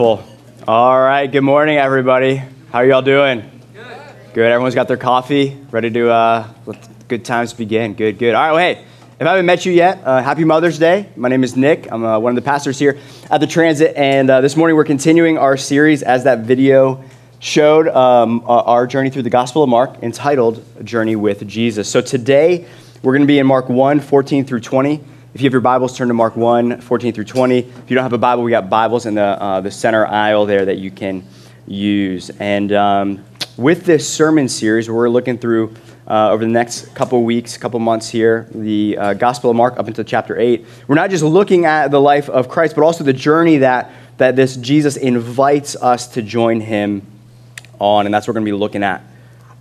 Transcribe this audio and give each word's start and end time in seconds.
All 0.00 0.98
right. 0.98 1.30
Good 1.30 1.42
morning, 1.42 1.76
everybody. 1.76 2.36
How 2.36 2.78
are 2.78 2.86
y'all 2.86 3.02
doing? 3.02 3.40
Good. 3.74 3.84
Good. 4.32 4.50
Everyone's 4.50 4.74
got 4.74 4.88
their 4.88 4.96
coffee, 4.96 5.58
ready 5.70 5.90
to 5.90 6.08
uh, 6.08 6.48
let 6.64 6.88
good 7.06 7.22
times 7.22 7.52
begin. 7.52 7.92
Good. 7.92 8.18
Good. 8.18 8.34
All 8.34 8.40
right. 8.40 8.52
Well, 8.52 8.60
hey, 8.60 8.84
if 9.20 9.26
I 9.26 9.32
haven't 9.32 9.44
met 9.44 9.66
you 9.66 9.72
yet, 9.72 10.00
uh, 10.02 10.22
happy 10.22 10.44
Mother's 10.44 10.78
Day. 10.78 11.10
My 11.16 11.28
name 11.28 11.44
is 11.44 11.54
Nick. 11.54 11.92
I'm 11.92 12.02
uh, 12.02 12.18
one 12.18 12.30
of 12.30 12.42
the 12.42 12.48
pastors 12.48 12.78
here 12.78 12.98
at 13.30 13.42
the 13.42 13.46
Transit, 13.46 13.94
and 13.94 14.30
uh, 14.30 14.40
this 14.40 14.56
morning 14.56 14.74
we're 14.74 14.84
continuing 14.84 15.36
our 15.36 15.58
series 15.58 16.02
as 16.02 16.24
that 16.24 16.46
video 16.46 17.04
showed 17.38 17.86
um, 17.88 18.42
our 18.46 18.86
journey 18.86 19.10
through 19.10 19.24
the 19.24 19.28
Gospel 19.28 19.62
of 19.62 19.68
Mark, 19.68 20.02
entitled 20.02 20.64
"Journey 20.82 21.16
with 21.16 21.46
Jesus." 21.46 21.90
So 21.90 22.00
today 22.00 22.66
we're 23.02 23.12
going 23.12 23.20
to 23.20 23.26
be 23.26 23.38
in 23.38 23.46
Mark 23.46 23.68
1, 23.68 24.00
14 24.00 24.46
through 24.46 24.60
20. 24.60 25.04
If 25.32 25.42
you 25.42 25.46
have 25.46 25.52
your 25.52 25.60
Bibles, 25.60 25.96
turn 25.96 26.08
to 26.08 26.14
Mark 26.14 26.34
1, 26.34 26.80
14 26.80 27.12
through 27.12 27.22
20. 27.22 27.58
If 27.58 27.88
you 27.88 27.94
don't 27.94 28.02
have 28.02 28.12
a 28.12 28.18
Bible, 28.18 28.42
we 28.42 28.50
got 28.50 28.68
Bibles 28.68 29.06
in 29.06 29.14
the, 29.14 29.22
uh, 29.22 29.60
the 29.60 29.70
center 29.70 30.04
aisle 30.04 30.44
there 30.44 30.64
that 30.64 30.78
you 30.78 30.90
can 30.90 31.22
use. 31.68 32.30
And 32.40 32.72
um, 32.72 33.24
with 33.56 33.84
this 33.84 34.08
sermon 34.08 34.48
series, 34.48 34.90
we're 34.90 35.08
looking 35.08 35.38
through 35.38 35.76
uh, 36.08 36.32
over 36.32 36.44
the 36.44 36.50
next 36.50 36.96
couple 36.96 37.22
weeks, 37.22 37.56
couple 37.56 37.78
months 37.78 38.08
here, 38.08 38.48
the 38.52 38.98
uh, 38.98 39.14
Gospel 39.14 39.50
of 39.50 39.56
Mark 39.56 39.78
up 39.78 39.86
until 39.86 40.02
chapter 40.02 40.36
8. 40.36 40.66
We're 40.88 40.96
not 40.96 41.10
just 41.10 41.22
looking 41.22 41.64
at 41.64 41.92
the 41.92 42.00
life 42.00 42.28
of 42.28 42.48
Christ, 42.48 42.74
but 42.74 42.82
also 42.82 43.04
the 43.04 43.12
journey 43.12 43.58
that, 43.58 43.92
that 44.16 44.34
this 44.34 44.56
Jesus 44.56 44.96
invites 44.96 45.76
us 45.76 46.08
to 46.08 46.22
join 46.22 46.60
him 46.60 47.06
on. 47.78 48.04
And 48.04 48.12
that's 48.12 48.26
what 48.26 48.32
we're 48.32 48.40
going 48.40 48.46
to 48.46 48.52
be 48.52 48.58
looking 48.58 48.82
at 48.82 49.00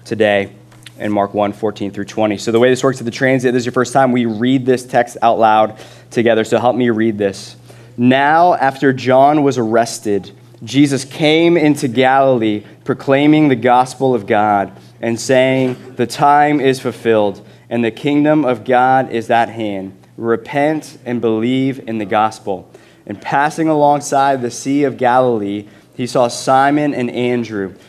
today 0.03 0.51
in 0.99 1.11
Mark 1.11 1.33
1 1.33 1.53
14 1.53 1.91
through 1.91 2.05
20. 2.05 2.37
So, 2.37 2.51
the 2.51 2.59
way 2.59 2.69
this 2.69 2.83
works 2.83 2.99
at 2.99 3.05
the 3.05 3.11
transit, 3.11 3.53
this 3.53 3.61
is 3.61 3.65
your 3.65 3.73
first 3.73 3.93
time, 3.93 4.11
we 4.11 4.25
read 4.25 4.65
this 4.65 4.85
text 4.85 5.17
out 5.21 5.39
loud 5.39 5.77
together. 6.11 6.43
So, 6.43 6.59
help 6.59 6.75
me 6.75 6.89
read 6.89 7.17
this. 7.17 7.55
Now, 7.97 8.53
after 8.53 8.93
John 8.93 9.43
was 9.43 9.57
arrested, 9.57 10.31
Jesus 10.63 11.05
came 11.05 11.57
into 11.57 11.87
Galilee 11.87 12.63
proclaiming 12.83 13.47
the 13.47 13.55
gospel 13.55 14.13
of 14.13 14.27
God 14.27 14.71
and 15.01 15.19
saying, 15.19 15.95
The 15.95 16.07
time 16.07 16.59
is 16.59 16.79
fulfilled 16.79 17.45
and 17.69 17.83
the 17.83 17.91
kingdom 17.91 18.45
of 18.45 18.65
God 18.65 19.11
is 19.11 19.29
at 19.29 19.49
hand. 19.49 19.95
Repent 20.17 20.97
and 21.05 21.21
believe 21.21 21.87
in 21.87 21.97
the 21.97 22.05
gospel. 22.05 22.69
And 23.05 23.21
passing 23.21 23.69
alongside 23.69 24.41
the 24.41 24.51
Sea 24.51 24.83
of 24.83 24.97
Galilee, 24.97 25.67
he 25.95 26.07
saw 26.07 26.27
Simon 26.27 26.93
and 26.93 27.09
Andrew 27.11 27.75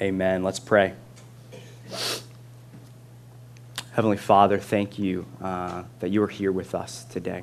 Amen. 0.00 0.42
Let's 0.42 0.58
pray. 0.58 0.94
Heavenly 3.92 4.16
Father, 4.16 4.58
thank 4.58 4.98
you 4.98 5.26
uh, 5.42 5.82
that 6.00 6.08
you 6.10 6.22
are 6.22 6.28
here 6.28 6.50
with 6.50 6.74
us 6.74 7.04
today. 7.04 7.42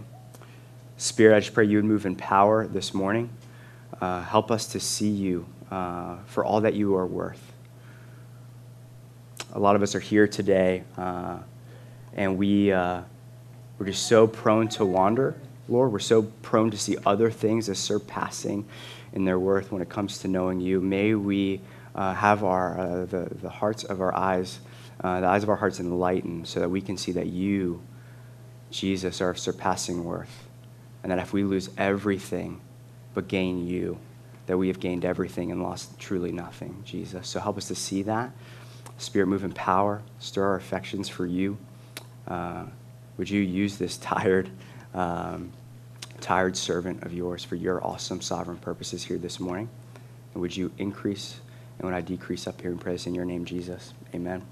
Spirit, 0.97 1.37
I 1.37 1.39
just 1.41 1.53
pray 1.53 1.65
you 1.65 1.77
would 1.77 1.85
move 1.85 2.07
in 2.07 2.15
power 2.15 2.65
this 2.65 2.91
morning. 2.91 3.29
Uh, 4.01 4.23
help 4.23 4.49
us 4.49 4.65
to 4.69 4.79
see 4.79 5.09
you 5.09 5.45
uh, 5.69 6.17
for 6.25 6.43
all 6.43 6.61
that 6.61 6.73
you 6.73 6.95
are 6.95 7.05
worth. 7.05 7.53
A 9.53 9.59
lot 9.59 9.75
of 9.75 9.83
us 9.83 9.93
are 9.93 9.99
here 9.99 10.27
today, 10.27 10.83
uh, 10.97 11.37
and 12.15 12.35
we, 12.35 12.71
uh, 12.71 13.01
we're 13.77 13.85
just 13.85 14.07
so 14.07 14.25
prone 14.25 14.67
to 14.69 14.85
wander, 14.85 15.35
Lord. 15.67 15.91
We're 15.91 15.99
so 15.99 16.23
prone 16.41 16.71
to 16.71 16.77
see 16.77 16.97
other 17.05 17.29
things 17.29 17.69
as 17.69 17.77
surpassing 17.77 18.65
in 19.13 19.23
their 19.23 19.37
worth 19.37 19.71
when 19.71 19.83
it 19.83 19.89
comes 19.89 20.17
to 20.19 20.27
knowing 20.27 20.59
you. 20.59 20.81
May 20.81 21.13
we 21.13 21.61
have 21.99 22.45
our, 22.45 22.79
uh, 22.79 23.05
the, 23.05 23.27
the 23.41 23.49
hearts 23.49 23.83
of 23.83 23.99
our 23.99 24.15
eyes, 24.15 24.59
uh, 25.03 25.19
the 25.19 25.27
eyes 25.27 25.43
of 25.43 25.49
our 25.49 25.57
hearts 25.57 25.81
enlightened 25.81 26.47
so 26.47 26.61
that 26.61 26.69
we 26.69 26.79
can 26.79 26.95
see 26.95 27.11
that 27.11 27.27
you, 27.27 27.81
Jesus, 28.71 29.21
are 29.21 29.31
of 29.31 29.37
surpassing 29.37 30.05
worth. 30.05 30.47
And 31.03 31.11
that 31.11 31.19
if 31.19 31.33
we 31.33 31.43
lose 31.43 31.69
everything 31.77 32.61
but 33.13 33.27
gain 33.27 33.67
you, 33.67 33.97
that 34.45 34.57
we 34.57 34.69
have 34.69 34.79
gained 34.79 35.03
everything 35.03 35.51
and 35.51 35.61
lost 35.61 35.99
truly 35.99 36.31
nothing, 36.31 36.81
Jesus. 36.85 37.27
So 37.27 37.39
help 37.41 37.57
us 37.57 37.67
to 37.67 37.75
see 37.75 38.03
that. 38.03 38.31
Spirit, 38.97 39.27
move 39.27 39.43
in 39.43 39.51
power, 39.51 40.01
stir 40.19 40.43
our 40.43 40.55
affections 40.55 41.09
for 41.09 41.25
you. 41.25 41.57
Uh, 42.27 42.65
would 43.17 43.29
you 43.29 43.41
use 43.41 43.77
this 43.77 43.97
tired, 43.97 44.49
um, 44.93 45.51
tired 46.21 46.55
servant 46.55 47.03
of 47.03 47.13
yours 47.13 47.43
for 47.43 47.55
your 47.55 47.85
awesome 47.85 48.21
sovereign 48.21 48.57
purposes 48.57 49.03
here 49.03 49.17
this 49.17 49.39
morning? 49.39 49.69
And 50.33 50.41
would 50.41 50.55
you 50.55 50.71
increase 50.77 51.41
and 51.79 51.85
when 51.85 51.93
I 51.93 52.01
decrease 52.01 52.45
up 52.45 52.59
here 52.59 52.71
and 52.71 52.79
praise 52.79 53.07
in 53.07 53.15
your 53.15 53.23
name, 53.23 53.45
Jesus. 53.45 53.93
Amen. 54.13 54.43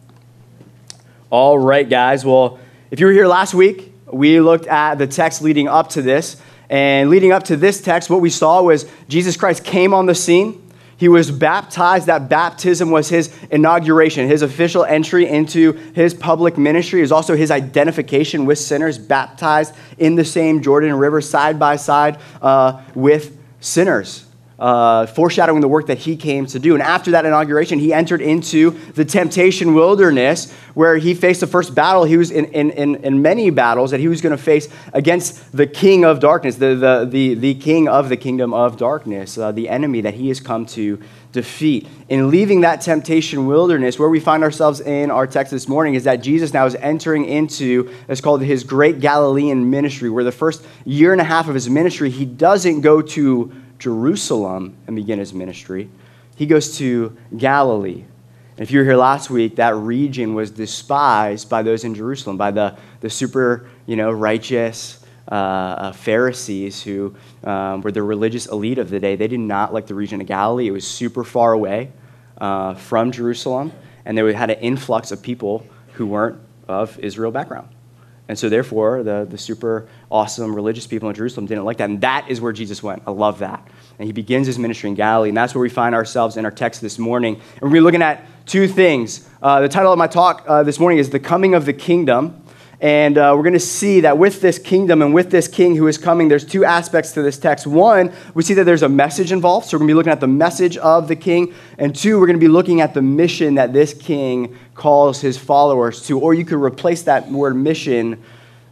All 1.30 1.60
right, 1.60 1.88
guys. 1.88 2.26
Well, 2.26 2.58
if 2.90 3.02
you 3.02 3.06
were 3.06 3.12
here 3.12 3.28
last 3.28 3.54
week, 3.54 3.94
we 4.12 4.40
looked 4.40 4.66
at 4.66 4.96
the 4.96 5.08
text 5.08 5.42
leading 5.42 5.68
up 5.68 5.90
to 5.90 6.02
this. 6.02 6.42
And 6.70 7.10
leading 7.10 7.34
up 7.34 7.44
to 7.44 7.58
this 7.58 7.82
text, 7.82 8.10
what 8.10 8.22
we 8.22 8.30
saw 8.30 8.62
was 8.62 8.90
Jesus 9.10 9.36
Christ 9.36 9.66
came 9.66 9.94
on 9.94 10.06
the 10.06 10.16
scene. 10.16 10.64
He 10.96 11.10
was 11.10 11.30
baptized. 11.30 12.08
That 12.08 12.30
baptism 12.30 12.92
was 12.92 13.10
his 13.10 13.38
inauguration, 13.52 14.30
his 14.30 14.42
official 14.42 14.86
entry 14.86 15.28
into 15.28 15.74
his 15.94 16.14
public 16.14 16.58
ministry. 16.58 17.02
Is 17.02 17.12
also 17.12 17.36
his 17.36 17.52
identification 17.52 18.46
with 18.46 18.58
sinners, 18.58 18.98
baptized 18.98 19.76
in 19.98 20.16
the 20.16 20.26
same 20.26 20.62
Jordan 20.62 20.94
River, 20.94 21.20
side 21.20 21.60
by 21.60 21.76
side 21.76 22.20
uh, 22.42 22.82
with 22.96 23.38
sinners 23.60 24.27
uh, 24.60 25.06
foreshadowing 25.06 25.62
the 25.62 25.68
work 25.68 25.88
that 25.88 26.00
he 26.00 26.16
came 26.16 26.46
to 26.48 26.60
do. 26.60 26.74
And 26.74 26.82
after 26.82 27.12
that 27.12 27.26
inauguration, 27.26 27.80
he 27.80 27.94
entered 27.94 28.22
into 28.22 28.72
the 28.94 29.06
temptation 29.06 29.74
wilderness 29.74 30.52
where 30.74 30.98
he 30.98 31.14
faced 31.14 31.42
the 31.42 31.48
first 31.48 31.76
battle. 31.76 32.04
He 32.04 32.18
was 32.18 32.32
in, 32.32 32.46
in, 32.46 32.72
in, 32.72 32.96
in 33.04 33.22
many 33.22 33.50
battles 33.50 33.92
that 33.92 34.00
he 34.00 34.08
was 34.08 34.22
going 34.22 34.36
to 34.36 34.42
face 34.42 34.68
against 34.94 35.56
the 35.56 35.68
king 35.68 36.06
of 36.06 36.20
darkness, 36.20 36.56
the, 36.56 36.76
the, 36.76 37.08
the, 37.10 37.34
the 37.36 37.56
king 37.56 37.88
of 37.88 38.10
the 38.10 38.18
kingdom 38.18 38.54
of 38.54 38.78
darkness, 38.78 39.38
uh, 39.38 39.52
the 39.52 39.70
enemy 39.70 40.02
that 40.02 40.16
he 40.16 40.28
has 40.30 40.40
come 40.40 40.66
to 40.68 41.02
defeat. 41.32 41.88
In 42.10 42.32
leaving 42.32 42.62
that 42.62 42.82
temptation 42.82 43.46
wilderness, 43.46 44.00
where 44.00 44.10
we 44.10 44.20
find 44.20 44.44
ourselves 44.44 44.80
in 44.80 45.12
our 45.12 45.28
text 45.28 45.52
this 45.52 45.68
morning 45.68 45.94
is 45.94 46.06
that 46.06 46.18
Jesus 46.18 46.54
now 46.54 46.66
is 46.66 46.74
entering 46.76 47.26
into, 47.26 47.94
it's 48.08 48.22
called 48.22 48.42
his 48.42 48.64
great 48.64 49.00
Galilean 49.02 49.70
ministry, 49.70 50.10
where 50.10 50.24
the 50.24 50.32
first 50.32 50.66
year 50.86 51.12
and 51.12 51.22
a 51.22 51.26
half 51.26 51.48
of 51.48 51.54
his 51.54 51.70
ministry, 51.70 52.10
he 52.10 52.26
doesn't 52.26 52.82
go 52.82 53.02
to 53.02 53.52
Jerusalem 53.80 54.76
and 54.88 54.96
begin 54.96 55.20
his 55.20 55.34
ministry. 55.34 55.90
He 56.36 56.46
goes 56.46 56.78
to 56.78 57.16
Galilee. 57.36 58.04
And 58.58 58.64
if 58.64 58.72
you 58.72 58.80
were 58.80 58.86
here 58.86 58.96
last 58.98 59.30
week, 59.30 59.58
that 59.58 59.76
region 59.76 60.34
was 60.34 60.50
despised 60.52 61.50
by 61.50 61.62
those 61.62 61.84
in 61.84 61.94
Jerusalem, 61.94 62.38
by 62.38 62.52
the, 62.52 62.76
the 63.02 63.10
super 63.10 63.70
you 63.86 63.96
know, 63.96 64.12
righteous 64.12 65.04
uh, 65.32 65.36
uh, 65.36 65.92
Pharisees 65.92 66.82
who 66.82 67.16
um, 67.44 67.82
were 67.82 67.92
the 67.92 68.02
religious 68.02 68.48
elite 68.48 68.78
of 68.78 68.90
the 68.90 69.00
day. 69.00 69.16
They 69.16 69.28
did 69.28 69.40
not 69.40 69.74
like 69.74 69.86
the 69.86 69.94
region 69.94 70.22
of 70.22 70.28
Galilee. 70.28 70.68
It 70.68 70.72
was 70.72 70.88
super 70.88 71.24
far 71.24 71.54
away 71.54 71.92
uh, 72.40 72.76
from 72.76 73.12
Jerusalem, 73.12 73.74
and 74.06 74.18
they 74.18 74.34
had 74.34 74.50
an 74.50 74.60
influx 74.60 75.12
of 75.12 75.22
people 75.22 75.66
who 75.94 76.06
weren't 76.06 76.40
of 76.68 76.98
Israel 77.00 77.32
background. 77.32 77.70
And 78.28 78.38
so, 78.38 78.50
therefore, 78.50 79.04
the, 79.04 79.28
the 79.30 79.38
super 79.38 79.88
awesome 80.10 80.56
religious 80.56 80.88
people 80.88 81.10
in 81.10 81.16
Jerusalem 81.16 81.46
didn't 81.46 81.66
like 81.66 81.78
that. 81.78 81.90
And 81.90 82.02
that 82.02 82.30
is 82.30 82.40
where 82.40 82.54
Jesus 82.54 82.82
went. 82.82 83.04
I 83.06 83.12
love 83.12 83.40
that. 83.40 83.68
And 84.00 84.06
he 84.06 84.14
begins 84.14 84.48
his 84.48 84.58
ministry 84.58 84.90
in 84.90 84.96
Galilee. 84.96 85.30
And 85.30 85.38
that's 85.38 85.54
where 85.54 85.62
we 85.62 85.70
find 85.70 85.94
ourselves 85.94 86.38
in 86.38 86.46
our 86.46 86.52
text 86.52 86.82
this 86.82 86.98
morning. 86.98 87.36
And 87.36 87.62
we're 87.62 87.70
going 87.70 87.74
to 87.74 87.80
be 87.80 87.84
looking 87.84 88.02
at 88.02 88.46
two 88.46 88.68
things. 88.68 89.28
Uh, 89.42 89.62
the 89.62 89.70
title 89.70 89.92
of 89.92 89.98
my 89.98 90.08
talk 90.08 90.46
uh, 90.48 90.64
this 90.64 90.80
morning 90.80 91.00
is 91.00 91.10
The 91.10 91.20
Coming 91.20 91.54
of 91.54 91.66
the 91.66 91.74
Kingdom. 91.74 92.44
And 92.80 93.18
uh, 93.18 93.34
we're 93.36 93.42
going 93.42 93.54
to 93.54 93.60
see 93.60 94.02
that 94.02 94.20
with 94.20 94.40
this 94.40 94.60
kingdom 94.60 95.02
and 95.02 95.12
with 95.12 95.32
this 95.32 95.48
king 95.48 95.76
who 95.76 95.88
is 95.88 95.98
coming, 95.98 96.28
there's 96.28 96.46
two 96.46 96.64
aspects 96.64 97.12
to 97.14 97.24
this 97.24 97.40
text. 97.40 97.66
One, 97.66 98.14
we 98.36 98.44
see 98.44 98.54
that 98.54 98.66
there's 98.66 98.84
a 98.84 98.90
message 98.90 99.32
involved. 99.32 99.66
So 99.66 99.78
we're 99.78 99.80
going 99.80 99.88
to 99.88 99.92
be 99.94 99.96
looking 99.96 100.12
at 100.12 100.20
the 100.20 100.28
message 100.28 100.78
of 100.78 101.08
the 101.08 101.16
king. 101.16 101.56
And 101.80 101.96
two, 101.96 102.20
we're 102.20 102.28
going 102.28 102.40
to 102.40 102.44
be 102.46 102.48
looking 102.48 102.80
at 102.82 102.94
the 102.94 103.02
mission 103.02 103.56
that 103.56 103.74
this 103.74 103.96
king 103.96 104.56
calls 104.76 105.22
his 105.22 105.40
followers 105.40 106.06
to. 106.06 106.20
Or 106.20 106.36
you 106.36 106.46
could 106.46 106.62
replace 106.62 107.02
that 107.04 107.28
word 107.32 107.56
mission 107.56 108.24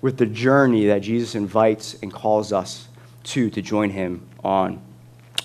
with 0.06 0.18
the 0.18 0.26
journey 0.28 0.86
that 0.86 1.00
Jesus 1.00 1.34
invites 1.34 1.96
and 2.04 2.14
calls 2.14 2.54
us 2.54 2.88
to 3.24 3.50
to 3.50 3.60
join 3.60 3.90
him 3.90 4.22
on. 4.44 4.80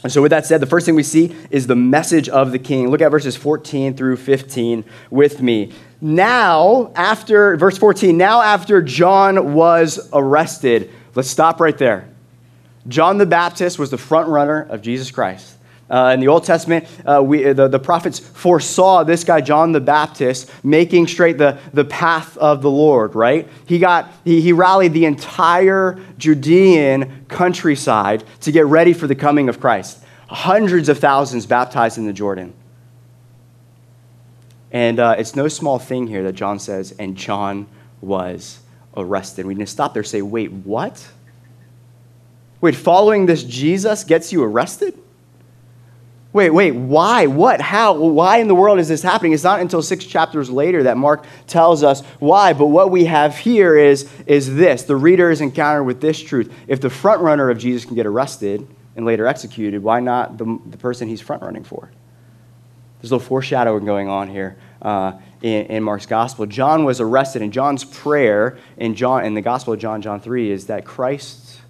And 0.02 0.12
so, 0.12 0.20
with 0.20 0.32
that 0.32 0.44
said, 0.44 0.60
the 0.60 0.66
first 0.66 0.84
thing 0.84 0.94
we 0.94 1.02
see 1.02 1.34
is 1.48 1.66
the 1.66 1.74
message 1.74 2.28
of 2.28 2.52
the 2.52 2.58
king. 2.58 2.90
Look 2.90 3.00
at 3.00 3.10
verses 3.10 3.38
14 3.38 3.96
through 3.96 4.18
15 4.18 4.84
with 5.10 5.40
me. 5.40 5.72
Now, 6.02 6.92
after, 6.94 7.56
verse 7.56 7.78
14, 7.78 8.18
now 8.18 8.42
after 8.42 8.82
John 8.82 9.54
was 9.54 10.10
arrested, 10.12 10.90
let's 11.14 11.30
stop 11.30 11.58
right 11.58 11.78
there. 11.78 12.06
John 12.86 13.16
the 13.16 13.24
Baptist 13.24 13.78
was 13.78 13.90
the 13.90 13.96
front 13.96 14.28
runner 14.28 14.60
of 14.60 14.82
Jesus 14.82 15.10
Christ. 15.10 15.56
Uh, 15.90 16.12
in 16.14 16.20
the 16.20 16.28
Old 16.28 16.44
Testament, 16.44 16.86
uh, 17.04 17.20
we, 17.20 17.52
the, 17.52 17.66
the 17.66 17.78
prophets 17.80 18.20
foresaw 18.20 19.02
this 19.02 19.24
guy, 19.24 19.40
John 19.40 19.72
the 19.72 19.80
Baptist, 19.80 20.48
making 20.64 21.08
straight 21.08 21.36
the, 21.36 21.58
the 21.74 21.84
path 21.84 22.36
of 22.38 22.62
the 22.62 22.70
Lord, 22.70 23.16
right? 23.16 23.48
He, 23.66 23.80
got, 23.80 24.12
he, 24.24 24.40
he 24.40 24.52
rallied 24.52 24.92
the 24.92 25.04
entire 25.04 25.98
Judean 26.16 27.26
countryside 27.26 28.22
to 28.42 28.52
get 28.52 28.66
ready 28.66 28.92
for 28.92 29.08
the 29.08 29.16
coming 29.16 29.48
of 29.48 29.58
Christ. 29.58 30.04
Hundreds 30.28 30.88
of 30.88 31.00
thousands 31.00 31.44
baptized 31.44 31.98
in 31.98 32.06
the 32.06 32.12
Jordan. 32.12 32.54
And 34.70 35.00
uh, 35.00 35.16
it's 35.18 35.34
no 35.34 35.48
small 35.48 35.80
thing 35.80 36.06
here 36.06 36.22
that 36.22 36.34
John 36.34 36.60
says, 36.60 36.94
and 37.00 37.16
John 37.16 37.66
was 38.00 38.60
arrested. 38.96 39.44
We 39.44 39.54
need 39.54 39.64
to 39.64 39.70
stop 39.70 39.92
there 39.94 40.04
say, 40.04 40.22
wait, 40.22 40.52
what? 40.52 41.04
Wait, 42.60 42.76
following 42.76 43.26
this 43.26 43.42
Jesus 43.42 44.04
gets 44.04 44.32
you 44.32 44.44
arrested? 44.44 44.94
Wait, 46.32 46.50
wait, 46.50 46.70
why? 46.72 47.26
What? 47.26 47.60
How? 47.60 47.92
Why 47.94 48.38
in 48.38 48.46
the 48.46 48.54
world 48.54 48.78
is 48.78 48.86
this 48.86 49.02
happening? 49.02 49.32
It's 49.32 49.42
not 49.42 49.60
until 49.60 49.82
six 49.82 50.04
chapters 50.04 50.48
later 50.48 50.84
that 50.84 50.96
Mark 50.96 51.24
tells 51.48 51.82
us 51.82 52.02
why. 52.20 52.52
But 52.52 52.66
what 52.66 52.92
we 52.92 53.06
have 53.06 53.36
here 53.36 53.76
is, 53.76 54.08
is 54.26 54.54
this 54.54 54.84
the 54.84 54.94
reader 54.94 55.30
is 55.30 55.40
encountered 55.40 55.84
with 55.84 56.00
this 56.00 56.20
truth. 56.20 56.52
If 56.68 56.80
the 56.80 56.90
front 56.90 57.20
runner 57.20 57.50
of 57.50 57.58
Jesus 57.58 57.84
can 57.84 57.96
get 57.96 58.06
arrested 58.06 58.64
and 58.94 59.04
later 59.04 59.26
executed, 59.26 59.82
why 59.82 59.98
not 59.98 60.38
the, 60.38 60.60
the 60.66 60.76
person 60.76 61.08
he's 61.08 61.20
front 61.20 61.42
running 61.42 61.64
for? 61.64 61.90
There's 63.00 63.10
a 63.10 63.16
little 63.16 63.26
foreshadowing 63.26 63.84
going 63.84 64.08
on 64.08 64.28
here 64.28 64.56
uh, 64.82 65.14
in, 65.42 65.66
in, 65.66 65.82
Mark's 65.82 66.06
gospel. 66.06 66.46
John 66.46 66.84
was 66.84 67.00
arrested, 67.00 67.42
and 67.42 67.52
John's 67.52 67.82
prayer 67.82 68.58
in, 68.76 68.94
John, 68.94 69.24
in 69.24 69.34
the 69.34 69.40
gospel 69.40 69.72
of 69.72 69.80
John, 69.80 70.00
John 70.00 70.20
3, 70.20 70.50
is 70.50 70.66
that 70.66 70.84
Christ 70.84 71.60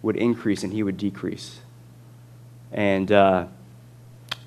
would 0.00 0.16
increase 0.16 0.62
and 0.62 0.72
he 0.72 0.82
would 0.82 0.96
decrease. 0.96 1.60
And. 2.72 3.12
Uh, 3.12 3.48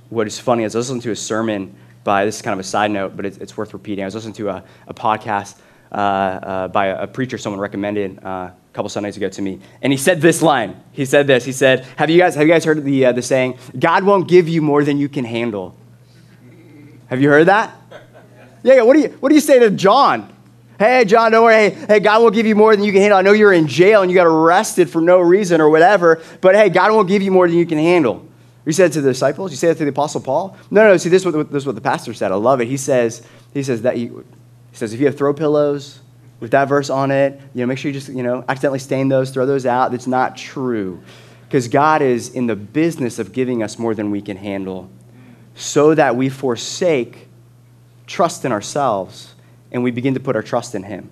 what 0.09 0.27
is 0.27 0.39
funny 0.39 0.63
is 0.63 0.75
I 0.75 0.79
was 0.79 0.89
listening 0.89 1.03
to 1.03 1.11
a 1.11 1.15
sermon 1.15 1.75
by, 2.03 2.25
this 2.25 2.37
is 2.37 2.41
kind 2.41 2.53
of 2.53 2.59
a 2.59 2.63
side 2.67 2.91
note, 2.91 3.15
but 3.15 3.25
it's, 3.25 3.37
it's 3.37 3.55
worth 3.55 3.73
repeating. 3.73 4.03
I 4.03 4.07
was 4.07 4.15
listening 4.15 4.33
to 4.35 4.49
a, 4.49 4.63
a 4.87 4.93
podcast 4.93 5.57
uh, 5.91 5.95
uh, 5.95 6.67
by 6.67 6.87
a, 6.87 7.03
a, 7.03 7.07
preacher 7.07 7.37
someone 7.37 7.59
recommended 7.59 8.23
uh, 8.23 8.29
a 8.29 8.53
couple 8.73 8.89
Sundays 8.89 9.17
ago 9.17 9.29
to 9.29 9.41
me. 9.41 9.59
And 9.81 9.91
he 9.91 9.97
said 9.97 10.21
this 10.21 10.41
line. 10.41 10.81
He 10.91 11.05
said 11.05 11.27
this. 11.27 11.45
He 11.45 11.51
said, 11.51 11.85
Have 11.95 12.09
you 12.09 12.19
guys, 12.19 12.35
have 12.35 12.47
you 12.47 12.53
guys 12.53 12.63
heard 12.63 12.83
the, 12.83 13.05
uh, 13.05 13.11
the 13.11 13.21
saying, 13.21 13.57
God 13.77 14.03
won't 14.03 14.27
give 14.27 14.47
you 14.47 14.61
more 14.61 14.83
than 14.83 14.97
you 14.97 15.09
can 15.09 15.25
handle? 15.25 15.75
Have 17.07 17.21
you 17.21 17.29
heard 17.29 17.47
that? 17.47 17.75
Yeah, 18.61 18.75
yeah. 18.75 18.81
What 18.83 18.95
do 18.95 18.99
you, 19.01 19.09
what 19.19 19.29
do 19.29 19.35
you 19.35 19.41
say 19.41 19.59
to 19.59 19.71
John? 19.71 20.35
Hey, 20.77 21.05
John, 21.05 21.31
don't 21.31 21.43
worry. 21.43 21.71
Hey, 21.71 21.85
hey, 21.87 21.99
God 21.99 22.21
will 22.21 22.31
give 22.31 22.45
you 22.45 22.55
more 22.55 22.75
than 22.75 22.85
you 22.85 22.91
can 22.91 23.01
handle. 23.01 23.17
I 23.17 23.21
know 23.21 23.33
you're 23.33 23.51
in 23.51 23.67
jail 23.67 24.01
and 24.01 24.11
you 24.11 24.15
got 24.15 24.27
arrested 24.27 24.89
for 24.89 25.01
no 25.01 25.19
reason 25.19 25.59
or 25.59 25.69
whatever, 25.69 26.21
but 26.39 26.55
hey, 26.55 26.69
God 26.69 26.91
won't 26.91 27.07
give 27.07 27.21
you 27.21 27.31
more 27.31 27.47
than 27.47 27.57
you 27.57 27.65
can 27.65 27.77
handle. 27.77 28.28
You 28.69 28.73
said 28.73 28.91
to 28.91 29.01
the 29.01 29.09
disciples? 29.09 29.51
You 29.51 29.67
that 29.67 29.79
to 29.79 29.83
the 29.83 29.89
Apostle 29.89 30.21
Paul? 30.21 30.55
No, 30.69 30.83
no, 30.83 30.95
see, 30.97 31.09
this 31.09 31.25
is 31.25 31.33
what, 31.33 31.51
this 31.51 31.63
is 31.63 31.65
what 31.65 31.73
the 31.73 31.81
pastor 31.81 32.13
said. 32.13 32.31
I 32.31 32.35
love 32.35 32.61
it. 32.61 32.67
He 32.67 32.77
says, 32.77 33.25
he 33.51 33.63
says 33.63 33.81
that 33.81 33.95
he 33.95 34.11
says 34.73 34.93
if 34.93 34.99
you 34.99 35.07
have 35.07 35.17
throw 35.17 35.33
pillows 35.33 36.01
with 36.39 36.51
that 36.51 36.67
verse 36.67 36.91
on 36.91 37.09
it, 37.09 37.41
you 37.55 37.61
know, 37.61 37.65
make 37.65 37.79
sure 37.79 37.89
you 37.89 37.99
just, 37.99 38.09
you 38.09 38.21
know, 38.21 38.45
accidentally 38.47 38.77
stain 38.77 39.07
those, 39.07 39.31
throw 39.31 39.47
those 39.47 39.65
out. 39.65 39.89
That's 39.89 40.05
not 40.05 40.37
true. 40.37 41.01
Because 41.47 41.67
God 41.67 42.03
is 42.03 42.29
in 42.35 42.45
the 42.45 42.55
business 42.55 43.17
of 43.17 43.33
giving 43.33 43.63
us 43.63 43.79
more 43.79 43.95
than 43.95 44.11
we 44.11 44.21
can 44.21 44.37
handle 44.37 44.87
so 45.55 45.95
that 45.95 46.15
we 46.15 46.29
forsake 46.29 47.27
trust 48.05 48.45
in 48.45 48.51
ourselves 48.51 49.33
and 49.71 49.81
we 49.81 49.89
begin 49.89 50.13
to 50.13 50.19
put 50.19 50.35
our 50.35 50.43
trust 50.43 50.75
in 50.75 50.83
Him. 50.83 51.09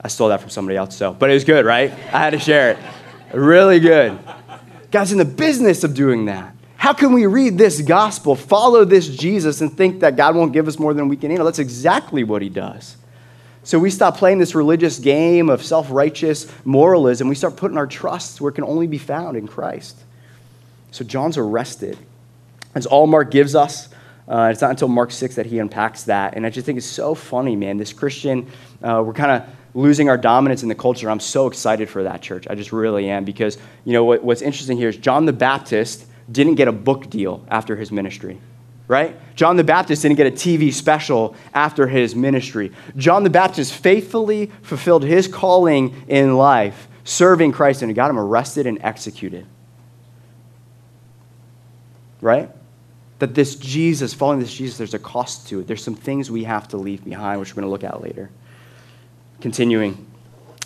I 0.00 0.08
stole 0.08 0.30
that 0.30 0.40
from 0.40 0.50
somebody 0.50 0.76
else, 0.76 0.96
so, 0.96 1.12
but 1.12 1.30
it 1.30 1.34
was 1.34 1.44
good, 1.44 1.64
right? 1.64 1.92
I 1.92 2.18
had 2.18 2.30
to 2.30 2.40
share 2.40 2.72
it. 2.72 2.78
Really 3.32 3.78
good. 3.78 4.18
God's 4.94 5.10
in 5.10 5.18
the 5.18 5.24
business 5.24 5.82
of 5.82 5.92
doing 5.92 6.26
that. 6.26 6.54
How 6.76 6.92
can 6.92 7.12
we 7.12 7.26
read 7.26 7.58
this 7.58 7.80
gospel, 7.80 8.36
follow 8.36 8.84
this 8.84 9.08
Jesus, 9.08 9.60
and 9.60 9.76
think 9.76 9.98
that 10.00 10.14
God 10.14 10.36
won't 10.36 10.52
give 10.52 10.68
us 10.68 10.78
more 10.78 10.94
than 10.94 11.08
we 11.08 11.16
can 11.16 11.30
handle? 11.30 11.44
That's 11.44 11.58
exactly 11.58 12.22
what 12.22 12.42
he 12.42 12.48
does. 12.48 12.96
So 13.64 13.80
we 13.80 13.90
stop 13.90 14.16
playing 14.16 14.38
this 14.38 14.54
religious 14.54 15.00
game 15.00 15.50
of 15.50 15.64
self 15.64 15.90
righteous 15.90 16.46
moralism. 16.64 17.26
We 17.26 17.34
start 17.34 17.56
putting 17.56 17.76
our 17.76 17.88
trust 17.88 18.40
where 18.40 18.50
it 18.50 18.54
can 18.54 18.62
only 18.62 18.86
be 18.86 18.98
found 18.98 19.36
in 19.36 19.48
Christ. 19.48 19.98
So 20.92 21.04
John's 21.04 21.38
arrested. 21.38 21.98
That's 22.72 22.86
all 22.86 23.08
Mark 23.08 23.32
gives 23.32 23.56
us. 23.56 23.88
Uh, 24.28 24.50
it's 24.52 24.60
not 24.60 24.70
until 24.70 24.86
Mark 24.86 25.10
6 25.10 25.34
that 25.34 25.46
he 25.46 25.58
unpacks 25.58 26.04
that. 26.04 26.34
And 26.36 26.46
I 26.46 26.50
just 26.50 26.66
think 26.66 26.78
it's 26.78 26.86
so 26.86 27.16
funny, 27.16 27.56
man. 27.56 27.78
This 27.78 27.92
Christian, 27.92 28.48
uh, 28.80 29.02
we're 29.04 29.12
kind 29.12 29.42
of 29.42 29.48
losing 29.74 30.08
our 30.08 30.16
dominance 30.16 30.62
in 30.62 30.68
the 30.68 30.74
culture. 30.74 31.10
I'm 31.10 31.20
so 31.20 31.48
excited 31.48 31.90
for 31.90 32.04
that 32.04 32.22
church. 32.22 32.46
I 32.48 32.54
just 32.54 32.72
really 32.72 33.10
am 33.10 33.24
because, 33.24 33.58
you 33.84 33.92
know, 33.92 34.04
what, 34.04 34.22
what's 34.22 34.40
interesting 34.40 34.76
here 34.76 34.88
is 34.88 34.96
John 34.96 35.26
the 35.26 35.32
Baptist 35.32 36.06
didn't 36.30 36.54
get 36.54 36.68
a 36.68 36.72
book 36.72 37.10
deal 37.10 37.44
after 37.48 37.76
his 37.76 37.90
ministry, 37.90 38.38
right? 38.86 39.16
John 39.34 39.56
the 39.56 39.64
Baptist 39.64 40.02
didn't 40.02 40.16
get 40.16 40.28
a 40.28 40.30
TV 40.30 40.72
special 40.72 41.34
after 41.52 41.88
his 41.88 42.14
ministry. 42.14 42.72
John 42.96 43.24
the 43.24 43.30
Baptist 43.30 43.74
faithfully 43.74 44.50
fulfilled 44.62 45.02
his 45.02 45.26
calling 45.26 46.04
in 46.06 46.36
life, 46.36 46.88
serving 47.02 47.52
Christ, 47.52 47.82
and 47.82 47.94
got 47.94 48.10
him 48.10 48.18
arrested 48.18 48.66
and 48.66 48.78
executed. 48.80 49.44
Right? 52.20 52.48
That 53.18 53.34
this 53.34 53.56
Jesus, 53.56 54.14
following 54.14 54.38
this 54.38 54.54
Jesus, 54.54 54.78
there's 54.78 54.94
a 54.94 54.98
cost 54.98 55.48
to 55.48 55.60
it. 55.60 55.66
There's 55.66 55.82
some 55.82 55.96
things 55.96 56.30
we 56.30 56.44
have 56.44 56.68
to 56.68 56.76
leave 56.76 57.04
behind, 57.04 57.40
which 57.40 57.50
we're 57.50 57.62
going 57.62 57.68
to 57.68 57.70
look 57.70 57.84
at 57.84 58.00
later. 58.00 58.30
Continuing. 59.40 60.06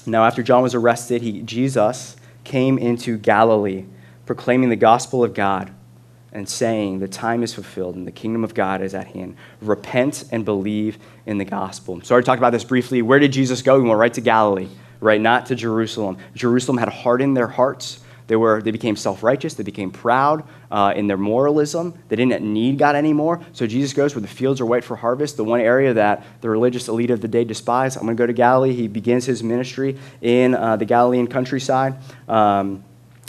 Now, 0.07 0.25
after 0.25 0.43
John 0.43 0.63
was 0.63 0.75
arrested, 0.75 1.23
he, 1.23 1.43
Jesus 1.43 2.17
came 2.45 2.79
into 2.79 3.19
Galilee, 3.19 3.85
proclaiming 4.27 4.71
the 4.71 4.77
gospel 4.77 5.23
of 5.23 5.35
God 5.35 5.73
and 6.33 6.49
saying, 6.49 6.99
The 6.99 7.09
time 7.09 7.43
is 7.43 7.55
fulfilled 7.55 7.97
and 7.97 8.07
the 8.07 8.13
kingdom 8.13 8.45
of 8.45 8.55
God 8.55 8.81
is 8.83 8.95
at 8.95 9.09
hand. 9.09 9.37
Repent 9.61 10.25
and 10.31 10.45
believe 10.45 10.99
in 11.27 11.39
the 11.39 11.45
gospel. 11.45 12.01
So 12.03 12.17
I 12.17 12.21
talked 12.21 12.39
about 12.39 12.51
this 12.51 12.65
briefly. 12.65 13.03
Where 13.03 13.19
did 13.19 13.33
Jesus 13.33 13.63
go? 13.63 13.81
He 13.81 13.87
went 13.87 13.99
right 13.99 14.15
to 14.15 14.21
Galilee, 14.21 14.69
right? 15.01 15.21
Not 15.21 15.47
to 15.47 15.55
Jerusalem. 15.55 16.19
Jerusalem 16.35 16.79
had 16.79 16.89
hardened 16.89 17.37
their 17.37 17.49
hearts 17.49 18.01
they, 18.29 18.37
were, 18.37 18.63
they 18.63 18.71
became 18.71 18.95
self 18.95 19.23
righteous. 19.23 19.55
They 19.55 19.65
became 19.65 19.91
proud 19.91 20.45
uh, 20.71 20.93
in 20.95 21.07
their 21.07 21.17
moralism. 21.17 21.99
They 22.09 22.17
didn't 22.17 22.43
need 22.43 22.79
God 22.79 22.95
anymore. 22.95 23.41
So 23.53 23.67
Jesus 23.67 23.93
goes 23.93 24.15
where 24.15 24.23
the 24.23 24.29
fields 24.29 24.61
are 24.61 24.67
white 24.67 24.85
for 24.85 24.97
harvest, 24.97 25.37
the 25.37 25.45
one 25.45 25.61
area 25.61 25.95
that 25.95 26.25
the 26.43 26.51
religious 26.51 26.89
elite 26.89 27.11
of 27.11 27.21
the 27.21 27.29
day 27.29 27.45
despised. 27.45 27.97
I'm 27.97 28.05
going 28.05 28.17
to 28.17 28.21
go 28.21 28.27
to 28.27 28.33
Galilee. 28.33 28.75
He 28.75 28.87
begins 28.87 29.25
his 29.25 29.43
ministry 29.43 29.99
in 30.21 30.55
uh, 30.55 30.77
the 30.77 30.85
Galilean 30.85 31.27
countryside. 31.27 31.97
Um, 32.29 32.85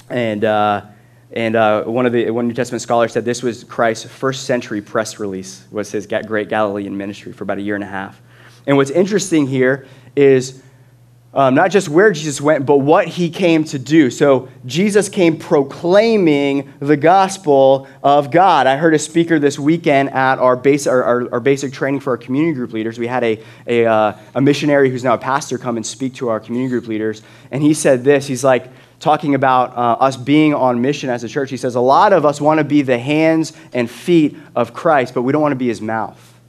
and 0.09 0.43
uh, 0.43 0.85
and 1.31 1.55
uh, 1.55 1.83
one 1.83 2.05
of 2.05 2.11
the 2.11 2.29
one 2.31 2.47
New 2.47 2.53
Testament 2.53 2.81
scholars 2.81 3.13
said 3.13 3.23
this 3.23 3.41
was 3.41 3.63
Christ's 3.63 4.09
first 4.09 4.45
century 4.45 4.81
press 4.81 5.19
release, 5.19 5.65
was 5.71 5.91
his 5.91 6.07
great 6.07 6.49
Galilean 6.49 6.97
ministry 6.97 7.31
for 7.31 7.43
about 7.45 7.59
a 7.59 7.61
year 7.61 7.75
and 7.75 7.83
a 7.83 7.87
half. 7.87 8.19
And 8.67 8.75
what's 8.75 8.91
interesting 8.91 9.47
here 9.47 9.87
is 10.15 10.61
um, 11.31 11.53
not 11.53 11.69
just 11.69 11.89
where 11.89 12.11
Jesus 12.11 12.41
went, 12.41 12.65
but 12.65 12.77
what 12.77 13.07
he 13.07 13.29
came 13.29 13.63
to 13.65 13.77
do. 13.77 14.09
So 14.09 14.49
Jesus 14.65 15.09
came 15.09 15.37
proclaiming 15.37 16.73
the 16.79 16.97
gospel 16.97 17.87
of 18.01 18.31
God. 18.31 18.65
I 18.65 18.77
heard 18.77 18.95
a 18.95 18.99
speaker 18.99 19.37
this 19.37 19.59
weekend 19.59 20.09
at 20.09 20.39
our, 20.39 20.55
base, 20.55 20.87
our, 20.87 21.03
our, 21.03 21.33
our 21.33 21.39
basic 21.39 21.71
training 21.71 21.99
for 21.99 22.11
our 22.11 22.17
community 22.17 22.53
group 22.53 22.73
leaders. 22.73 22.97
We 22.97 23.05
had 23.05 23.23
a, 23.23 23.43
a, 23.67 23.85
uh, 23.85 24.17
a 24.33 24.41
missionary 24.41 24.89
who's 24.89 25.03
now 25.03 25.13
a 25.13 25.19
pastor 25.19 25.59
come 25.59 25.77
and 25.77 25.85
speak 25.85 26.15
to 26.15 26.29
our 26.29 26.39
community 26.39 26.71
group 26.71 26.87
leaders. 26.87 27.21
And 27.51 27.61
he 27.61 27.75
said 27.75 28.03
this 28.03 28.25
He's 28.25 28.43
like, 28.43 28.67
talking 28.99 29.33
about 29.33 29.77
uh, 29.77 30.03
us 30.03 30.17
being 30.17 30.53
on 30.53 30.81
mission 30.81 31.09
as 31.09 31.23
a 31.23 31.29
church. 31.29 31.49
He 31.49 31.57
says, 31.57 31.75
A 31.75 31.79
lot 31.79 32.11
of 32.11 32.25
us 32.25 32.41
want 32.41 32.57
to 32.57 32.63
be 32.63 32.81
the 32.81 32.97
hands 32.97 33.53
and 33.71 33.89
feet 33.89 34.35
of 34.55 34.73
Christ, 34.73 35.13
but 35.13 35.21
we 35.21 35.31
don't 35.31 35.41
want 35.41 35.53
to 35.53 35.57
be 35.57 35.67
his 35.67 35.81
mouth. 35.81 36.39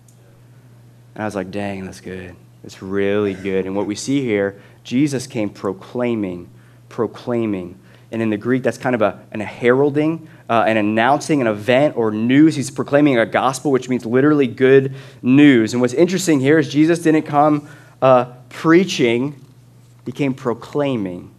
And 1.15 1.23
I 1.23 1.27
was 1.27 1.37
like, 1.37 1.51
Dang, 1.51 1.85
that's 1.85 2.01
good. 2.01 2.35
It's 2.63 2.83
really 2.83 3.35
good. 3.35 3.67
And 3.67 3.75
what 3.75 3.87
we 3.87 3.95
see 3.95 4.23
here 4.23 4.61
Jesus 4.85 5.27
came 5.27 5.51
proclaiming, 5.51 6.49
proclaiming. 6.89 7.79
And 8.13 8.21
in 8.21 8.31
the 8.31 8.37
Greek, 8.37 8.63
that's 8.63 8.79
kind 8.79 8.95
of 8.95 9.03
a, 9.03 9.21
an, 9.31 9.41
a 9.41 9.45
heralding, 9.45 10.29
uh, 10.49 10.65
an 10.67 10.77
announcing 10.77 11.41
an 11.41 11.47
event 11.47 11.97
or 11.97 12.11
news. 12.11 12.57
He's 12.57 12.71
proclaiming 12.71 13.19
a 13.19 13.27
gospel, 13.27 13.71
which 13.71 13.89
means 13.89 14.05
literally 14.05 14.47
good 14.47 14.95
news. 15.23 15.73
And 15.73 15.81
what's 15.81 15.95
interesting 15.95 16.41
here 16.41 16.59
is 16.59 16.73
Jesus 16.73 17.01
didn't 17.01 17.23
come 17.23 17.69
uh, 18.03 18.33
preaching, 18.49 19.45
he 20.07 20.13
came 20.13 20.35
proclaiming. 20.35 21.31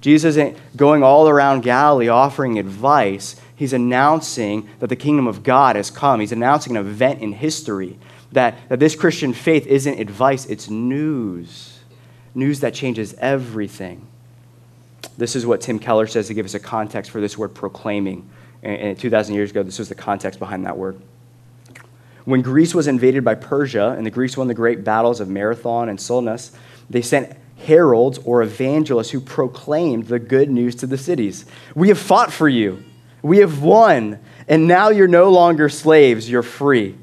Jesus 0.00 0.36
isn't 0.36 0.56
going 0.76 1.02
all 1.02 1.28
around 1.28 1.62
Galilee 1.62 2.08
offering 2.08 2.58
advice. 2.58 3.36
He's 3.56 3.72
announcing 3.72 4.68
that 4.80 4.88
the 4.88 4.96
kingdom 4.96 5.26
of 5.26 5.42
God 5.42 5.76
has 5.76 5.90
come. 5.90 6.20
He's 6.20 6.30
announcing 6.30 6.76
an 6.76 6.86
event 6.86 7.20
in 7.20 7.32
history 7.32 7.98
that, 8.32 8.68
that 8.68 8.78
this 8.78 8.94
Christian 8.94 9.32
faith 9.32 9.66
isn't 9.66 9.98
advice, 9.98 10.44
it's 10.46 10.68
news 10.68 11.77
news 12.38 12.60
that 12.60 12.72
changes 12.72 13.14
everything. 13.18 14.06
This 15.18 15.34
is 15.34 15.44
what 15.44 15.60
Tim 15.60 15.78
Keller 15.78 16.06
says 16.06 16.28
to 16.28 16.34
give 16.34 16.46
us 16.46 16.54
a 16.54 16.60
context 16.60 17.10
for 17.10 17.20
this 17.20 17.36
word 17.36 17.54
proclaiming. 17.54 18.28
And 18.62 18.98
2,000 18.98 19.34
years 19.34 19.50
ago, 19.50 19.62
this 19.62 19.78
was 19.78 19.88
the 19.88 19.94
context 19.94 20.38
behind 20.38 20.64
that 20.64 20.78
word. 20.78 21.00
When 22.24 22.42
Greece 22.42 22.74
was 22.74 22.86
invaded 22.86 23.24
by 23.24 23.34
Persia 23.34 23.94
and 23.96 24.06
the 24.06 24.10
Greeks 24.10 24.36
won 24.36 24.48
the 24.48 24.54
great 24.54 24.84
battles 24.84 25.20
of 25.20 25.28
Marathon 25.28 25.88
and 25.88 26.00
Salamis, 26.00 26.52
they 26.88 27.02
sent 27.02 27.36
heralds 27.58 28.18
or 28.18 28.42
evangelists 28.42 29.10
who 29.10 29.20
proclaimed 29.20 30.06
the 30.06 30.18
good 30.18 30.50
news 30.50 30.74
to 30.76 30.86
the 30.86 30.98
cities. 30.98 31.44
We 31.74 31.88
have 31.88 31.98
fought 31.98 32.32
for 32.32 32.48
you. 32.48 32.84
We 33.22 33.38
have 33.38 33.62
won, 33.62 34.20
and 34.46 34.68
now 34.68 34.90
you're 34.90 35.08
no 35.08 35.30
longer 35.30 35.68
slaves, 35.68 36.30
you're 36.30 36.42
free. 36.42 36.96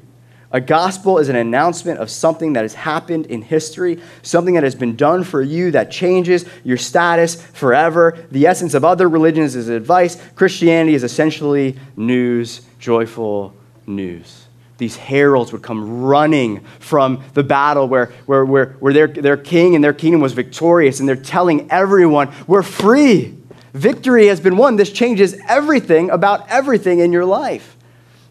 A 0.52 0.60
gospel 0.60 1.18
is 1.18 1.28
an 1.28 1.36
announcement 1.36 1.98
of 1.98 2.08
something 2.08 2.52
that 2.52 2.62
has 2.62 2.74
happened 2.74 3.26
in 3.26 3.42
history, 3.42 4.00
something 4.22 4.54
that 4.54 4.62
has 4.62 4.76
been 4.76 4.94
done 4.94 5.24
for 5.24 5.42
you 5.42 5.72
that 5.72 5.90
changes 5.90 6.44
your 6.62 6.76
status 6.76 7.34
forever. 7.34 8.16
The 8.30 8.46
essence 8.46 8.74
of 8.74 8.84
other 8.84 9.08
religions 9.08 9.56
is 9.56 9.68
advice. 9.68 10.20
Christianity 10.34 10.94
is 10.94 11.02
essentially 11.02 11.76
news, 11.96 12.62
joyful 12.78 13.54
news. 13.86 14.46
These 14.78 14.96
heralds 14.96 15.52
would 15.52 15.62
come 15.62 16.02
running 16.02 16.60
from 16.78 17.24
the 17.34 17.42
battle 17.42 17.88
where, 17.88 18.06
where, 18.26 18.44
where, 18.44 18.76
where 18.78 18.92
their, 18.92 19.06
their 19.08 19.36
king 19.36 19.74
and 19.74 19.82
their 19.82 19.94
kingdom 19.94 20.20
was 20.20 20.34
victorious, 20.34 21.00
and 21.00 21.08
they're 21.08 21.16
telling 21.16 21.70
everyone, 21.70 22.32
We're 22.46 22.62
free. 22.62 23.36
Victory 23.72 24.28
has 24.28 24.40
been 24.40 24.56
won. 24.56 24.76
This 24.76 24.90
changes 24.90 25.34
everything 25.48 26.10
about 26.10 26.48
everything 26.48 27.00
in 27.00 27.12
your 27.12 27.26
life. 27.26 27.75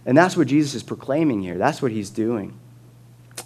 And 0.06 0.18
that's 0.18 0.38
what 0.38 0.48
Jesus 0.48 0.76
is 0.76 0.84
proclaiming 0.84 1.42
here. 1.42 1.58
That's 1.58 1.82
what 1.82 1.92
he's 1.92 2.10
doing. 2.10 2.60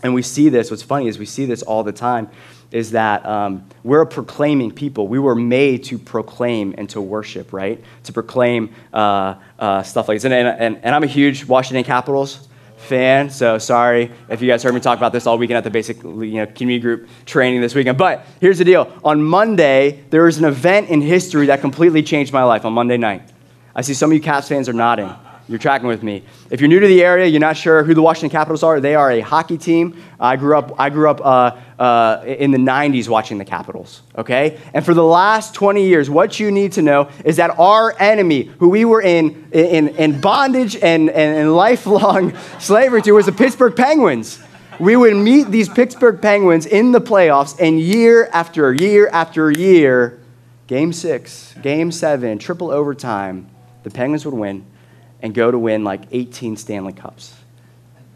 And 0.04 0.14
we 0.14 0.22
see 0.22 0.50
this. 0.50 0.72
What's 0.72 0.84
funny 0.84 1.08
is 1.08 1.18
we 1.18 1.26
see 1.26 1.46
this 1.46 1.62
all 1.62 1.84
the 1.84 1.92
time 1.92 2.30
is 2.72 2.92
that 2.92 3.26
um, 3.26 3.68
we're 3.84 4.02
a 4.02 4.06
proclaiming 4.06 4.72
people. 4.72 5.08
We 5.08 5.20
were 5.20 5.36
made 5.36 5.84
to 5.86 5.98
proclaim 5.98 6.76
and 6.78 6.90
to 6.92 7.02
worship, 7.02 7.52
right? 7.52 7.84
To 8.04 8.14
proclaim 8.14 8.74
uh, 8.94 9.36
uh, 9.58 9.84
stuff 9.84 10.08
like 10.08 10.18
this. 10.18 10.26
And, 10.26 10.34
and, 10.34 10.80
and 10.84 10.96
I'm 10.96 11.04
a 11.04 11.08
huge 11.08 11.46
Washington 11.46 11.84
Capitals 11.84 12.48
fan, 12.78 13.30
so 13.30 13.58
sorry 13.58 14.10
if 14.30 14.42
you 14.42 14.48
guys 14.48 14.64
heard 14.64 14.74
me 14.74 14.80
talk 14.80 14.98
about 14.98 15.12
this 15.12 15.28
all 15.28 15.38
weekend 15.38 15.58
at 15.58 15.66
the 15.66 15.70
basic 15.70 16.02
you 16.02 16.32
know, 16.32 16.46
community 16.46 16.80
group 16.80 17.10
training 17.26 17.60
this 17.60 17.76
weekend. 17.76 17.98
But 17.98 18.26
here's 18.40 18.58
the 18.58 18.64
deal 18.64 18.92
on 19.04 19.22
Monday, 19.22 20.04
there 20.12 20.24
was 20.24 20.38
an 20.38 20.46
event 20.46 20.90
in 20.90 21.02
history 21.02 21.48
that 21.48 21.60
completely 21.60 22.04
changed 22.04 22.32
my 22.32 22.44
life 22.44 22.64
on 22.64 22.72
Monday 22.72 22.98
night. 22.98 23.22
I 23.76 23.82
see 23.82 23.94
some 23.94 24.12
of 24.12 24.14
you 24.16 24.22
Caps 24.22 24.48
fans 24.48 24.70
are 24.70 24.74
nodding. 24.74 25.14
You're 25.50 25.58
tracking 25.58 25.88
with 25.88 26.04
me. 26.04 26.22
If 26.52 26.62
you're 26.62 26.68
new 26.68 26.80
to 26.80 26.86
the 26.86 27.04
area, 27.04 27.26
you're 27.26 27.40
not 27.40 27.58
sure 27.58 27.84
who 27.84 27.96
the 27.96 28.04
Washington 28.04 28.30
Capitals 28.30 28.62
are. 28.62 28.80
They 28.80 28.94
are 28.94 29.10
a 29.10 29.22
hockey 29.22 29.58
team. 29.58 30.00
I 30.20 30.36
grew 30.36 30.56
up. 30.56 30.76
I 30.78 30.92
grew 30.92 31.10
up 31.10 31.22
uh, 31.22 31.82
uh, 31.82 32.24
in 32.24 32.52
the 32.52 32.60
'90s 32.60 33.10
watching 33.10 33.40
the 33.40 33.46
Capitals. 33.46 34.04
Okay, 34.16 34.60
and 34.76 34.86
for 34.86 34.94
the 34.94 35.04
last 35.04 35.56
20 35.56 35.88
years, 35.88 36.08
what 36.08 36.40
you 36.40 36.52
need 36.52 36.74
to 36.74 36.84
know 36.84 37.10
is 37.26 37.38
that 37.38 37.58
our 37.58 37.96
enemy, 38.00 38.44
who 38.60 38.70
we 38.70 38.86
were 38.86 39.02
in 39.02 39.50
in, 39.52 39.88
in 39.88 40.22
bondage 40.22 40.76
and, 40.76 41.10
and, 41.10 41.38
and 41.40 41.56
lifelong 41.56 42.38
slavery 42.60 43.02
to, 43.02 43.14
was 43.14 43.26
the 43.26 43.32
Pittsburgh 43.32 43.76
Penguins. 43.76 44.40
We 44.80 44.96
would 44.96 45.16
meet 45.16 45.48
these 45.48 45.68
Pittsburgh 45.68 46.22
Penguins 46.22 46.68
in 46.68 46.92
the 46.92 47.02
playoffs, 47.02 47.60
and 47.60 47.82
year 47.82 48.30
after 48.32 48.72
year 48.72 49.08
after 49.08 49.50
year, 49.50 50.20
Game 50.68 50.94
Six, 50.94 51.56
Game 51.64 51.92
Seven, 51.92 52.38
triple 52.38 52.70
overtime, 52.70 53.50
the 53.82 53.90
Penguins 53.90 54.26
would 54.26 54.36
win 54.36 54.64
and 55.22 55.34
go 55.34 55.52
to 55.52 55.60
win 55.60 55.84
like 55.84 56.02
18 56.12 56.58
Stanley 56.58 56.94
Cups. 56.94 57.36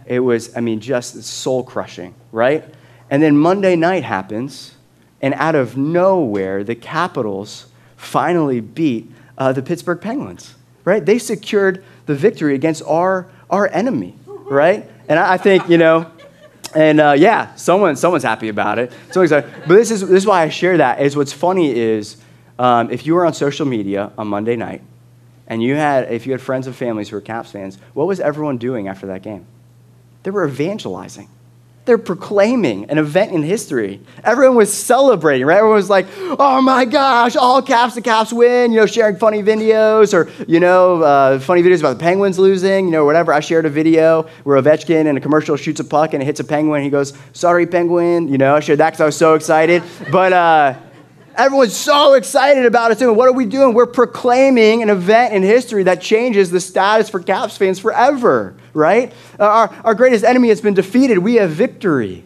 It 0.05 0.19
was, 0.19 0.55
I 0.55 0.61
mean, 0.61 0.79
just 0.79 1.23
soul 1.23 1.63
crushing, 1.63 2.13
right? 2.31 2.65
And 3.09 3.21
then 3.21 3.37
Monday 3.37 3.75
night 3.75 4.03
happens, 4.03 4.75
and 5.21 5.33
out 5.35 5.55
of 5.55 5.77
nowhere, 5.77 6.63
the 6.63 6.75
Capitals 6.75 7.67
finally 7.95 8.59
beat 8.59 9.11
uh, 9.37 9.53
the 9.53 9.61
Pittsburgh 9.61 10.01
Penguins, 10.01 10.55
right? 10.83 11.05
They 11.05 11.19
secured 11.19 11.83
the 12.05 12.15
victory 12.15 12.55
against 12.55 12.83
our, 12.85 13.29
our 13.49 13.67
enemy, 13.69 14.15
right? 14.25 14.89
And 15.07 15.19
I, 15.19 15.33
I 15.33 15.37
think, 15.37 15.69
you 15.69 15.77
know, 15.77 16.11
and 16.75 16.99
uh, 16.99 17.15
yeah, 17.17 17.53
someone, 17.55 17.95
someone's 17.95 18.23
happy 18.23 18.49
about 18.49 18.79
it. 18.79 18.91
Someone's 19.11 19.31
but 19.31 19.67
this 19.67 19.91
is, 19.91 20.01
this 20.01 20.23
is 20.23 20.25
why 20.25 20.41
I 20.41 20.49
share 20.49 20.77
that, 20.77 21.01
is 21.01 21.15
what's 21.15 21.33
funny 21.33 21.75
is 21.75 22.17
um, 22.57 22.89
if 22.91 23.05
you 23.05 23.13
were 23.15 23.25
on 23.25 23.33
social 23.33 23.65
media 23.65 24.11
on 24.17 24.27
Monday 24.27 24.55
night, 24.55 24.81
and 25.47 25.61
you 25.61 25.75
had, 25.75 26.11
if 26.11 26.25
you 26.25 26.31
had 26.31 26.41
friends 26.41 26.67
and 26.67 26.75
families 26.75 27.09
who 27.09 27.17
were 27.17 27.21
Caps 27.21 27.51
fans, 27.51 27.77
what 27.93 28.07
was 28.07 28.19
everyone 28.19 28.57
doing 28.57 28.87
after 28.87 29.07
that 29.07 29.21
game? 29.21 29.45
They 30.23 30.31
were 30.31 30.47
evangelizing. 30.47 31.29
They're 31.85 31.97
proclaiming 31.97 32.89
an 32.89 32.97
event 32.97 33.33
in 33.33 33.43
history. 33.43 33.99
Everyone 34.23 34.55
was 34.55 34.73
celebrating, 34.73 35.45
right? 35.45 35.57
Everyone 35.57 35.75
was 35.75 35.89
like, 35.89 36.07
oh 36.17 36.61
my 36.61 36.85
gosh, 36.85 37.35
all 37.35 37.61
Caps, 37.61 37.95
the 37.95 38.01
Caps 38.01 38.31
win, 38.31 38.71
you 38.71 38.79
know, 38.79 38.85
sharing 38.85 39.17
funny 39.17 39.43
videos 39.43 40.13
or, 40.13 40.31
you 40.47 40.61
know, 40.61 41.03
uh, 41.03 41.39
funny 41.39 41.61
videos 41.61 41.79
about 41.79 41.97
the 41.97 41.99
Penguins 41.99 42.39
losing, 42.39 42.85
you 42.85 42.91
know, 42.91 43.03
whatever. 43.03 43.33
I 43.33 43.41
shared 43.41 43.65
a 43.65 43.69
video 43.69 44.29
where 44.45 44.61
Ovechkin 44.61 45.07
in 45.07 45.17
a 45.17 45.19
commercial 45.19 45.57
shoots 45.57 45.81
a 45.81 45.83
puck 45.83 46.13
and 46.13 46.23
it 46.23 46.25
hits 46.25 46.39
a 46.39 46.45
penguin. 46.45 46.83
He 46.83 46.89
goes, 46.89 47.11
sorry, 47.33 47.67
Penguin. 47.67 48.29
You 48.29 48.37
know, 48.37 48.55
I 48.55 48.61
shared 48.61 48.79
that 48.79 48.91
because 48.91 49.01
I 49.01 49.05
was 49.05 49.17
so 49.17 49.33
excited. 49.33 49.83
But, 50.09 50.31
uh, 50.31 50.75
Everyone's 51.35 51.75
so 51.75 52.13
excited 52.13 52.65
about 52.65 52.91
it. 52.91 53.05
What 53.05 53.27
are 53.27 53.33
we 53.33 53.45
doing? 53.45 53.73
We're 53.73 53.87
proclaiming 53.87 54.83
an 54.83 54.89
event 54.89 55.33
in 55.33 55.41
history 55.41 55.83
that 55.83 56.01
changes 56.01 56.51
the 56.51 56.59
status 56.59 57.09
for 57.09 57.19
Caps 57.19 57.57
fans 57.57 57.79
forever, 57.79 58.55
right? 58.73 59.11
Uh, 59.39 59.45
our, 59.45 59.75
our 59.83 59.95
greatest 59.95 60.23
enemy 60.23 60.49
has 60.49 60.61
been 60.61 60.75
defeated. 60.75 61.17
We 61.17 61.35
have 61.35 61.49
victory. 61.49 62.23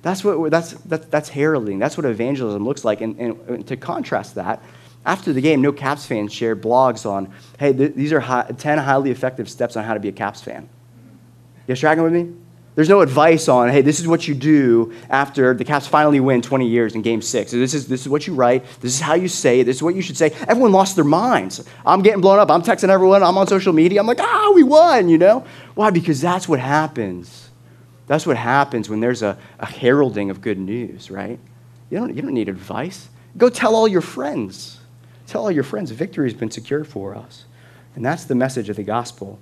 That's, 0.00 0.24
what, 0.24 0.50
that's, 0.50 0.72
that's, 0.72 1.06
that's 1.06 1.28
heralding. 1.28 1.78
That's 1.78 1.96
what 1.96 2.06
evangelism 2.06 2.64
looks 2.64 2.84
like. 2.84 3.00
And, 3.00 3.18
and, 3.18 3.66
to 3.66 3.76
contrast 3.76 4.36
that, 4.36 4.62
after 5.04 5.32
the 5.32 5.40
game, 5.40 5.60
no 5.60 5.72
Caps 5.72 6.06
fans 6.06 6.32
shared 6.32 6.62
blogs 6.62 7.04
on, 7.04 7.32
hey, 7.58 7.72
th- 7.72 7.94
these 7.94 8.12
are 8.12 8.20
high, 8.20 8.50
10 8.56 8.78
highly 8.78 9.10
effective 9.10 9.48
steps 9.50 9.76
on 9.76 9.84
how 9.84 9.94
to 9.94 10.00
be 10.00 10.08
a 10.08 10.12
Caps 10.12 10.40
fan. 10.40 10.62
You 10.62 11.74
guys 11.74 11.80
tracking 11.80 12.02
with 12.02 12.12
me? 12.12 12.32
There's 12.76 12.90
no 12.90 13.00
advice 13.00 13.48
on, 13.48 13.70
hey, 13.70 13.80
this 13.80 14.00
is 14.00 14.06
what 14.06 14.28
you 14.28 14.34
do 14.34 14.92
after 15.08 15.54
the 15.54 15.64
Caps 15.64 15.86
finally 15.86 16.20
win 16.20 16.42
20 16.42 16.68
years 16.68 16.94
in 16.94 17.00
game 17.00 17.22
six. 17.22 17.50
This 17.50 17.72
is, 17.72 17.88
this 17.88 18.02
is 18.02 18.08
what 18.10 18.26
you 18.26 18.34
write. 18.34 18.66
This 18.80 18.94
is 18.94 19.00
how 19.00 19.14
you 19.14 19.28
say 19.28 19.60
it. 19.60 19.64
This 19.64 19.76
is 19.76 19.82
what 19.82 19.94
you 19.94 20.02
should 20.02 20.18
say. 20.18 20.26
Everyone 20.46 20.72
lost 20.72 20.94
their 20.94 21.04
minds. 21.04 21.66
I'm 21.86 22.02
getting 22.02 22.20
blown 22.20 22.38
up. 22.38 22.50
I'm 22.50 22.60
texting 22.60 22.90
everyone. 22.90 23.22
I'm 23.22 23.38
on 23.38 23.46
social 23.46 23.72
media. 23.72 23.98
I'm 23.98 24.06
like, 24.06 24.20
ah, 24.20 24.52
we 24.54 24.62
won, 24.62 25.08
you 25.08 25.16
know? 25.16 25.42
Why? 25.74 25.88
Because 25.88 26.20
that's 26.20 26.46
what 26.46 26.60
happens. 26.60 27.48
That's 28.08 28.26
what 28.26 28.36
happens 28.36 28.90
when 28.90 29.00
there's 29.00 29.22
a, 29.22 29.38
a 29.58 29.66
heralding 29.66 30.28
of 30.28 30.42
good 30.42 30.58
news, 30.58 31.10
right? 31.10 31.40
You 31.88 31.98
don't, 31.98 32.14
you 32.14 32.20
don't 32.20 32.34
need 32.34 32.50
advice. 32.50 33.08
Go 33.38 33.48
tell 33.48 33.74
all 33.74 33.88
your 33.88 34.02
friends. 34.02 34.80
Tell 35.26 35.44
all 35.44 35.50
your 35.50 35.64
friends 35.64 35.92
victory 35.92 36.28
has 36.28 36.38
been 36.38 36.50
secured 36.50 36.86
for 36.86 37.14
us. 37.14 37.46
And 37.94 38.04
that's 38.04 38.24
the 38.24 38.34
message 38.34 38.68
of 38.68 38.76
the 38.76 38.82
gospel. 38.82 39.38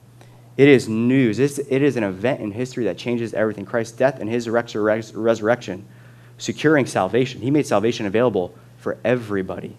It 0.56 0.68
is 0.68 0.88
news. 0.88 1.38
It's, 1.38 1.58
it 1.58 1.82
is 1.82 1.96
an 1.96 2.04
event 2.04 2.40
in 2.40 2.52
history 2.52 2.84
that 2.84 2.96
changes 2.96 3.34
everything. 3.34 3.64
Christ's 3.64 3.96
death 3.96 4.20
and 4.20 4.30
his 4.30 4.48
resurrection, 4.48 5.84
securing 6.38 6.86
salvation. 6.86 7.40
He 7.40 7.50
made 7.50 7.66
salvation 7.66 8.06
available 8.06 8.54
for 8.78 8.98
everybody, 9.04 9.76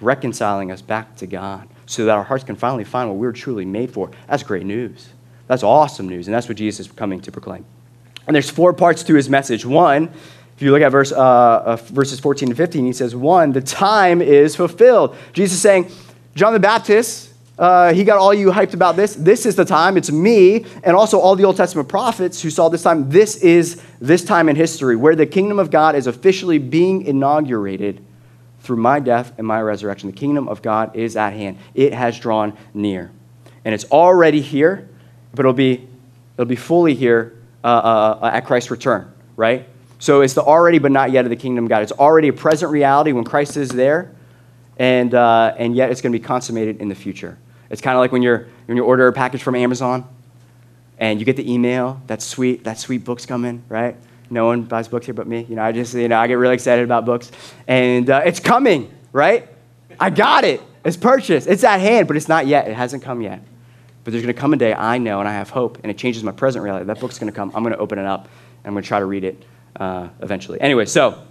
reconciling 0.00 0.70
us 0.70 0.82
back 0.82 1.16
to 1.16 1.26
God 1.26 1.68
so 1.86 2.04
that 2.04 2.12
our 2.16 2.24
hearts 2.24 2.44
can 2.44 2.56
finally 2.56 2.84
find 2.84 3.08
what 3.08 3.18
we 3.18 3.26
were 3.26 3.32
truly 3.32 3.64
made 3.64 3.90
for. 3.90 4.10
That's 4.28 4.42
great 4.42 4.66
news. 4.66 5.08
That's 5.46 5.62
awesome 5.62 6.08
news, 6.08 6.28
and 6.28 6.34
that's 6.34 6.48
what 6.48 6.56
Jesus 6.56 6.86
is 6.86 6.92
coming 6.92 7.20
to 7.22 7.32
proclaim. 7.32 7.64
And 8.26 8.34
there's 8.34 8.50
four 8.50 8.72
parts 8.72 9.02
to 9.04 9.14
his 9.14 9.28
message. 9.28 9.64
One, 9.64 10.04
if 10.54 10.62
you 10.62 10.70
look 10.70 10.82
at 10.82 10.90
verse, 10.90 11.10
uh, 11.10 11.18
uh, 11.18 11.76
verses 11.76 12.20
14 12.20 12.50
and 12.50 12.56
15, 12.56 12.84
he 12.84 12.92
says, 12.92 13.16
One, 13.16 13.52
the 13.52 13.62
time 13.62 14.20
is 14.20 14.54
fulfilled. 14.54 15.16
Jesus 15.32 15.56
is 15.56 15.62
saying, 15.62 15.90
John 16.36 16.52
the 16.52 16.60
Baptist 16.60 17.29
uh, 17.58 17.92
he 17.92 18.04
got 18.04 18.18
all 18.18 18.32
you 18.32 18.50
hyped 18.50 18.72
about 18.72 18.96
this. 18.96 19.14
This 19.14 19.44
is 19.44 19.54
the 19.54 19.64
time. 19.64 19.96
It's 19.96 20.10
me 20.10 20.64
and 20.82 20.96
also 20.96 21.20
all 21.20 21.36
the 21.36 21.44
Old 21.44 21.56
Testament 21.56 21.88
prophets 21.88 22.40
who 22.40 22.48
saw 22.48 22.68
this 22.68 22.82
time. 22.82 23.10
This 23.10 23.36
is 23.36 23.82
this 24.00 24.24
time 24.24 24.48
in 24.48 24.56
history 24.56 24.96
where 24.96 25.14
the 25.14 25.26
kingdom 25.26 25.58
of 25.58 25.70
God 25.70 25.94
is 25.94 26.06
officially 26.06 26.58
being 26.58 27.02
inaugurated 27.02 28.02
through 28.60 28.76
my 28.76 29.00
death 29.00 29.32
and 29.36 29.46
my 29.46 29.60
resurrection. 29.60 30.10
The 30.10 30.16
kingdom 30.16 30.48
of 30.48 30.62
God 30.62 30.96
is 30.96 31.16
at 31.16 31.32
hand. 31.32 31.58
It 31.74 31.92
has 31.92 32.18
drawn 32.18 32.56
near. 32.72 33.10
And 33.64 33.74
it's 33.74 33.84
already 33.86 34.40
here, 34.40 34.88
but 35.32 35.40
it'll 35.40 35.52
be, 35.52 35.86
it'll 36.36 36.46
be 36.46 36.56
fully 36.56 36.94
here 36.94 37.36
uh, 37.62 37.66
uh, 37.66 38.18
uh 38.22 38.30
at 38.32 38.46
Christ's 38.46 38.70
return, 38.70 39.12
right? 39.36 39.68
So 39.98 40.22
it's 40.22 40.32
the 40.32 40.42
already 40.42 40.78
but 40.78 40.92
not 40.92 41.10
yet 41.10 41.26
of 41.26 41.30
the 41.30 41.36
kingdom 41.36 41.64
of 41.64 41.68
God. 41.68 41.82
It's 41.82 41.92
already 41.92 42.28
a 42.28 42.32
present 42.32 42.72
reality 42.72 43.12
when 43.12 43.24
Christ 43.24 43.58
is 43.58 43.68
there, 43.68 44.14
and, 44.80 45.14
uh, 45.14 45.54
and 45.58 45.76
yet 45.76 45.90
it's 45.90 46.00
going 46.00 46.10
to 46.10 46.18
be 46.18 46.24
consummated 46.24 46.80
in 46.80 46.88
the 46.88 46.94
future. 46.94 47.38
It's 47.68 47.82
kind 47.82 47.96
of 47.96 48.00
like 48.00 48.12
when 48.12 48.22
you're 48.22 48.48
when 48.66 48.76
you 48.76 48.84
order 48.84 49.06
a 49.06 49.12
package 49.12 49.42
from 49.42 49.54
Amazon 49.54 50.08
and 50.98 51.20
you 51.20 51.26
get 51.26 51.36
the 51.36 51.52
email, 51.52 52.00
that 52.06 52.22
sweet, 52.22 52.64
that 52.64 52.78
sweet 52.78 53.04
book's 53.04 53.26
coming, 53.26 53.62
right? 53.68 53.94
No 54.30 54.46
one 54.46 54.62
buys 54.62 54.88
books 54.88 55.06
here 55.06 55.14
but 55.14 55.26
me. 55.26 55.46
You 55.48 55.56
know, 55.56 55.62
I 55.62 55.72
just, 55.72 55.94
you 55.94 56.08
know, 56.08 56.18
I 56.18 56.26
get 56.26 56.34
really 56.34 56.54
excited 56.54 56.84
about 56.84 57.04
books. 57.04 57.30
And 57.68 58.08
uh, 58.08 58.22
it's 58.24 58.40
coming, 58.40 58.92
right? 59.12 59.48
I 59.98 60.10
got 60.10 60.44
it. 60.44 60.62
It's 60.84 60.96
purchased. 60.96 61.46
It's 61.46 61.62
at 61.62 61.78
hand, 61.80 62.08
but 62.08 62.16
it's 62.16 62.28
not 62.28 62.46
yet. 62.46 62.68
It 62.68 62.74
hasn't 62.74 63.02
come 63.02 63.20
yet. 63.20 63.42
But 64.02 64.12
there's 64.12 64.22
going 64.22 64.34
to 64.34 64.40
come 64.40 64.54
a 64.54 64.56
day, 64.56 64.72
I 64.72 64.98
know, 64.98 65.20
and 65.20 65.28
I 65.28 65.32
have 65.32 65.50
hope, 65.50 65.78
and 65.82 65.90
it 65.90 65.98
changes 65.98 66.22
my 66.22 66.32
present 66.32 66.64
reality. 66.64 66.86
That 66.86 67.00
book's 67.00 67.18
going 67.18 67.30
to 67.30 67.36
come. 67.36 67.52
I'm 67.54 67.62
going 67.62 67.74
to 67.74 67.78
open 67.78 67.98
it 67.98 68.06
up, 68.06 68.24
and 68.24 68.66
I'm 68.66 68.72
going 68.72 68.82
to 68.82 68.88
try 68.88 68.98
to 68.98 69.04
read 69.04 69.24
it 69.24 69.44
uh, 69.76 70.08
eventually. 70.20 70.60
Anyway, 70.60 70.86
so 70.86 71.22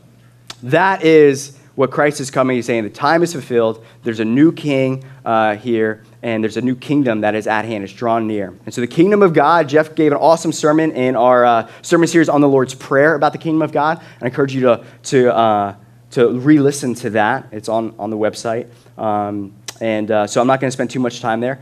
that 0.63 1.03
is 1.03 1.58
what 1.79 1.91
Christ 1.91 2.19
is 2.19 2.29
coming. 2.29 2.57
He's 2.57 2.65
saying 2.65 2.83
the 2.83 2.89
time 2.89 3.23
is 3.23 3.31
fulfilled. 3.31 3.85
There's 4.03 4.19
a 4.19 4.25
new 4.25 4.51
king 4.51 5.05
uh, 5.23 5.55
here, 5.55 6.03
and 6.21 6.43
there's 6.43 6.57
a 6.57 6.61
new 6.61 6.75
kingdom 6.75 7.21
that 7.21 7.35
is 7.35 7.47
at 7.47 7.63
hand. 7.63 7.85
It's 7.85 7.93
drawn 7.93 8.27
near. 8.27 8.53
And 8.65 8.73
so 8.73 8.81
the 8.81 8.87
kingdom 8.87 9.21
of 9.21 9.31
God, 9.31 9.69
Jeff 9.69 9.95
gave 9.95 10.11
an 10.11 10.17
awesome 10.17 10.51
sermon 10.51 10.91
in 10.91 11.15
our 11.15 11.45
uh, 11.45 11.71
sermon 11.81 12.09
series 12.09 12.27
on 12.27 12.41
the 12.41 12.49
Lord's 12.49 12.75
Prayer 12.75 13.15
about 13.15 13.31
the 13.31 13.37
kingdom 13.37 13.61
of 13.61 13.71
God. 13.71 13.97
And 13.99 14.23
I 14.23 14.25
encourage 14.25 14.53
you 14.53 14.59
to, 14.59 14.85
to, 15.03 15.33
uh, 15.33 15.75
to 16.11 16.37
re 16.39 16.59
listen 16.59 16.95
to 16.95 17.11
that. 17.11 17.47
It's 17.53 17.69
on, 17.69 17.95
on 17.97 18.09
the 18.09 18.17
website. 18.17 18.67
Um, 18.97 19.53
And 19.79 20.11
uh, 20.11 20.27
so 20.27 20.41
I'm 20.41 20.47
not 20.47 20.59
going 20.59 20.67
to 20.67 20.75
spend 20.75 20.89
too 20.89 20.99
much 20.99 21.21
time 21.21 21.39
there. 21.39 21.61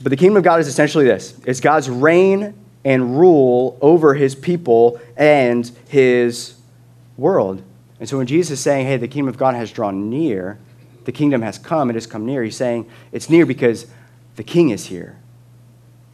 But 0.00 0.10
the 0.10 0.16
kingdom 0.16 0.36
of 0.36 0.44
God 0.44 0.60
is 0.60 0.68
essentially 0.68 1.04
this 1.04 1.34
it's 1.44 1.58
God's 1.58 1.90
reign 1.90 2.54
and 2.84 3.18
rule 3.18 3.76
over 3.80 4.14
his 4.14 4.36
people 4.36 5.00
and 5.16 5.68
his 5.88 6.54
world. 7.16 7.64
And 8.00 8.08
so 8.08 8.18
when 8.18 8.26
Jesus 8.26 8.52
is 8.52 8.60
saying, 8.60 8.86
hey, 8.86 8.96
the 8.96 9.08
kingdom 9.08 9.28
of 9.28 9.36
God 9.36 9.54
has 9.54 9.72
drawn 9.72 10.08
near, 10.08 10.58
the 11.04 11.12
kingdom 11.12 11.42
has 11.42 11.58
come, 11.58 11.90
it 11.90 11.94
has 11.94 12.06
come 12.06 12.26
near, 12.26 12.42
he's 12.44 12.56
saying 12.56 12.88
it's 13.12 13.30
near 13.30 13.46
because 13.46 13.86
the 14.36 14.42
king 14.44 14.70
is 14.70 14.86
here. 14.86 15.18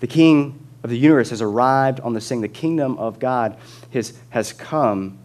The 0.00 0.07
king 0.07 0.59
of 0.83 0.91
the 0.91 0.99
universe 0.99 1.31
has 1.31 1.43
arrived 1.43 2.00
on 2.00 2.12
the 2.12 2.21
scene. 2.21 2.41
The 2.41 2.49
kingdom 2.49 2.97
of 2.99 3.19
God 3.19 3.57
has, 3.93 4.19
has 4.31 4.53
come 4.53 5.19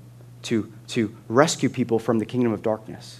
to, 0.43 0.71
to 0.87 1.15
rescue 1.27 1.69
people 1.69 1.99
from 1.99 2.19
the 2.19 2.25
kingdom 2.25 2.51
of 2.51 2.61
darkness. 2.61 3.19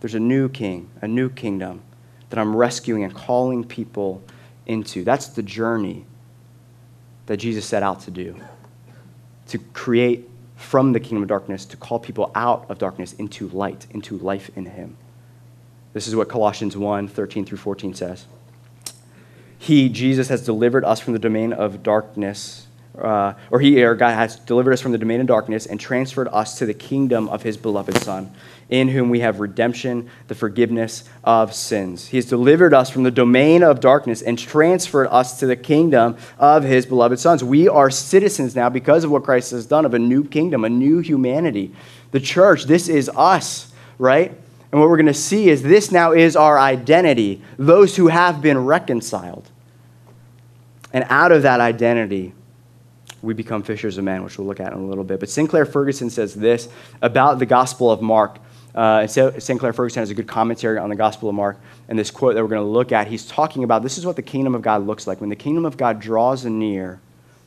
There's 0.00 0.14
a 0.14 0.20
new 0.20 0.48
king, 0.48 0.88
a 1.00 1.08
new 1.08 1.28
kingdom 1.28 1.82
that 2.30 2.38
I'm 2.38 2.54
rescuing 2.54 3.04
and 3.04 3.14
calling 3.14 3.64
people 3.64 4.22
into. 4.66 5.04
That's 5.04 5.28
the 5.28 5.42
journey 5.42 6.04
that 7.26 7.38
Jesus 7.38 7.66
set 7.66 7.82
out 7.82 8.00
to 8.00 8.10
do 8.10 8.36
to 9.48 9.58
create 9.58 10.28
from 10.58 10.92
the 10.92 11.00
kingdom 11.00 11.22
of 11.22 11.28
darkness, 11.28 11.64
to 11.64 11.76
call 11.76 11.98
people 11.98 12.30
out 12.34 12.68
of 12.68 12.78
darkness 12.78 13.14
into 13.14 13.48
light, 13.48 13.86
into 13.90 14.18
life 14.18 14.50
in 14.56 14.66
Him. 14.66 14.96
This 15.92 16.06
is 16.06 16.14
what 16.14 16.28
Colossians 16.28 16.76
1 16.76 17.08
13 17.08 17.44
through 17.44 17.58
14 17.58 17.94
says. 17.94 18.26
He, 19.58 19.88
Jesus, 19.88 20.28
has 20.28 20.44
delivered 20.44 20.84
us 20.84 21.00
from 21.00 21.14
the 21.14 21.18
domain 21.18 21.52
of 21.52 21.82
darkness 21.82 22.67
uh, 23.04 23.34
or 23.50 23.60
he 23.60 23.82
or 23.82 23.94
God 23.94 24.14
has 24.14 24.36
delivered 24.36 24.72
us 24.72 24.80
from 24.80 24.92
the 24.92 24.98
domain 24.98 25.20
of 25.20 25.26
darkness 25.26 25.66
and 25.66 25.78
transferred 25.78 26.28
us 26.28 26.58
to 26.58 26.66
the 26.66 26.74
kingdom 26.74 27.28
of 27.28 27.42
his 27.42 27.56
beloved 27.56 27.96
Son, 27.98 28.32
in 28.68 28.88
whom 28.88 29.10
we 29.10 29.20
have 29.20 29.40
redemption, 29.40 30.10
the 30.26 30.34
forgiveness 30.34 31.04
of 31.24 31.54
sins. 31.54 32.08
He 32.08 32.16
has 32.18 32.26
delivered 32.26 32.74
us 32.74 32.90
from 32.90 33.02
the 33.02 33.10
domain 33.10 33.62
of 33.62 33.80
darkness 33.80 34.22
and 34.22 34.38
transferred 34.38 35.08
us 35.08 35.38
to 35.40 35.46
the 35.46 35.56
kingdom 35.56 36.16
of 36.38 36.64
his 36.64 36.86
beloved 36.86 37.18
sons. 37.18 37.42
We 37.42 37.68
are 37.68 37.90
citizens 37.90 38.54
now 38.54 38.68
because 38.68 39.04
of 39.04 39.10
what 39.10 39.24
Christ 39.24 39.52
has 39.52 39.66
done 39.66 39.84
of 39.84 39.94
a 39.94 39.98
new 39.98 40.24
kingdom, 40.24 40.64
a 40.64 40.68
new 40.68 40.98
humanity. 40.98 41.74
The 42.10 42.20
church, 42.20 42.64
this 42.64 42.88
is 42.88 43.10
us, 43.14 43.72
right? 43.98 44.30
And 44.70 44.80
what 44.80 44.90
we're 44.90 44.96
going 44.96 45.06
to 45.06 45.14
see 45.14 45.48
is 45.48 45.62
this 45.62 45.90
now 45.90 46.12
is 46.12 46.36
our 46.36 46.58
identity, 46.58 47.42
those 47.56 47.96
who 47.96 48.08
have 48.08 48.42
been 48.42 48.64
reconciled. 48.64 49.48
And 50.92 51.04
out 51.08 51.32
of 51.32 51.42
that 51.42 51.60
identity, 51.60 52.34
we 53.22 53.34
become 53.34 53.62
fishers 53.62 53.98
of 53.98 54.04
men, 54.04 54.22
which 54.22 54.38
we'll 54.38 54.46
look 54.46 54.60
at 54.60 54.72
in 54.72 54.78
a 54.78 54.86
little 54.86 55.04
bit. 55.04 55.20
But 55.20 55.28
Sinclair 55.28 55.64
Ferguson 55.64 56.10
says 56.10 56.34
this 56.34 56.68
about 57.02 57.38
the 57.38 57.46
Gospel 57.46 57.90
of 57.90 58.00
Mark. 58.00 58.38
Uh, 58.74 59.06
Sinclair 59.06 59.72
Ferguson 59.72 60.00
has 60.00 60.10
a 60.10 60.14
good 60.14 60.28
commentary 60.28 60.78
on 60.78 60.88
the 60.88 60.96
Gospel 60.96 61.28
of 61.28 61.34
Mark. 61.34 61.58
And 61.88 61.98
this 61.98 62.10
quote 62.10 62.34
that 62.34 62.42
we're 62.42 62.48
going 62.48 62.62
to 62.62 62.68
look 62.68 62.92
at, 62.92 63.08
he's 63.08 63.26
talking 63.26 63.64
about 63.64 63.82
this 63.82 63.98
is 63.98 64.06
what 64.06 64.16
the 64.16 64.22
kingdom 64.22 64.54
of 64.54 64.62
God 64.62 64.86
looks 64.86 65.06
like. 65.06 65.20
When 65.20 65.30
the 65.30 65.36
kingdom 65.36 65.64
of 65.64 65.76
God 65.76 66.00
draws 66.00 66.44
near, 66.44 67.00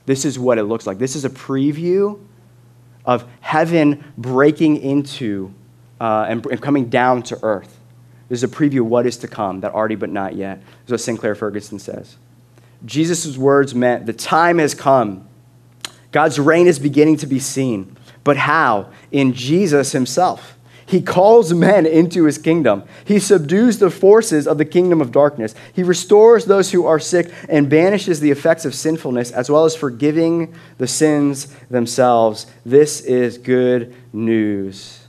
this 0.05 0.25
is 0.25 0.37
what 0.37 0.57
it 0.57 0.63
looks 0.63 0.85
like. 0.85 0.97
This 0.97 1.15
is 1.15 1.23
a 1.23 1.29
preview 1.29 2.19
of 3.05 3.25
heaven 3.39 4.03
breaking 4.17 4.77
into 4.77 5.53
uh, 6.01 6.25
and, 6.27 6.45
and 6.47 6.61
coming 6.61 6.89
down 6.89 7.23
to 7.23 7.39
earth. 7.43 7.79
This 8.27 8.39
is 8.39 8.43
a 8.43 8.53
preview 8.53 8.79
of 8.79 8.87
what 8.87 9.05
is 9.05 9.17
to 9.17 9.27
come, 9.27 9.61
that 9.61 9.73
already 9.73 9.95
but 9.95 10.09
not 10.09 10.35
yet. 10.35 10.61
Is 10.85 10.91
what 10.91 11.01
Sinclair 11.01 11.35
Ferguson 11.35 11.79
says. 11.79 12.17
Jesus' 12.85 13.37
words 13.37 13.75
meant 13.75 14.05
the 14.05 14.13
time 14.13 14.57
has 14.57 14.73
come 14.73 15.27
God's 16.11 16.39
reign 16.39 16.67
is 16.67 16.79
beginning 16.79 17.17
to 17.17 17.27
be 17.27 17.39
seen. 17.39 17.97
But 18.23 18.37
how? 18.37 18.91
In 19.11 19.33
Jesus 19.33 19.91
himself. 19.91 20.57
He 20.85 21.01
calls 21.01 21.53
men 21.53 21.85
into 21.85 22.25
his 22.25 22.37
kingdom. 22.37 22.83
He 23.05 23.17
subdues 23.17 23.79
the 23.79 23.89
forces 23.89 24.45
of 24.45 24.57
the 24.57 24.65
kingdom 24.65 24.99
of 24.99 25.13
darkness. 25.13 25.55
He 25.71 25.83
restores 25.83 26.43
those 26.43 26.71
who 26.71 26.85
are 26.85 26.99
sick 26.99 27.31
and 27.47 27.69
banishes 27.69 28.19
the 28.19 28.29
effects 28.31 28.65
of 28.65 28.75
sinfulness, 28.75 29.31
as 29.31 29.49
well 29.49 29.63
as 29.63 29.73
forgiving 29.73 30.53
the 30.79 30.87
sins 30.87 31.55
themselves. 31.69 32.45
This 32.65 32.99
is 32.99 33.37
good 33.37 33.95
news 34.11 35.07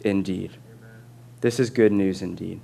indeed. 0.00 0.50
This 1.40 1.60
is 1.60 1.70
good 1.70 1.92
news 1.92 2.20
indeed. 2.20 2.60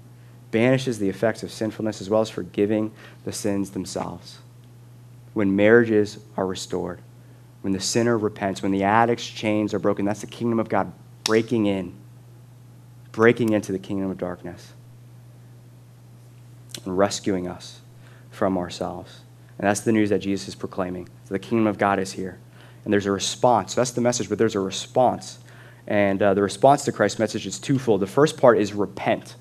Banishes 0.50 0.98
the 0.98 1.08
effects 1.08 1.44
of 1.44 1.52
sinfulness, 1.52 2.00
as 2.00 2.10
well 2.10 2.22
as 2.22 2.30
forgiving 2.30 2.90
the 3.24 3.32
sins 3.32 3.70
themselves. 3.70 4.38
When 5.32 5.54
marriages 5.54 6.18
are 6.36 6.46
restored, 6.46 7.00
when 7.62 7.72
the 7.72 7.80
sinner 7.80 8.16
repents, 8.16 8.62
when 8.62 8.72
the 8.72 8.84
addict's 8.84 9.26
chains 9.26 9.74
are 9.74 9.78
broken, 9.78 10.04
that's 10.04 10.20
the 10.20 10.26
kingdom 10.26 10.60
of 10.60 10.68
God 10.68 10.92
breaking 11.24 11.66
in, 11.66 11.92
breaking 13.12 13.52
into 13.52 13.72
the 13.72 13.78
kingdom 13.78 14.10
of 14.10 14.18
darkness, 14.18 14.72
and 16.84 16.96
rescuing 16.96 17.48
us 17.48 17.80
from 18.30 18.56
ourselves. 18.56 19.20
And 19.58 19.66
that's 19.66 19.80
the 19.80 19.92
news 19.92 20.10
that 20.10 20.20
Jesus 20.20 20.48
is 20.48 20.54
proclaiming. 20.54 21.08
So 21.24 21.34
the 21.34 21.38
kingdom 21.38 21.66
of 21.66 21.78
God 21.78 21.98
is 21.98 22.12
here. 22.12 22.38
And 22.84 22.92
there's 22.92 23.06
a 23.06 23.12
response. 23.12 23.74
So 23.74 23.80
that's 23.80 23.90
the 23.90 24.00
message, 24.00 24.28
but 24.28 24.38
there's 24.38 24.54
a 24.54 24.60
response. 24.60 25.40
And 25.86 26.22
uh, 26.22 26.34
the 26.34 26.42
response 26.42 26.84
to 26.84 26.92
Christ's 26.92 27.18
message 27.18 27.46
is 27.46 27.58
twofold. 27.58 28.00
The 28.00 28.06
first 28.06 28.38
part 28.38 28.58
is 28.58 28.72
repent. 28.72 29.34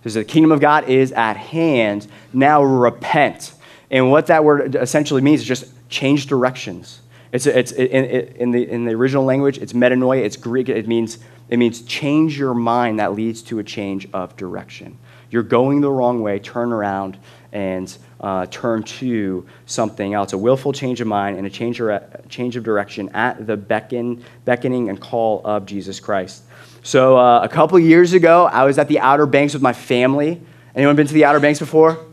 Because 0.00 0.14
the 0.14 0.24
kingdom 0.24 0.50
of 0.50 0.58
God 0.58 0.88
is 0.88 1.12
at 1.12 1.36
hand. 1.36 2.08
Now 2.32 2.64
repent. 2.64 3.54
And 3.90 4.10
what 4.10 4.26
that 4.26 4.42
word 4.42 4.74
essentially 4.74 5.22
means 5.22 5.42
is 5.42 5.46
just 5.46 5.88
change 5.88 6.26
directions. 6.26 7.00
It's, 7.32 7.46
it's 7.46 7.72
in, 7.72 8.04
in, 8.04 8.50
the, 8.50 8.70
in 8.70 8.84
the 8.84 8.92
original 8.92 9.24
language, 9.24 9.56
it's 9.56 9.72
metanoia, 9.72 10.22
it's 10.22 10.36
Greek. 10.36 10.68
It 10.68 10.86
means, 10.86 11.18
it 11.48 11.56
means 11.56 11.80
change 11.82 12.38
your 12.38 12.52
mind 12.52 12.98
that 12.98 13.14
leads 13.14 13.40
to 13.44 13.58
a 13.58 13.64
change 13.64 14.06
of 14.12 14.36
direction. 14.36 14.98
You're 15.30 15.42
going 15.42 15.80
the 15.80 15.90
wrong 15.90 16.20
way, 16.20 16.38
turn 16.38 16.72
around 16.72 17.18
and 17.52 17.96
uh, 18.20 18.46
turn 18.50 18.82
to 18.82 19.46
something 19.64 20.12
else. 20.12 20.34
A 20.34 20.38
willful 20.38 20.74
change 20.74 21.00
of 21.00 21.06
mind 21.06 21.38
and 21.38 21.46
a 21.46 21.50
change, 21.50 21.80
of, 21.80 22.28
change 22.28 22.56
of 22.56 22.64
direction 22.64 23.08
at 23.14 23.46
the 23.46 23.56
beckon, 23.56 24.22
beckoning 24.44 24.90
and 24.90 25.00
call 25.00 25.40
of 25.46 25.64
Jesus 25.64 26.00
Christ. 26.00 26.42
So 26.82 27.16
uh, 27.16 27.40
a 27.42 27.48
couple 27.48 27.78
years 27.78 28.12
ago, 28.12 28.44
I 28.46 28.64
was 28.64 28.78
at 28.78 28.88
the 28.88 29.00
Outer 29.00 29.24
Banks 29.24 29.54
with 29.54 29.62
my 29.62 29.72
family. 29.72 30.42
Anyone 30.74 30.96
been 30.96 31.06
to 31.06 31.14
the 31.14 31.24
Outer 31.24 31.40
Banks 31.40 31.58
before? 31.58 32.11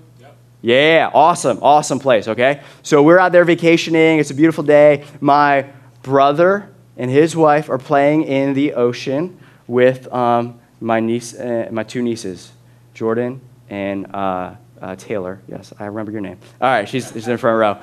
Yeah, 0.62 1.10
awesome, 1.14 1.60
awesome 1.62 2.00
place, 2.00 2.28
okay? 2.28 2.62
So 2.84 3.02
we're 3.02 3.18
out 3.18 3.32
there 3.32 3.46
vacationing. 3.46 4.20
It's 4.20 4.30
a 4.30 4.34
beautiful 4.34 4.64
day. 4.64 5.06
My 5.22 5.68
brother 6.04 6.70
and 6.98 7.10
his 7.10 7.34
wife 7.34 7.70
are 7.70 7.78
playing 7.78 8.24
in 8.24 8.54
the 8.54 8.74
ocean 8.74 9.40
with 9.68 10.12
um, 10.14 10.60
my 10.82 11.00
niece, 11.00 11.34
uh, 11.34 11.70
my 11.72 11.84
two 11.84 12.02
nieces, 12.02 12.52
Jordan 12.94 13.40
and 13.70 14.14
uh, 14.14 14.56
uh, 14.82 14.96
Taylor. 14.98 15.40
Yes, 15.48 15.72
I 15.80 15.86
remember 15.86 16.12
your 16.12 16.22
name. 16.22 16.38
All 16.60 16.70
right, 16.70 16.90
she's, 16.90 17.08
she's 17.08 17.26
in 17.26 17.34
the 17.34 17.38
front 17.38 17.58
row. 17.58 17.82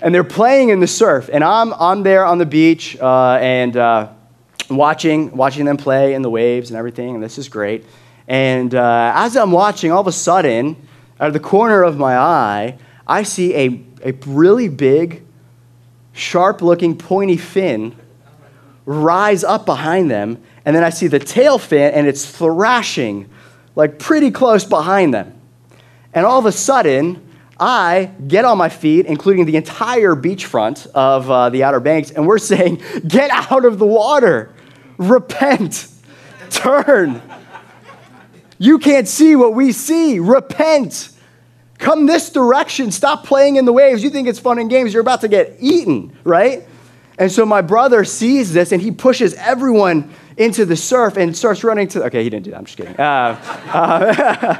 And 0.00 0.12
they're 0.12 0.24
playing 0.24 0.70
in 0.70 0.80
the 0.80 0.86
surf, 0.88 1.30
and 1.32 1.44
I'm, 1.44 1.72
I'm 1.74 2.02
there 2.02 2.24
on 2.24 2.38
the 2.38 2.46
beach 2.46 2.96
uh, 3.00 3.38
and 3.40 3.76
uh, 3.76 4.08
watching, 4.70 5.36
watching 5.36 5.64
them 5.64 5.76
play 5.76 6.14
in 6.14 6.22
the 6.22 6.30
waves 6.30 6.70
and 6.70 6.76
everything, 6.76 7.14
and 7.14 7.22
this 7.22 7.38
is 7.38 7.48
great. 7.48 7.84
And 8.26 8.74
uh, 8.74 9.12
as 9.14 9.36
I'm 9.36 9.52
watching, 9.52 9.92
all 9.92 10.00
of 10.00 10.06
a 10.08 10.12
sudden, 10.12 10.76
out 11.20 11.28
of 11.28 11.32
the 11.32 11.40
corner 11.40 11.82
of 11.82 11.96
my 11.98 12.16
eye, 12.16 12.78
I 13.06 13.22
see 13.22 13.54
a, 13.54 13.82
a 14.04 14.12
really 14.26 14.68
big, 14.68 15.24
sharp 16.12 16.62
looking, 16.62 16.96
pointy 16.96 17.36
fin 17.36 17.96
rise 18.84 19.44
up 19.44 19.66
behind 19.66 20.10
them. 20.10 20.42
And 20.64 20.74
then 20.74 20.82
I 20.82 20.90
see 20.90 21.06
the 21.08 21.18
tail 21.18 21.58
fin, 21.58 21.92
and 21.92 22.06
it's 22.06 22.24
thrashing 22.24 23.28
like 23.76 23.98
pretty 23.98 24.30
close 24.30 24.64
behind 24.64 25.14
them. 25.14 25.38
And 26.12 26.24
all 26.26 26.38
of 26.38 26.46
a 26.46 26.52
sudden, 26.52 27.24
I 27.60 28.12
get 28.26 28.44
on 28.44 28.56
my 28.56 28.68
feet, 28.68 29.06
including 29.06 29.46
the 29.46 29.56
entire 29.56 30.14
beachfront 30.14 30.86
of 30.88 31.30
uh, 31.30 31.50
the 31.50 31.64
Outer 31.64 31.80
Banks, 31.80 32.10
and 32.10 32.26
we're 32.26 32.38
saying, 32.38 32.82
Get 33.06 33.30
out 33.30 33.64
of 33.64 33.78
the 33.78 33.86
water, 33.86 34.54
repent, 34.96 35.88
turn. 36.50 37.20
You 38.58 38.78
can't 38.78 39.06
see 39.06 39.36
what 39.36 39.54
we 39.54 39.72
see. 39.72 40.18
Repent. 40.18 41.10
Come 41.78 42.06
this 42.06 42.30
direction. 42.30 42.90
Stop 42.90 43.24
playing 43.24 43.56
in 43.56 43.64
the 43.64 43.72
waves. 43.72 44.02
You 44.02 44.10
think 44.10 44.26
it's 44.26 44.40
fun 44.40 44.58
and 44.58 44.68
games. 44.68 44.92
You're 44.92 45.00
about 45.00 45.20
to 45.20 45.28
get 45.28 45.56
eaten, 45.60 46.16
right? 46.24 46.66
And 47.18 47.30
so 47.30 47.46
my 47.46 47.62
brother 47.62 48.04
sees 48.04 48.52
this 48.52 48.72
and 48.72 48.82
he 48.82 48.90
pushes 48.90 49.34
everyone 49.34 50.12
into 50.36 50.64
the 50.64 50.76
surf 50.76 51.16
and 51.16 51.36
starts 51.36 51.62
running 51.64 51.88
to. 51.88 52.04
Okay, 52.04 52.22
he 52.22 52.30
didn't 52.30 52.44
do 52.44 52.50
that. 52.50 52.58
I'm 52.58 52.64
just 52.64 52.76
kidding. 52.76 52.96
Uh, 52.96 53.40
uh, 53.72 54.58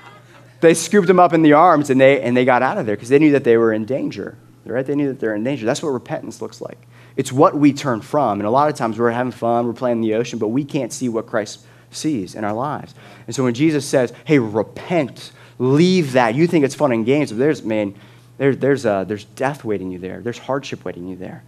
they 0.60 0.74
scooped 0.74 1.08
him 1.08 1.20
up 1.20 1.32
in 1.32 1.42
the 1.42 1.52
arms 1.52 1.90
and 1.90 2.00
they, 2.00 2.20
and 2.20 2.36
they 2.36 2.44
got 2.44 2.62
out 2.62 2.78
of 2.78 2.86
there 2.86 2.96
because 2.96 3.08
they 3.08 3.18
knew 3.18 3.32
that 3.32 3.44
they 3.44 3.56
were 3.56 3.72
in 3.72 3.84
danger, 3.84 4.36
right? 4.64 4.86
They 4.86 4.94
knew 4.94 5.08
that 5.08 5.20
they're 5.20 5.34
in 5.34 5.44
danger. 5.44 5.66
That's 5.66 5.82
what 5.82 5.90
repentance 5.90 6.40
looks 6.40 6.60
like. 6.60 6.78
It's 7.16 7.32
what 7.32 7.56
we 7.56 7.72
turn 7.72 8.00
from. 8.00 8.38
And 8.38 8.46
a 8.46 8.50
lot 8.50 8.68
of 8.68 8.76
times 8.76 8.98
we're 8.98 9.10
having 9.10 9.32
fun, 9.32 9.66
we're 9.66 9.72
playing 9.72 9.98
in 9.98 10.02
the 10.02 10.14
ocean, 10.14 10.38
but 10.38 10.48
we 10.48 10.64
can't 10.64 10.92
see 10.92 11.08
what 11.08 11.26
Christ 11.26 11.64
sees 11.90 12.34
in 12.34 12.44
our 12.44 12.52
lives. 12.52 12.94
And 13.26 13.34
so 13.34 13.44
when 13.44 13.54
Jesus 13.54 13.86
says, 13.86 14.12
hey, 14.24 14.38
repent, 14.38 15.32
leave 15.58 16.12
that, 16.12 16.34
you 16.34 16.46
think 16.46 16.64
it's 16.64 16.74
fun 16.74 16.92
and 16.92 17.04
games, 17.04 17.30
but 17.30 17.38
there's, 17.38 17.62
man, 17.62 17.94
there, 18.36 18.54
there's, 18.54 18.86
uh, 18.86 19.04
there's 19.04 19.24
death 19.24 19.64
waiting 19.64 19.90
you 19.90 19.98
there, 19.98 20.20
there's 20.20 20.38
hardship 20.38 20.84
waiting 20.84 21.08
you 21.08 21.16
there. 21.16 21.42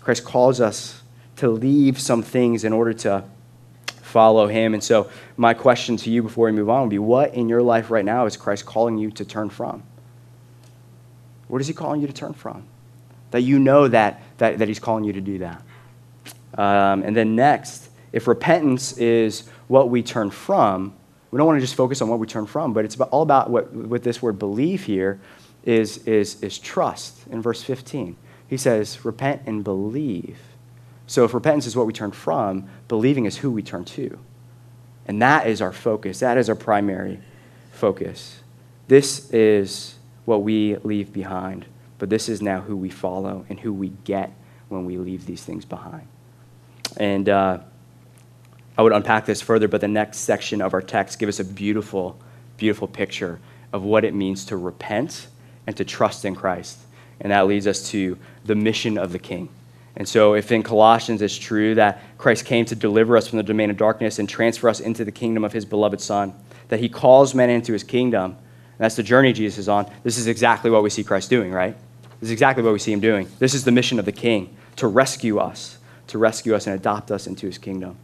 Christ 0.00 0.24
calls 0.24 0.60
us 0.60 1.02
to 1.36 1.48
leave 1.48 2.00
some 2.00 2.22
things 2.22 2.64
in 2.64 2.72
order 2.72 2.92
to 2.92 3.24
follow 4.16 4.46
him. 4.46 4.72
And 4.72 4.82
so, 4.82 5.10
my 5.36 5.52
question 5.52 5.96
to 5.98 6.10
you 6.10 6.22
before 6.22 6.46
we 6.46 6.52
move 6.52 6.70
on 6.70 6.82
would 6.82 6.90
be 6.90 6.98
what 6.98 7.34
in 7.34 7.48
your 7.48 7.62
life 7.62 7.90
right 7.90 8.04
now 8.04 8.24
is 8.26 8.36
Christ 8.36 8.64
calling 8.64 8.96
you 8.98 9.10
to 9.10 9.24
turn 9.24 9.50
from? 9.50 9.82
What 11.48 11.60
is 11.60 11.66
he 11.66 11.74
calling 11.74 12.00
you 12.00 12.06
to 12.06 12.12
turn 12.12 12.32
from? 12.32 12.64
That 13.32 13.42
you 13.42 13.58
know 13.58 13.88
that, 13.88 14.22
that, 14.38 14.58
that 14.58 14.68
he's 14.68 14.78
calling 14.78 15.04
you 15.04 15.12
to 15.12 15.20
do 15.20 15.38
that. 15.38 15.62
Um, 16.56 17.02
and 17.02 17.14
then, 17.14 17.36
next, 17.36 17.85
if 18.16 18.26
repentance 18.26 18.96
is 18.96 19.42
what 19.68 19.90
we 19.90 20.02
turn 20.02 20.30
from, 20.30 20.94
we 21.30 21.36
don't 21.36 21.46
want 21.46 21.58
to 21.58 21.60
just 21.60 21.74
focus 21.74 22.00
on 22.00 22.08
what 22.08 22.18
we 22.18 22.26
turn 22.26 22.46
from, 22.46 22.72
but 22.72 22.82
it's 22.82 22.94
about, 22.94 23.10
all 23.10 23.20
about 23.20 23.50
what, 23.50 23.70
what 23.74 24.02
this 24.02 24.22
word 24.22 24.38
believe 24.38 24.84
here 24.84 25.20
is, 25.64 25.98
is, 26.06 26.42
is 26.42 26.58
trust 26.58 27.26
in 27.30 27.42
verse 27.42 27.62
15. 27.62 28.16
He 28.48 28.56
says, 28.56 29.04
repent 29.04 29.42
and 29.44 29.62
believe. 29.62 30.38
So 31.06 31.26
if 31.26 31.34
repentance 31.34 31.66
is 31.66 31.76
what 31.76 31.86
we 31.86 31.92
turn 31.92 32.10
from, 32.10 32.70
believing 32.88 33.26
is 33.26 33.36
who 33.36 33.50
we 33.50 33.62
turn 33.62 33.84
to. 33.84 34.18
And 35.06 35.20
that 35.20 35.46
is 35.46 35.60
our 35.60 35.72
focus. 35.72 36.20
That 36.20 36.38
is 36.38 36.48
our 36.48 36.54
primary 36.54 37.20
focus. 37.70 38.40
This 38.88 39.30
is 39.30 39.96
what 40.24 40.42
we 40.42 40.76
leave 40.76 41.12
behind, 41.12 41.66
but 41.98 42.08
this 42.08 42.30
is 42.30 42.40
now 42.40 42.62
who 42.62 42.78
we 42.78 42.88
follow 42.88 43.44
and 43.50 43.60
who 43.60 43.74
we 43.74 43.90
get 44.04 44.32
when 44.70 44.86
we 44.86 44.96
leave 44.96 45.26
these 45.26 45.44
things 45.44 45.66
behind. 45.66 46.08
And 46.96 47.28
uh, 47.28 47.58
I 48.78 48.82
would 48.82 48.92
unpack 48.92 49.26
this 49.26 49.40
further, 49.40 49.68
but 49.68 49.80
the 49.80 49.88
next 49.88 50.18
section 50.18 50.60
of 50.60 50.74
our 50.74 50.82
text 50.82 51.18
gives 51.18 51.40
us 51.40 51.46
a 51.46 51.50
beautiful, 51.50 52.18
beautiful 52.56 52.88
picture 52.88 53.40
of 53.72 53.82
what 53.82 54.04
it 54.04 54.14
means 54.14 54.44
to 54.46 54.56
repent 54.56 55.28
and 55.66 55.76
to 55.76 55.84
trust 55.84 56.24
in 56.24 56.34
Christ. 56.34 56.78
And 57.20 57.32
that 57.32 57.46
leads 57.46 57.66
us 57.66 57.90
to 57.90 58.18
the 58.44 58.54
mission 58.54 58.98
of 58.98 59.12
the 59.12 59.18
King. 59.18 59.48
And 59.96 60.06
so, 60.06 60.34
if 60.34 60.52
in 60.52 60.62
Colossians 60.62 61.22
it's 61.22 61.38
true 61.38 61.74
that 61.76 62.02
Christ 62.18 62.44
came 62.44 62.66
to 62.66 62.74
deliver 62.74 63.16
us 63.16 63.26
from 63.26 63.38
the 63.38 63.42
domain 63.42 63.70
of 63.70 63.78
darkness 63.78 64.18
and 64.18 64.28
transfer 64.28 64.68
us 64.68 64.80
into 64.80 65.04
the 65.04 65.12
kingdom 65.12 65.42
of 65.42 65.54
his 65.54 65.64
beloved 65.64 66.00
Son, 66.02 66.34
that 66.68 66.80
he 66.80 66.88
calls 66.90 67.34
men 67.34 67.48
into 67.48 67.72
his 67.72 67.82
kingdom, 67.82 68.36
that's 68.76 68.96
the 68.96 69.02
journey 69.02 69.32
Jesus 69.32 69.56
is 69.56 69.68
on, 69.70 69.90
this 70.02 70.18
is 70.18 70.26
exactly 70.26 70.70
what 70.70 70.82
we 70.82 70.90
see 70.90 71.02
Christ 71.02 71.30
doing, 71.30 71.50
right? 71.50 71.74
This 72.20 72.28
is 72.28 72.32
exactly 72.32 72.62
what 72.62 72.74
we 72.74 72.78
see 72.78 72.92
him 72.92 73.00
doing. 73.00 73.28
This 73.38 73.54
is 73.54 73.64
the 73.64 73.72
mission 73.72 73.98
of 73.98 74.04
the 74.04 74.12
King 74.12 74.54
to 74.76 74.86
rescue 74.86 75.38
us, 75.38 75.78
to 76.08 76.18
rescue 76.18 76.54
us 76.54 76.66
and 76.66 76.76
adopt 76.76 77.10
us 77.10 77.26
into 77.26 77.46
his 77.46 77.56
kingdom. 77.56 77.96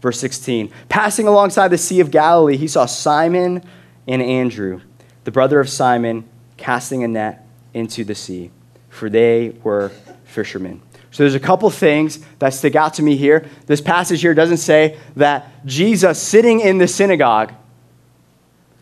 Verse 0.00 0.18
16 0.20 0.72
Passing 0.88 1.26
alongside 1.26 1.68
the 1.68 1.78
Sea 1.78 2.00
of 2.00 2.10
Galilee, 2.10 2.56
he 2.56 2.68
saw 2.68 2.86
Simon 2.86 3.62
and 4.06 4.22
Andrew, 4.22 4.80
the 5.24 5.30
brother 5.30 5.60
of 5.60 5.68
Simon, 5.68 6.28
casting 6.56 7.04
a 7.04 7.08
net 7.08 7.46
into 7.74 8.04
the 8.04 8.14
sea, 8.14 8.50
for 8.88 9.08
they 9.08 9.50
were 9.62 9.90
fishermen. 10.24 10.82
So 11.10 11.24
there's 11.24 11.34
a 11.34 11.40
couple 11.40 11.68
things 11.70 12.20
that 12.38 12.50
stick 12.50 12.76
out 12.76 12.94
to 12.94 13.02
me 13.02 13.16
here. 13.16 13.48
This 13.66 13.80
passage 13.80 14.20
here 14.20 14.34
doesn't 14.34 14.58
say 14.58 14.98
that 15.16 15.66
Jesus 15.66 16.22
sitting 16.22 16.60
in 16.60 16.78
the 16.78 16.86
synagogue, 16.86 17.52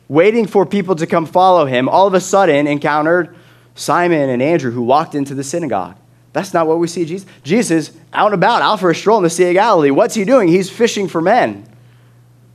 waiting 0.09 0.47
for 0.47 0.67
people 0.67 0.95
to 0.97 1.07
come 1.07 1.25
follow 1.25 1.65
him, 1.65 1.89
all 1.89 2.07
of 2.07 2.15
a 2.15 2.21
sudden 2.21 2.67
encountered 2.67 3.35
Simon 3.75 4.29
and 4.29 4.43
Andrew 4.43 4.71
who 4.71 4.83
walked 4.83 5.15
into 5.15 5.35
the 5.35 5.45
synagogue. 5.45 5.97
That's 6.39 6.55
not 6.55 6.69
what 6.69 6.79
we 6.79 6.87
see 6.87 7.05
Jesus. 7.05 7.29
Jesus 7.43 7.91
out 8.13 8.27
and 8.27 8.35
about, 8.35 8.63
out 8.63 8.79
for 8.79 8.91
a 8.91 8.95
stroll 8.95 9.19
in 9.19 9.25
the 9.25 9.31
Sea 9.31 9.49
of 9.49 9.55
Galilee. 9.55 9.91
What's 9.91 10.15
he 10.15 10.25
doing? 10.25 10.47
He's 10.47 10.71
fishing 10.71 11.09
for 11.09 11.21
men. 11.21 11.69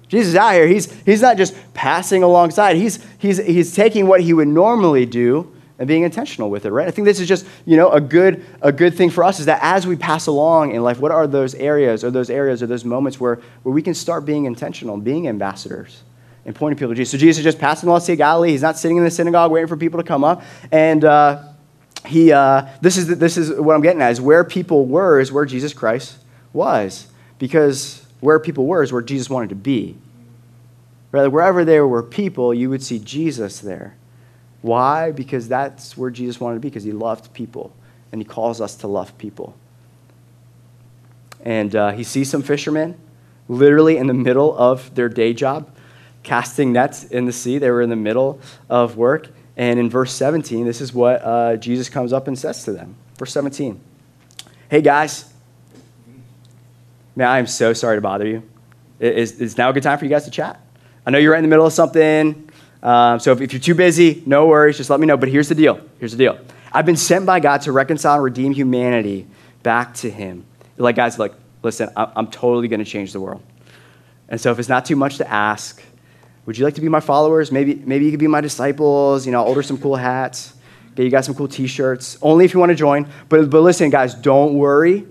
Jesus 0.08 0.30
is 0.30 0.36
out 0.36 0.54
here. 0.54 0.68
He's, 0.68 0.90
he's 1.02 1.22
not 1.22 1.36
just 1.36 1.54
passing 1.74 2.24
alongside. 2.24 2.78
He's, 2.78 3.06
he's, 3.18 3.40
he's 3.40 3.76
taking 3.76 4.08
what 4.08 4.22
he 4.22 4.32
would 4.32 4.48
normally 4.48 5.06
do 5.06 5.54
and 5.78 5.86
being 5.86 6.04
intentional 6.04 6.50
with 6.50 6.66
it, 6.66 6.72
right? 6.72 6.88
I 6.88 6.92
think 6.92 7.06
this 7.06 7.20
is 7.20 7.28
just, 7.28 7.46
you 7.66 7.76
know, 7.76 7.90
a 7.90 8.00
good, 8.00 8.46
a 8.62 8.72
good 8.72 8.96
thing 8.96 9.10
for 9.10 9.22
us 9.22 9.42
is 9.42 9.48
that 9.48 9.60
as 9.62 9.86
we 9.86 9.98
pass 9.98 10.28
along 10.28 10.74
in 10.74 10.82
life, 10.82 10.98
what 11.00 11.12
are 11.12 11.28
those 11.28 11.56
areas 11.56 12.06
or 12.06 12.12
those 12.12 12.30
areas 12.30 12.64
or 12.64 12.68
those 12.68 12.86
moments 12.86 13.20
where, 13.20 13.42
where 13.64 13.74
we 13.74 13.82
can 13.82 13.94
start 13.94 14.24
being 14.24 14.46
intentional, 14.46 14.96
being 14.96 15.28
ambassadors 15.28 16.04
and 16.46 16.56
pointing 16.56 16.78
people 16.78 16.94
to 16.94 16.96
Jesus. 16.96 17.12
So 17.12 17.18
Jesus 17.18 17.40
is 17.40 17.44
just 17.44 17.60
passing 17.60 17.90
along 17.90 18.00
the 18.00 18.06
Sea 18.06 18.14
of 18.14 18.20
Galilee. 18.20 18.52
He's 18.52 18.62
not 18.62 18.78
sitting 18.78 18.96
in 18.96 19.04
the 19.04 19.12
synagogue 19.12 19.52
waiting 19.52 19.68
for 19.68 19.76
people 19.76 20.00
to 20.00 20.08
come 20.08 20.24
up. 20.24 20.44
And 20.72 21.04
uh, 21.04 21.53
he, 22.06 22.32
uh, 22.32 22.68
this, 22.82 22.98
is, 22.98 23.08
this 23.18 23.38
is 23.38 23.52
what 23.60 23.76
I'm 23.76 23.82
getting 23.82 24.02
at, 24.02 24.12
is 24.12 24.22
where 24.22 24.44
people 24.44 24.86
were 24.86 25.20
is 25.20 25.32
where 25.32 25.46
Jesus 25.46 25.74
Christ 25.74 26.18
was. 26.52 27.08
Because 27.40 28.06
where 28.20 28.40
people 28.40 28.66
were 28.68 28.84
is 28.84 28.94
where 28.94 29.02
Jesus 29.02 29.30
wanted 29.30 29.50
to 29.50 29.56
be. 29.56 29.98
Rather, 31.12 31.30
wherever 31.30 31.66
there 31.66 31.88
were 31.88 32.02
people, 32.02 32.54
you 32.54 32.70
would 32.70 32.82
see 32.82 33.00
Jesus 33.00 33.60
there. 33.60 33.96
Why? 34.62 35.12
Because 35.12 35.48
that's 35.48 35.98
where 35.98 36.10
Jesus 36.10 36.40
wanted 36.40 36.56
to 36.56 36.60
be, 36.62 36.70
because 36.70 36.84
he 36.84 36.94
loved 36.94 37.34
people, 37.34 37.74
and 38.12 38.22
he 38.22 38.26
calls 38.26 38.62
us 38.62 38.76
to 38.78 38.88
love 38.88 39.18
people. 39.18 39.56
And 41.44 41.76
uh, 41.76 41.92
he 41.92 42.04
sees 42.04 42.30
some 42.30 42.42
fishermen 42.42 42.98
literally 43.50 43.98
in 43.98 44.08
the 44.08 44.14
middle 44.14 44.58
of 44.58 44.96
their 44.96 45.10
day 45.10 45.34
job, 45.34 45.70
casting 46.24 46.72
nets 46.72 47.04
in 47.04 47.26
the 47.26 47.34
sea. 47.34 47.58
They 47.58 47.70
were 47.70 47.82
in 47.82 47.90
the 47.90 47.98
middle 47.98 48.40
of 48.70 48.96
work. 48.96 49.30
And 49.56 49.80
in 49.80 49.90
verse 49.90 50.14
17, 50.14 50.66
this 50.66 50.82
is 50.82 50.94
what 50.94 51.24
uh, 51.24 51.58
Jesus 51.58 51.90
comes 51.90 52.12
up 52.12 52.28
and 52.28 52.38
says 52.38 52.64
to 52.66 52.72
them. 52.72 52.96
Verse 53.18 53.32
17 53.32 53.80
Hey, 54.70 54.82
guys. 54.82 55.32
Man, 57.16 57.28
I 57.28 57.38
am 57.38 57.46
so 57.46 57.74
sorry 57.74 57.98
to 57.98 58.02
bother 58.02 58.26
you. 58.26 58.44
Is, 59.00 59.40
is 59.40 59.58
now 59.58 59.70
a 59.70 59.74
good 59.74 59.84
time 59.84 60.00
for 60.00 60.06
you 60.06 60.10
guys 60.10 60.26
to 60.26 60.32
chat? 60.32 60.60
I 61.06 61.12
know 61.12 61.20
you're 61.20 61.32
right 61.32 61.38
in 61.38 61.44
the 61.44 61.50
middle 61.50 61.66
of 61.66 61.74
something. 61.74 62.50
Um, 62.82 63.20
so 63.20 63.32
if, 63.32 63.42
if 63.42 63.54
you're 63.54 63.60
too 63.60 63.76
busy, 63.76 64.24
no 64.26 64.48
worries, 64.48 64.78
just 64.78 64.90
let 64.90 65.00
me 65.00 65.06
know. 65.06 65.18
But 65.18 65.30
here's 65.30 65.50
the 65.50 65.56
deal. 65.56 65.80
Here's 66.00 66.12
the 66.12 66.18
deal. 66.18 66.40
I've 66.72 66.86
been 66.86 66.98
sent 66.98 67.26
by 67.26 67.40
God 67.40 67.62
to 67.62 67.72
reconcile 67.72 68.16
and 68.16 68.24
redeem 68.24 68.54
humanity 68.54 69.28
back 69.62 69.94
to 69.96 70.10
Him. 70.10 70.46
Like, 70.78 70.96
guys, 70.96 71.20
like, 71.20 71.34
listen, 71.62 71.90
I'm 71.96 72.28
totally 72.28 72.68
going 72.68 72.84
to 72.84 72.86
change 72.86 73.14
the 73.14 73.20
world. 73.20 73.44
And 74.28 74.42
so 74.42 74.52
if 74.52 74.60
it's 74.60 74.70
not 74.70 74.86
too 74.86 74.96
much 74.96 75.18
to 75.18 75.30
ask, 75.30 75.84
would 76.46 76.58
you 76.58 76.66
like 76.66 76.76
to 76.76 76.82
be 76.82 76.90
my 76.90 77.00
followers? 77.00 77.52
Maybe, 77.52 77.76
maybe 77.76 78.06
you 78.06 78.12
could 78.12 78.20
be 78.20 78.28
my 78.28 78.42
disciples. 78.42 79.26
You 79.26 79.32
know, 79.32 79.42
I'll 79.42 79.48
order 79.48 79.64
some 79.64 79.78
cool 79.78 79.96
hats, 79.96 80.54
get 80.96 81.04
you 81.04 81.10
guys 81.10 81.26
some 81.26 81.36
cool 81.36 81.48
t-shirts. 81.48 82.18
Only 82.22 82.46
if 82.46 82.54
you 82.54 82.60
want 82.60 82.72
to 82.72 82.76
join. 82.76 83.08
But, 83.30 83.50
but 83.50 83.62
listen, 83.62 83.90
guys, 83.90 84.14
don't 84.14 84.56
worry. 84.56 85.08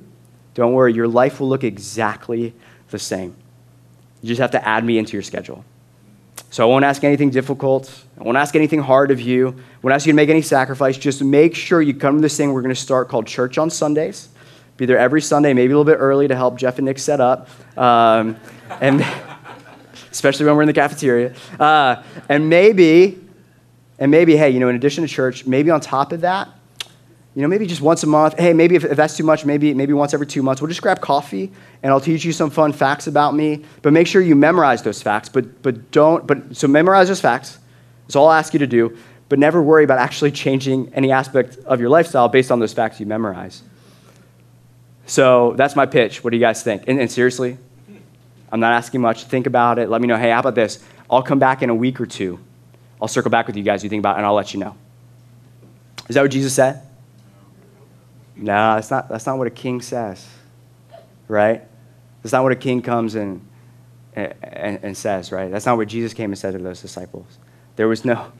Don't 0.55 0.75
worry. 0.75 0.93
Your 0.93 1.09
life 1.09 1.41
will 1.41 1.49
look 1.49 1.65
exactly 1.65 2.55
the 2.91 2.99
same. 2.99 3.35
You 4.21 4.29
just 4.29 4.41
have 4.41 4.51
to 4.53 4.69
add 4.69 4.85
me 4.85 4.99
into 4.99 5.15
your 5.15 5.23
schedule. 5.23 5.65
So 6.51 6.63
I 6.63 6.67
won't 6.67 6.85
ask 6.85 7.03
anything 7.03 7.31
difficult. 7.31 8.05
I 8.21 8.25
won't 8.25 8.37
ask 8.37 8.55
anything 8.55 8.81
hard 8.81 9.11
of 9.11 9.21
you. 9.21 9.49
I 9.49 9.79
won't 9.81 9.95
ask 9.95 10.07
you 10.07 10.13
to 10.13 10.17
make 10.17 10.29
any 10.29 10.43
sacrifice. 10.43 10.99
Just 10.99 11.23
make 11.23 11.55
sure 11.55 11.81
you 11.81 11.95
come 11.95 12.17
to 12.17 12.23
this 12.23 12.37
thing 12.37 12.53
we're 12.53 12.61
going 12.61 12.75
to 12.75 12.81
start 12.81 13.09
called 13.09 13.27
Church 13.27 13.57
on 13.57 13.71
Sundays. 13.71 14.29
Be 14.77 14.85
there 14.85 14.99
every 14.99 15.23
Sunday, 15.23 15.55
maybe 15.55 15.73
a 15.73 15.77
little 15.79 15.91
bit 15.91 15.99
early 15.99 16.29
to 16.29 16.37
help 16.37 16.57
Jeff 16.57 16.79
and 16.79 16.85
Nick 16.85 16.99
set 16.99 17.21
up. 17.21 17.49
Um, 17.79 18.37
and 18.81 19.01
especially 20.13 20.47
when 20.47 20.55
we're 20.55 20.63
in 20.63 20.69
the 20.69 20.73
cafeteria. 20.73 21.35
Uh, 21.59 22.03
and 22.29 22.49
maybe, 22.49 23.19
and 23.99 24.11
maybe, 24.11 24.37
hey, 24.37 24.51
you 24.51 24.61
know, 24.61 24.69
in 24.69 24.77
addition 24.77 25.03
to 25.03 25.09
church, 25.09 25.47
maybe 25.47 25.71
on 25.71 25.81
top 25.81 26.13
of 26.13 26.21
that, 26.21 26.49
you 27.35 27.41
know, 27.41 27.49
maybe 27.49 27.67
just 27.67 27.81
once 27.81 28.03
a 28.03 28.07
month. 28.07 28.39
Hey, 28.39 28.53
maybe 28.53 28.77
if, 28.77 28.85
if, 28.85 28.97
that's 28.97 29.17
too 29.17 29.25
much, 29.25 29.47
maybe 29.47 29.73
maybe 29.73 29.95
once 29.95 30.13
every 30.13 30.27
two 30.27 30.43
months. 30.43 30.61
We'll 30.61 30.69
just 30.69 30.83
grab 30.83 31.01
coffee 31.01 31.51
and 31.83 31.91
I'll 31.91 32.01
teach 32.01 32.27
you 32.27 32.33
some 32.33 32.51
fun 32.51 32.75
facts 32.75 33.07
about 33.07 33.35
me. 33.35 33.65
But 33.81 33.95
make 33.95 34.07
sure 34.07 34.21
you 34.21 34.37
memorize 34.37 34.83
those 34.83 35.01
facts. 35.01 35.31
But 35.31 35.63
but 35.63 35.91
don't. 35.91 36.27
But 36.27 36.55
so 36.55 36.69
memorize 36.69 37.09
those 37.09 37.23
facts. 37.23 37.59
That's 38.07 38.17
all 38.17 38.27
I'll 38.27 38.39
ask 38.39 38.53
you 38.53 38.59
to 38.59 38.67
do. 38.67 38.99
But 39.31 39.39
never 39.39 39.63
worry 39.63 39.83
about 39.83 39.99
actually 39.99 40.31
changing 40.31 40.93
any 40.93 41.11
aspect 41.11 41.57
of 41.65 41.81
your 41.81 41.89
lifestyle 41.89 42.29
based 42.29 42.51
on 42.51 42.61
those 42.61 42.75
facts 42.75 43.01
you 43.01 43.07
memorize. 43.07 43.63
So 45.07 45.55
that's 45.57 45.75
my 45.75 45.87
pitch. 45.87 46.23
What 46.23 46.31
do 46.33 46.37
you 46.37 46.43
guys 46.43 46.63
think? 46.63 46.85
And, 46.87 47.01
and 47.01 47.11
seriously, 47.11 47.57
I'm 48.53 48.61
not 48.61 48.75
asking 48.75 49.01
much. 49.01 49.25
Think 49.25 49.47
about 49.47 49.79
it. 49.79 49.89
Let 49.89 50.03
me 50.03 50.07
know. 50.07 50.19
Hey, 50.19 50.31
how 50.31 50.41
about 50.41 50.55
this? 50.55 50.85
I'll 51.11 51.23
come 51.23 51.39
back 51.39 51.63
in 51.63 51.71
a 51.71 51.75
week 51.75 52.01
or 52.01 52.07
two. 52.07 52.39
I'll 53.01 53.09
circle 53.09 53.31
back 53.31 53.47
with 53.47 53.57
you 53.57 53.63
guys. 53.63 53.83
You 53.83 53.91
think 53.91 54.01
about 54.01 54.17
it, 54.17 54.19
and 54.19 54.27
I'll 54.27 54.35
let 54.35 54.53
you 54.53 54.61
know. 54.61 54.77
Is 56.09 56.15
that 56.15 56.23
what 56.23 56.31
Jesus 56.31 56.55
said? 56.55 56.83
No, 58.37 58.75
that's 58.75 58.91
not, 58.91 59.09
that's 59.09 59.27
not 59.27 59.39
what 59.39 59.47
a 59.47 59.51
king 59.51 59.81
says, 59.81 60.27
right? 61.29 61.63
That's 62.23 62.33
not 62.33 62.43
what 62.43 62.53
a 62.53 62.57
king 62.57 62.83
comes 62.83 63.15
and, 63.15 63.47
eh, 64.17 64.33
and, 64.43 64.79
and 64.83 64.97
says, 64.97 65.33
right? 65.33 65.51
That's 65.51 65.67
not 65.67 65.77
what 65.77 65.89
Jesus 65.89 66.13
came 66.15 66.31
and 66.31 66.39
said 66.39 66.53
to 66.53 66.59
those 66.59 66.81
disciples. 66.81 67.39
There 67.77 67.89
was 67.89 68.05
no, 68.05 68.33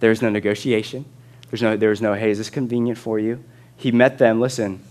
there 0.00 0.10
was 0.10 0.22
no 0.22 0.30
negotiation. 0.30 1.04
There's 1.50 1.62
no, 1.62 1.76
there 1.76 1.90
was 1.90 2.00
no, 2.00 2.14
hey, 2.14 2.30
is 2.30 2.38
this 2.38 2.50
convenient 2.50 2.98
for 2.98 3.18
you? 3.18 3.42
He 3.76 3.92
met 3.92 4.18
them, 4.18 4.40
listen, 4.40 4.82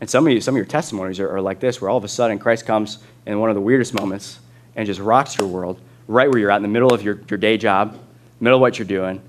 and 0.00 0.08
some 0.08 0.26
of, 0.26 0.32
you, 0.32 0.40
some 0.40 0.54
of 0.54 0.56
your 0.56 0.66
testimonies 0.66 1.18
are, 1.18 1.36
are 1.36 1.40
like 1.40 1.60
this, 1.60 1.80
where 1.80 1.90
all 1.90 1.96
of 1.96 2.04
a 2.04 2.08
sudden 2.08 2.38
Christ 2.38 2.66
comes 2.66 2.98
in 3.26 3.38
one 3.40 3.50
of 3.50 3.56
the 3.56 3.60
weirdest 3.60 3.94
moments 3.94 4.38
and 4.76 4.86
just 4.86 5.00
rocks 5.00 5.36
your 5.38 5.48
world 5.48 5.80
right 6.06 6.30
where 6.30 6.38
you're 6.38 6.50
at 6.50 6.56
in 6.56 6.62
the 6.62 6.68
middle 6.68 6.94
of 6.94 7.02
your, 7.02 7.20
your 7.28 7.38
day 7.38 7.56
job, 7.56 7.98
middle 8.40 8.58
of 8.58 8.60
what 8.60 8.78
you're 8.78 8.86
doing, 8.86 9.20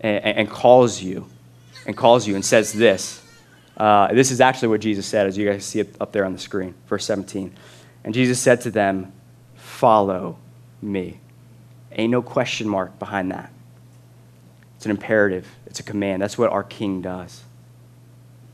and, 0.00 0.24
and 0.24 0.50
calls 0.50 1.02
you 1.02 1.26
and 1.86 1.96
calls 1.96 2.26
you 2.26 2.34
and 2.34 2.44
says 2.44 2.72
this 2.72 3.22
uh, 3.80 4.12
this 4.12 4.30
is 4.30 4.42
actually 4.42 4.68
what 4.68 4.82
Jesus 4.82 5.06
said, 5.06 5.26
as 5.26 5.38
you 5.38 5.50
guys 5.50 5.64
see 5.64 5.80
it 5.80 5.96
up 5.98 6.12
there 6.12 6.26
on 6.26 6.34
the 6.34 6.38
screen, 6.38 6.74
verse 6.86 7.06
17. 7.06 7.54
And 8.04 8.12
Jesus 8.12 8.38
said 8.38 8.60
to 8.62 8.70
them, 8.70 9.10
Follow 9.54 10.36
me. 10.82 11.18
Ain't 11.92 12.10
no 12.10 12.20
question 12.20 12.68
mark 12.68 12.98
behind 12.98 13.30
that. 13.30 13.50
It's 14.76 14.84
an 14.84 14.90
imperative, 14.90 15.48
it's 15.64 15.80
a 15.80 15.82
command. 15.82 16.20
That's 16.20 16.36
what 16.36 16.50
our 16.50 16.62
King 16.62 17.00
does. 17.00 17.42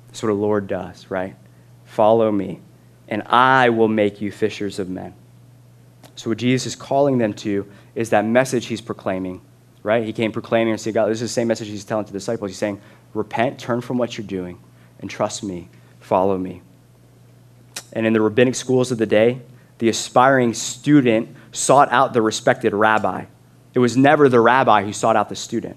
That's 0.07 0.23
what 0.23 0.31
a 0.31 0.35
Lord 0.35 0.69
does, 0.69 1.11
right? 1.11 1.35
Follow 1.87 2.31
me, 2.31 2.61
and 3.09 3.23
I 3.23 3.71
will 3.71 3.89
make 3.89 4.21
you 4.21 4.31
fishers 4.31 4.79
of 4.79 4.91
men. 4.91 5.15
So, 6.17 6.31
what 6.31 6.39
Jesus 6.39 6.67
is 6.67 6.77
calling 6.77 7.19
them 7.19 7.33
to 7.35 7.67
is 7.95 8.11
that 8.11 8.25
message 8.25 8.67
he's 8.67 8.81
proclaiming, 8.81 9.41
right? 9.83 10.05
He 10.05 10.13
came 10.13 10.33
proclaiming 10.33 10.73
and 10.73 10.81
saying, 10.81 10.95
God, 10.95 11.07
this 11.07 11.23
is 11.23 11.31
the 11.31 11.35
same 11.35 11.49
message 11.49 11.69
he's 11.69 11.85
telling 11.85 12.05
to 12.05 12.13
the 12.13 12.19
disciples. 12.19 12.51
He's 12.51 12.59
saying, 12.59 12.81
repent, 13.15 13.59
turn 13.59 13.81
from 13.81 13.99
what 13.99 14.19
you're 14.19 14.27
doing, 14.27 14.59
and 15.01 15.09
trust 15.09 15.43
me, 15.43 15.69
follow 16.01 16.37
me. 16.37 16.63
And 17.93 18.07
in 18.07 18.13
the 18.13 18.21
rabbinic 18.21 18.55
schools 18.55 18.93
of 18.93 18.99
the 18.99 19.07
day, 19.07 19.41
the 19.79 19.89
aspiring 19.89 20.55
student 20.55 21.35
sought 21.53 21.91
out 21.93 22.13
the 22.13 22.23
respected 22.23 22.73
rabbi. 22.73 23.27
It 23.75 23.79
was 23.79 23.97
never 23.97 24.29
the 24.29 24.41
rabbi 24.41 24.83
who 24.85 24.93
sought 24.93 25.17
out 25.17 25.29
the 25.29 25.37
student. 25.37 25.77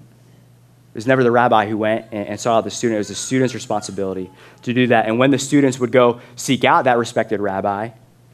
It 0.92 0.96
was 0.96 1.06
never 1.06 1.22
the 1.22 1.30
rabbi 1.30 1.68
who 1.68 1.78
went 1.78 2.06
and, 2.10 2.38
sought 2.38 2.58
out 2.58 2.64
the 2.64 2.70
student. 2.70 2.96
It 2.96 2.98
was 2.98 3.08
the 3.08 3.14
student's 3.14 3.54
responsibility 3.54 4.28
to 4.62 4.74
do 4.74 4.88
that. 4.88 5.06
And 5.06 5.20
when 5.20 5.30
the 5.30 5.38
students 5.38 5.78
would 5.78 5.92
go 5.92 6.20
seek 6.34 6.64
out 6.64 6.84
that 6.84 6.98
respected 6.98 7.40
rabbi, 7.40 7.90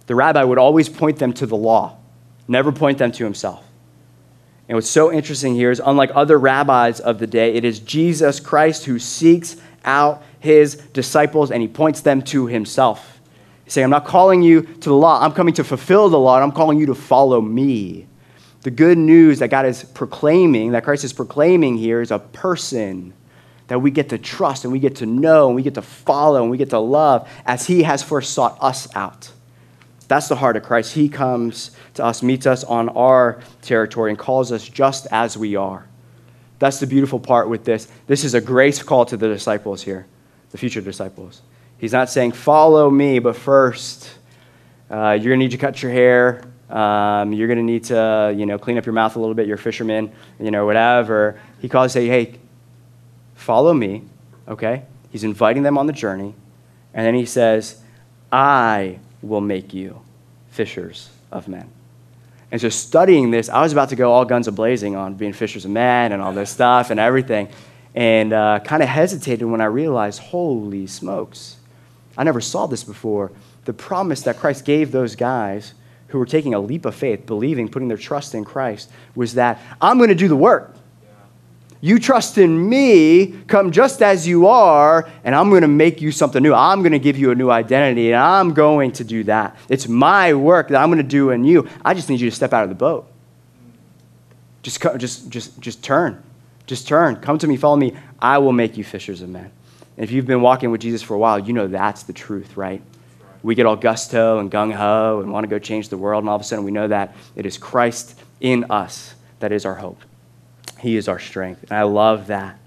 the 0.07 0.15
rabbi 0.15 0.43
would 0.43 0.57
always 0.57 0.89
point 0.89 1.19
them 1.19 1.35
to 1.35 1.47
the 1.47 1.57
law, 1.57 1.99
never 2.49 2.73
point 2.73 2.97
them 2.97 3.13
to 3.13 3.25
himself. 3.25 3.63
And 4.69 4.77
what's 4.77 4.89
so 4.89 5.13
interesting 5.13 5.55
here 5.55 5.71
is, 5.71 5.83
unlike 5.85 6.11
other 6.15 6.39
rabbis 6.39 6.99
of 6.99 7.19
the 7.19 7.27
day, 7.27 7.55
it 7.55 7.65
is 7.65 7.79
Jesus 7.79 8.41
Christ 8.41 8.87
who 8.87 8.99
seeks 8.99 9.57
out 9.85 10.23
his 10.41 10.77
disciples 10.77 11.51
and 11.51 11.61
he 11.61 11.69
points 11.69 12.01
them 12.01 12.23
to 12.23 12.47
himself. 12.47 13.21
He's 13.65 13.75
saying, 13.75 13.85
I'm 13.85 13.91
not 13.91 14.07
calling 14.07 14.43
you 14.43 14.63
to 14.63 14.89
the 14.89 14.95
law, 14.95 15.21
I'm 15.23 15.33
coming 15.33 15.55
to 15.55 15.65
fulfill 15.65 16.09
the 16.09 16.19
law, 16.19 16.37
and 16.37 16.45
I'm 16.45 16.53
calling 16.53 16.79
you 16.79 16.87
to 16.87 16.95
follow 16.95 17.41
me. 17.41 18.07
The 18.67 18.73
good 18.73 18.99
news 18.99 19.39
that 19.39 19.51
God 19.51 19.65
is 19.65 19.85
proclaiming, 19.85 20.73
that 20.73 20.83
Christ 20.83 21.05
is 21.05 21.13
proclaiming 21.13 21.79
here, 21.79 22.01
is 22.01 22.11
a 22.11 22.19
person 22.19 23.13
that 23.69 23.79
we 23.79 23.93
get 23.93 24.09
to 24.09 24.19
trust 24.19 24.65
and 24.65 24.73
we 24.73 24.81
get 24.81 24.97
to 24.97 25.07
know 25.07 25.47
and 25.47 25.55
we 25.55 25.63
get 25.63 25.75
to 25.75 25.83
follow 25.83 26.43
and 26.43 26.51
we 26.51 26.57
get 26.57 26.71
to 26.71 26.81
love 26.81 27.29
as 27.47 27.65
he 27.65 27.85
has 27.85 28.03
first 28.03 28.35
sought 28.35 28.59
us 28.61 28.89
out. 28.97 29.31
That's 30.09 30.27
the 30.27 30.35
heart 30.35 30.57
of 30.57 30.65
Christ. 30.65 30.95
He 30.95 31.09
comes 31.09 31.71
to 31.95 32.05
us, 32.05 32.25
meets 32.25 32.45
us 32.45 32.65
on 32.65 32.89
our 32.89 33.41
territory, 33.63 34.11
and 34.11 34.19
calls 34.19 34.51
us 34.51 34.69
just 34.69 35.07
as 35.13 35.39
we 35.39 35.55
are. 35.55 35.87
That's 36.59 36.81
the 36.81 36.89
beautiful 36.89 37.21
part 37.21 37.49
with 37.49 37.65
this. 37.65 37.87
This 38.09 38.25
is 38.25 38.35
a 38.35 38.41
grace 38.41 38.83
call 38.83 39.07
to 39.07 39.17
the 39.17 39.29
disciples 39.29 39.81
here, 39.81 40.09
the 40.51 40.59
future 40.59 40.81
disciples. 40.81 41.41
He's 41.79 41.93
not 41.93 42.11
saying, 42.11 42.33
follow 42.33 42.91
me, 42.91 43.21
but 43.21 43.37
first, 43.37 44.11
uh, 44.91 45.13
you're 45.13 45.31
going 45.31 45.39
to 45.39 45.45
need 45.45 45.53
to 45.53 45.57
cut 45.57 45.85
your 45.85 45.93
hair. 45.93 46.43
Um, 46.71 47.33
you're 47.33 47.47
going 47.47 47.59
to 47.59 47.65
need 47.65 47.85
to, 47.85 48.35
you 48.37 48.45
know, 48.47 48.59
clean 48.59 48.77
up 48.77 48.87
your 48.87 48.93
mouth 48.93 49.17
a 49.17 49.21
little 49.21 49.35
bit. 49.35 49.47
You're 49.47 49.57
a 49.57 49.59
fisherman, 49.59 50.11
you 50.41 50.51
know, 50.51 50.67
whatever. 50.67 51.41
He 51.61 51.69
calls, 51.69 51.93
say, 51.93 52.07
hey, 52.07 52.39
follow 53.35 53.73
me, 53.73 54.03
okay? 54.49 54.85
He's 55.11 55.25
inviting 55.25 55.63
them 55.63 55.79
on 55.79 55.87
the 55.87 55.93
journey. 55.93 56.35
And 56.93 57.07
then 57.07 57.15
he 57.15 57.27
says, 57.27 57.81
I 58.33 58.99
will 59.23 59.41
make 59.41 59.73
you 59.73 60.01
fishers 60.51 61.11
of 61.31 61.47
men. 61.47 61.71
And 62.51 62.61
so, 62.61 62.69
studying 62.69 63.31
this, 63.31 63.49
I 63.49 63.63
was 63.63 63.73
about 63.73 63.89
to 63.91 63.97
go 63.97 64.13
all 64.13 64.25
guns 64.25 64.49
a 64.49 64.53
blazing 64.53 64.95
on 64.97 65.15
being 65.15 65.33
fishers 65.33 65.65
of 65.65 65.71
men 65.71 66.13
and 66.13 66.23
all 66.23 66.33
this 66.33 66.51
stuff 66.51 66.91
and 66.91 67.01
everything, 67.01 67.49
and 67.95 68.33
uh, 68.33 68.61
kind 68.61 68.83
of 68.83 68.89
hesitated 68.89 69.47
when 69.47 69.61
I 69.61 69.65
realized, 69.65 70.21
holy 70.21 70.87
smokes, 70.87 71.57
I 72.17 72.25
never 72.25 72.41
saw 72.41 72.67
this 72.67 72.85
before. 72.85 73.33
The 73.65 73.73
promise 73.73 74.23
that 74.23 74.39
Christ 74.39 74.65
gave 74.65 74.93
those 74.93 75.17
guys 75.17 75.75
who 76.09 76.19
were 76.19 76.27
taking 76.27 76.55
a 76.55 76.61
leap 76.61 76.85
of 76.85 76.95
faith, 76.95 77.27
believing, 77.27 77.69
putting 77.69 77.89
their 77.89 77.97
trust 77.97 78.35
in 78.35 78.45
Christ, 78.45 78.91
was 79.15 79.35
that 79.35 79.61
I'm 79.81 79.99
going 79.99 80.09
to 80.09 80.15
do 80.15 80.29
the 80.29 80.37
work. 80.37 80.75
You 81.81 81.99
trust 81.99 82.39
in 82.39 82.69
me, 82.69 83.35
come 83.47 83.71
just 83.71 84.03
as 84.03 84.27
you 84.27 84.47
are, 84.47 85.09
and 85.25 85.35
I'm 85.35 85.51
going 85.51 85.63
to 85.63 85.69
make 85.69 86.01
you 86.01 86.11
something 86.11 86.43
new. 86.43 86.55
I'm 86.55 86.81
going 86.81 86.93
to 86.93 86.99
give 86.99 87.19
you 87.19 87.31
a 87.31 87.35
new 87.35 87.51
identity, 87.51 88.13
and 88.13 88.21
I'm 88.21 88.55
going 88.55 88.93
to 88.93 89.05
do 89.05 89.25
that. 89.25 89.57
It's 89.69 89.87
my 89.87 90.33
work 90.33 90.69
that 90.69 90.83
I'm 90.83 90.89
going 90.89 90.99
to 90.99 91.05
do 91.05 91.31
in 91.31 91.45
you. 91.45 91.69
I 91.85 91.95
just 91.95 92.09
need 92.09 92.21
you 92.21 92.31
to 92.31 92.35
step 92.35 92.53
out 92.53 92.63
of 92.63 92.71
the 92.71 92.75
boat. 92.75 93.07
Just, 94.63 94.81
just, 94.97 95.29
just, 95.29 95.61
just 95.61 95.85
turn. 95.85 96.23
Just 96.67 96.89
turn. 96.89 97.17
Come 97.17 97.39
to 97.39 97.47
me, 97.47 97.57
follow 97.57 97.77
me. 97.77 97.95
I 98.19 98.39
will 98.39 98.53
make 98.53 98.77
you 98.77 98.83
fishers 98.83 99.23
of 99.23 99.29
men. 99.29 99.51
And 99.97 100.05
if 100.05 100.11
you've 100.11 100.27
been 100.27 100.43
walking 100.43 100.71
with 100.71 100.81
Jesus 100.81 101.03
for 101.03 101.15
a 101.15 101.19
while, 101.19 101.39
you 101.39 101.53
know 101.53 101.69
that's 101.69 102.03
the 102.03 102.13
truth, 102.13 102.57
right? 102.57 102.83
We 103.43 103.55
get 103.55 103.67
all 103.67 103.77
gusto 103.77 104.39
and 104.39 104.51
gung 104.51 104.73
ho 104.73 105.21
and 105.21 105.33
want 105.33 105.45
to 105.45 105.49
go 105.49 105.59
change 105.59 105.89
the 105.89 105.99
world, 105.99 106.23
and 106.23 106.29
all 106.29 106.37
of 106.37 106.43
a 106.43 106.45
sudden 106.45 106.65
we 106.65 106.71
know 106.71 106.89
that 106.89 107.15
it 107.35 107.47
is 107.47 107.59
Christ 107.59 108.21
in 108.41 108.65
us 108.71 109.15
that 109.41 109.53
is 109.53 109.65
our 109.65 109.75
hope. 109.75 110.01
He 110.81 110.97
is 110.97 111.09
our 111.09 111.19
strength. 111.19 111.63
And 111.65 111.73
I 111.73 111.83
love 111.83 112.29
that. 112.29 112.59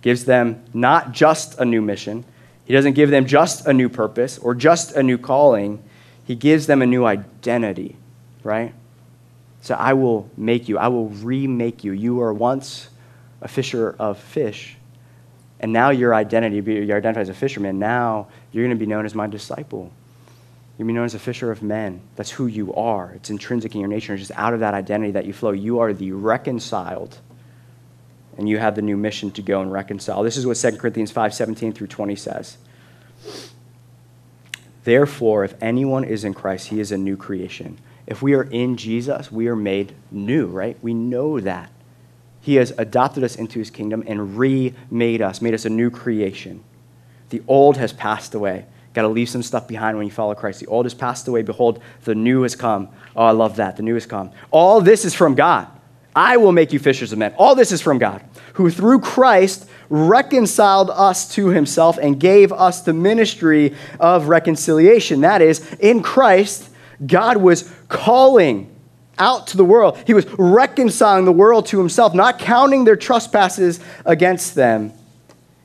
Gives 0.00 0.24
them 0.24 0.62
not 0.72 1.12
just 1.12 1.58
a 1.58 1.64
new 1.64 1.82
mission, 1.82 2.24
He 2.64 2.72
doesn't 2.72 2.94
give 2.94 3.10
them 3.10 3.26
just 3.26 3.66
a 3.66 3.72
new 3.72 3.88
purpose 3.88 4.38
or 4.38 4.54
just 4.54 4.92
a 4.92 5.02
new 5.02 5.18
calling. 5.18 5.82
He 6.24 6.34
gives 6.34 6.66
them 6.66 6.82
a 6.82 6.86
new 6.86 7.04
identity, 7.04 7.96
right? 8.42 8.74
So 9.60 9.74
I 9.74 9.92
will 9.94 10.28
make 10.36 10.68
you, 10.68 10.78
I 10.78 10.88
will 10.88 11.08
remake 11.08 11.84
you. 11.84 11.92
You 11.92 12.16
were 12.16 12.32
once 12.32 12.88
a 13.40 13.48
fisher 13.48 13.94
of 13.98 14.18
fish, 14.18 14.76
and 15.60 15.72
now 15.72 15.90
your 15.90 16.14
identity, 16.14 16.56
you're 16.56 16.96
identified 16.96 17.22
as 17.22 17.28
a 17.28 17.34
fisherman. 17.34 17.78
Now 17.78 18.28
you're 18.52 18.64
going 18.64 18.76
to 18.76 18.80
be 18.80 18.86
known 18.86 19.06
as 19.06 19.14
my 19.14 19.26
disciple. 19.26 19.92
You'll 20.76 20.88
be 20.88 20.92
known 20.92 21.06
as 21.06 21.14
a 21.14 21.18
fisher 21.18 21.50
of 21.50 21.62
men. 21.62 22.02
That's 22.16 22.30
who 22.30 22.46
you 22.46 22.74
are. 22.74 23.12
It's 23.14 23.30
intrinsic 23.30 23.74
in 23.74 23.80
your 23.80 23.88
nature. 23.88 24.12
It's 24.12 24.28
just 24.28 24.38
out 24.38 24.52
of 24.52 24.60
that 24.60 24.74
identity 24.74 25.12
that 25.12 25.24
you 25.24 25.32
flow. 25.32 25.52
You 25.52 25.78
are 25.78 25.94
the 25.94 26.12
reconciled, 26.12 27.18
and 28.36 28.46
you 28.46 28.58
have 28.58 28.74
the 28.74 28.82
new 28.82 28.96
mission 28.96 29.30
to 29.32 29.42
go 29.42 29.62
and 29.62 29.72
reconcile. 29.72 30.22
This 30.22 30.36
is 30.36 30.46
what 30.46 30.58
2 30.58 30.76
Corinthians 30.76 31.10
5 31.10 31.32
17 31.32 31.72
through 31.72 31.86
20 31.86 32.14
says. 32.16 32.58
Therefore, 34.84 35.44
if 35.44 35.54
anyone 35.62 36.04
is 36.04 36.24
in 36.24 36.34
Christ, 36.34 36.68
he 36.68 36.78
is 36.78 36.92
a 36.92 36.98
new 36.98 37.16
creation. 37.16 37.78
If 38.06 38.22
we 38.22 38.34
are 38.34 38.44
in 38.44 38.76
Jesus, 38.76 39.32
we 39.32 39.48
are 39.48 39.56
made 39.56 39.94
new, 40.12 40.46
right? 40.46 40.76
We 40.82 40.94
know 40.94 41.40
that. 41.40 41.72
He 42.46 42.54
has 42.54 42.72
adopted 42.78 43.24
us 43.24 43.34
into 43.34 43.58
his 43.58 43.70
kingdom 43.70 44.04
and 44.06 44.38
remade 44.38 45.20
us, 45.20 45.42
made 45.42 45.52
us 45.52 45.64
a 45.64 45.68
new 45.68 45.90
creation. 45.90 46.62
The 47.30 47.42
old 47.48 47.76
has 47.76 47.92
passed 47.92 48.36
away. 48.36 48.66
Got 48.94 49.02
to 49.02 49.08
leave 49.08 49.28
some 49.28 49.42
stuff 49.42 49.66
behind 49.66 49.98
when 49.98 50.06
you 50.06 50.12
follow 50.12 50.32
Christ. 50.36 50.60
The 50.60 50.68
old 50.68 50.86
has 50.86 50.94
passed 50.94 51.26
away. 51.26 51.42
Behold, 51.42 51.82
the 52.04 52.14
new 52.14 52.42
has 52.42 52.54
come. 52.54 52.88
Oh, 53.16 53.24
I 53.24 53.32
love 53.32 53.56
that. 53.56 53.76
The 53.76 53.82
new 53.82 53.94
has 53.94 54.06
come. 54.06 54.30
All 54.52 54.80
this 54.80 55.04
is 55.04 55.12
from 55.12 55.34
God. 55.34 55.66
I 56.14 56.36
will 56.36 56.52
make 56.52 56.72
you 56.72 56.78
fishers 56.78 57.10
of 57.10 57.18
men. 57.18 57.34
All 57.36 57.56
this 57.56 57.72
is 57.72 57.82
from 57.82 57.98
God, 57.98 58.22
who 58.52 58.70
through 58.70 59.00
Christ 59.00 59.68
reconciled 59.88 60.90
us 60.90 61.28
to 61.34 61.48
himself 61.48 61.98
and 61.98 62.20
gave 62.20 62.52
us 62.52 62.80
the 62.80 62.92
ministry 62.92 63.74
of 63.98 64.28
reconciliation. 64.28 65.22
That 65.22 65.42
is, 65.42 65.68
in 65.80 66.00
Christ, 66.00 66.70
God 67.04 67.38
was 67.38 67.68
calling 67.88 68.70
out 69.18 69.48
to 69.48 69.56
the 69.56 69.64
world. 69.64 69.98
He 70.06 70.14
was 70.14 70.26
reconciling 70.38 71.24
the 71.24 71.32
world 71.32 71.66
to 71.66 71.78
himself, 71.78 72.14
not 72.14 72.38
counting 72.38 72.84
their 72.84 72.96
trespasses 72.96 73.80
against 74.04 74.54
them, 74.54 74.92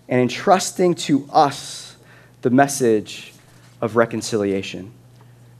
and 0.07 0.21
entrusting 0.21 0.95
to 0.95 1.27
us 1.31 1.95
the 2.41 2.49
message 2.49 3.33
of 3.81 3.95
reconciliation. 3.95 4.91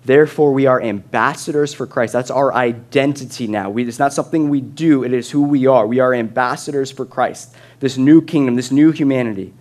Therefore, 0.03 0.51
we 0.51 0.65
are 0.65 0.81
ambassadors 0.81 1.73
for 1.73 1.85
Christ. 1.85 2.13
That's 2.13 2.31
our 2.31 2.53
identity 2.53 3.47
now. 3.47 3.69
We, 3.69 3.87
it's 3.87 3.99
not 3.99 4.13
something 4.13 4.49
we 4.49 4.61
do, 4.61 5.03
it 5.03 5.13
is 5.13 5.29
who 5.29 5.43
we 5.43 5.67
are. 5.67 5.85
We 5.85 5.99
are 5.99 6.13
ambassadors 6.13 6.89
for 6.89 7.05
Christ, 7.05 7.55
this 7.79 7.97
new 7.97 8.21
kingdom, 8.21 8.55
this 8.55 8.71
new 8.71 8.91
humanity. 8.91 9.53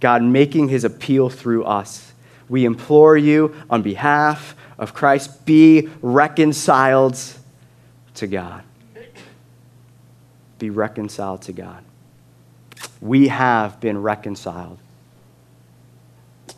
God 0.00 0.22
making 0.22 0.68
his 0.68 0.84
appeal 0.84 1.30
through 1.30 1.64
us. 1.64 2.12
We 2.48 2.64
implore 2.64 3.16
you 3.16 3.54
on 3.70 3.82
behalf 3.82 4.56
of 4.78 4.92
Christ, 4.92 5.46
be 5.46 5.88
reconciled 6.02 7.18
to 8.14 8.26
God. 8.26 8.62
Be 10.58 10.70
reconciled 10.70 11.42
to 11.42 11.52
God. 11.52 11.84
We 13.00 13.28
have 13.28 13.80
been 13.80 14.00
reconciled. 14.00 14.78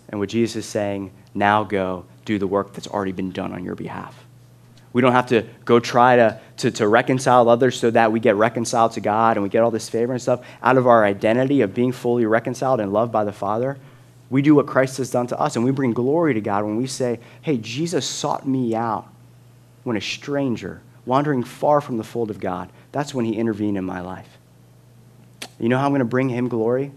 And 0.08 0.20
what 0.20 0.28
Jesus 0.28 0.64
is 0.64 0.66
saying, 0.66 1.10
now 1.34 1.64
go 1.64 2.04
do 2.24 2.38
the 2.38 2.46
work 2.46 2.72
that's 2.74 2.86
already 2.86 3.12
been 3.12 3.30
done 3.30 3.52
on 3.52 3.64
your 3.64 3.74
behalf. 3.74 4.24
We 4.92 5.02
don't 5.02 5.12
have 5.12 5.26
to 5.28 5.44
go 5.64 5.80
try 5.80 6.16
to, 6.16 6.40
to, 6.58 6.70
to, 6.70 6.86
reconcile 6.86 7.48
others 7.48 7.78
so 7.78 7.90
that 7.90 8.12
we 8.12 8.20
get 8.20 8.36
reconciled 8.36 8.92
to 8.92 9.00
God 9.00 9.36
and 9.36 9.42
we 9.42 9.48
get 9.48 9.62
all 9.62 9.72
this 9.72 9.88
favor 9.88 10.12
and 10.12 10.22
stuff. 10.22 10.40
Out 10.62 10.76
of 10.76 10.86
our 10.86 11.04
identity 11.04 11.62
of 11.62 11.74
being 11.74 11.90
fully 11.90 12.26
reconciled 12.26 12.78
and 12.78 12.92
loved 12.92 13.10
by 13.10 13.24
the 13.24 13.32
Father, 13.32 13.76
we 14.30 14.40
do 14.40 14.54
what 14.54 14.66
Christ 14.66 14.98
has 14.98 15.10
done 15.10 15.26
to 15.28 15.38
us 15.38 15.56
and 15.56 15.64
we 15.64 15.72
bring 15.72 15.92
glory 15.92 16.34
to 16.34 16.40
God 16.40 16.64
when 16.64 16.76
we 16.76 16.86
say, 16.86 17.18
hey, 17.42 17.56
Jesus 17.56 18.06
sought 18.06 18.46
me 18.46 18.76
out 18.76 19.08
when 19.82 19.96
a 19.96 20.00
stranger, 20.00 20.80
wandering 21.06 21.42
far 21.42 21.80
from 21.80 21.96
the 21.96 22.04
fold 22.04 22.30
of 22.30 22.40
God, 22.40 22.70
that's 22.92 23.14
when 23.14 23.24
he 23.24 23.36
intervened 23.36 23.76
in 23.76 23.84
my 23.84 24.00
life. 24.00 24.38
You 25.58 25.68
know 25.68 25.78
how 25.78 25.86
I'm 25.86 25.92
going 25.92 26.00
to 26.00 26.04
bring 26.04 26.28
him 26.28 26.48
glory? 26.48 26.92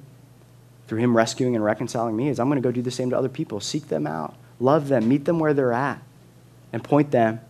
through 0.88 1.00
Him 1.00 1.16
rescuing 1.16 1.56
and 1.56 1.64
reconciling 1.64 2.16
me 2.16 2.30
is 2.30 2.40
I'm 2.40 2.48
going 2.48 2.62
to 2.62 2.68
go 2.68 2.72
do 2.72 2.82
the 2.82 2.92
same 2.92 3.10
to 3.12 3.18
other 3.18 3.30
people. 3.30 3.60
Seek 3.60 3.88
them 3.90 4.08
out, 4.08 4.36
love 4.60 4.88
them, 4.88 5.08
meet 5.08 5.26
them 5.26 5.40
where 5.40 5.54
they're 5.54 5.74
at, 5.74 6.02
and 6.74 6.84
point 6.84 7.12
them 7.12 7.42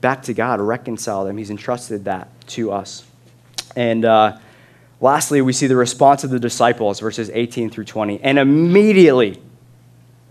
back 0.00 0.22
to 0.22 0.34
God, 0.34 0.60
reconcile 0.60 1.24
them. 1.24 1.36
He's 1.36 1.50
entrusted 1.50 2.04
that 2.04 2.28
to 2.48 2.72
us. 2.72 3.04
And 3.74 4.04
uh, 4.04 4.38
lastly, 5.00 5.42
we 5.42 5.52
see 5.52 5.66
the 5.66 5.76
response 5.76 6.24
of 6.24 6.30
the 6.30 6.38
disciples, 6.38 7.00
verses 7.00 7.30
18 7.32 7.70
through 7.70 7.84
20. 7.84 8.20
And 8.22 8.38
immediately, 8.38 9.42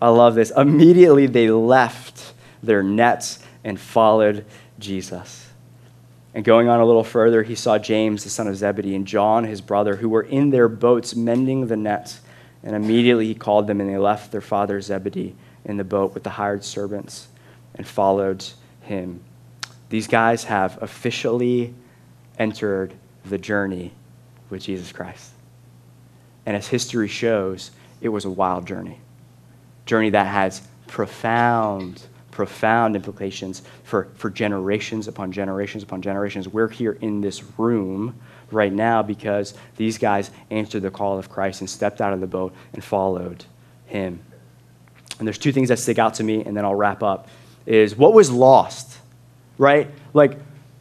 I 0.01 0.09
love 0.09 0.35
this, 0.35 0.51
immediately 0.55 1.27
they 1.27 1.49
left 1.49 2.33
their 2.61 2.81
nets 2.83 3.39
and 3.63 3.79
followed 3.79 4.45
Jesus. 4.79 5.42
And 6.33 6.43
going 6.43 6.67
on 6.67 6.79
a 6.79 6.85
little 6.85 7.03
further, 7.03 7.43
he 7.43 7.55
saw 7.55 7.77
James, 7.77 8.23
the 8.23 8.29
son 8.29 8.47
of 8.47 8.55
Zebedee, 8.55 8.95
and 8.95 9.05
John, 9.05 9.43
his 9.43 9.61
brother, 9.61 9.97
who 9.97 10.09
were 10.09 10.23
in 10.23 10.49
their 10.49 10.67
boats 10.67 11.15
mending 11.15 11.67
the 11.67 11.77
nets. 11.77 12.21
And 12.63 12.75
immediately 12.75 13.27
he 13.27 13.35
called 13.35 13.67
them, 13.67 13.79
and 13.79 13.89
they 13.89 13.97
left 13.97 14.31
their 14.31 14.41
father 14.41 14.81
Zebedee 14.81 15.35
in 15.65 15.77
the 15.77 15.83
boat 15.83 16.13
with 16.13 16.23
the 16.23 16.31
hired 16.31 16.63
servants 16.63 17.27
and 17.75 17.85
followed 17.85 18.43
him. 18.81 19.21
These 19.89 20.07
guys 20.07 20.45
have 20.45 20.81
officially 20.81 21.73
entered 22.39 22.93
the 23.25 23.37
journey 23.37 23.91
with 24.49 24.63
Jesus 24.63 24.91
Christ. 24.91 25.31
And 26.45 26.57
as 26.57 26.67
history 26.67 27.07
shows, 27.07 27.71
it 28.01 28.09
was 28.09 28.25
a 28.25 28.29
wild 28.29 28.65
journey. 28.65 28.99
Journey 29.85 30.09
that 30.09 30.27
has 30.27 30.61
profound, 30.87 32.01
profound 32.33 32.95
implications 32.95 33.61
for, 33.83 34.09
for 34.15 34.29
generations 34.29 35.07
upon 35.07 35.31
generations 35.31 35.83
upon 35.83 36.01
generations. 36.01 36.47
We're 36.47 36.67
here 36.67 36.97
in 36.99 37.21
this 37.21 37.43
room 37.57 38.19
right 38.51 38.73
now 38.73 39.03
because 39.03 39.53
these 39.77 39.99
guys 39.99 40.31
answered 40.49 40.81
the 40.81 40.89
call 40.89 41.19
of 41.19 41.29
Christ 41.29 41.61
and 41.61 41.69
stepped 41.69 42.01
out 42.01 42.11
of 42.11 42.21
the 42.21 42.27
boat 42.27 42.53
and 42.73 42.83
followed 42.83 43.45
him. 43.85 44.19
And 45.19 45.27
there's 45.27 45.37
two 45.37 45.51
things 45.51 45.69
that 45.69 45.77
stick 45.77 45.99
out 45.99 46.15
to 46.15 46.23
me, 46.23 46.43
and 46.43 46.57
then 46.57 46.65
I'll 46.65 46.75
wrap 46.75 47.03
up. 47.03 47.29
Is 47.67 47.95
what 47.95 48.13
was 48.13 48.31
lost, 48.31 48.97
right? 49.57 49.87
Like, 50.13 50.37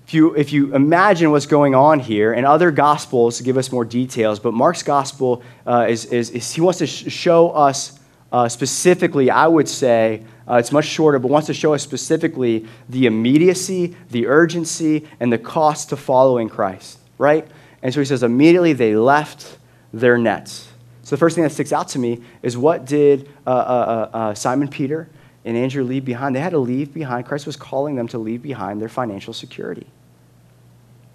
if 0.07 0.15
you, 0.15 0.35
if 0.35 0.53
you 0.53 0.75
imagine 0.75 1.31
what's 1.31 1.47
going 1.47 1.75
on 1.75 2.01
here, 2.01 2.33
and 2.33 2.45
other 2.45 2.71
gospels 2.71 3.41
give 3.41 3.57
us 3.57 3.71
more 3.71 3.85
details, 3.85 4.41
but 4.41 4.53
Mark's 4.53 4.83
gospel 4.83 5.43
uh, 5.67 5.87
is, 5.89 6.07
is, 6.07 6.31
is, 6.31 6.53
he 6.53 6.61
wants 6.61 6.79
to 6.79 6.87
sh- 6.87 7.13
show 7.13 7.51
us 7.51 8.01
uh, 8.33 8.49
specifically, 8.49 9.31
I 9.31 9.47
would 9.47 9.69
say, 9.69 10.25
uh, 10.49 10.57
it's 10.57 10.73
much 10.73 10.87
shorter, 10.87 11.19
but 11.19 11.29
wants 11.29 11.47
to 11.47 11.55
show 11.55 11.75
us 11.75 11.83
specifically 11.83 12.67
the 12.89 13.07
immediacy, 13.07 13.97
the 14.11 14.27
urgency, 14.27 15.07
and 15.21 15.33
the 15.33 15.39
cost 15.39 15.91
to 15.91 15.97
following 15.97 16.49
Christ, 16.49 16.99
right? 17.19 17.47
And 17.83 17.93
so 17.93 18.01
he 18.01 18.07
says, 18.07 18.23
immediately 18.23 18.73
they 18.73 18.97
left 18.97 19.59
their 19.93 20.19
nets. 20.19 20.69
So 21.03 21.17
the 21.17 21.21
first 21.21 21.35
thing 21.35 21.45
that 21.45 21.51
sticks 21.51 21.73
out 21.73 21.89
to 21.89 21.99
me 21.99 22.23
is 22.43 22.57
what 22.57 22.85
did 22.85 23.29
uh, 23.47 23.51
uh, 23.51 23.53
uh, 23.53 24.17
uh 24.17 24.35
Simon 24.35 24.69
Peter 24.69 25.09
and 25.45 25.57
Andrew 25.57 25.85
leave 25.85 26.05
behind? 26.05 26.35
They 26.35 26.41
had 26.41 26.51
to 26.51 26.59
leave 26.59 26.95
behind. 26.95 27.27
Christ 27.27 27.47
was 27.47 27.57
calling 27.57 27.97
them 27.97 28.09
to 28.09 28.19
leave 28.19 28.43
behind 28.43 28.81
their 28.81 28.89
financial 28.89 29.33
security, 29.33 29.87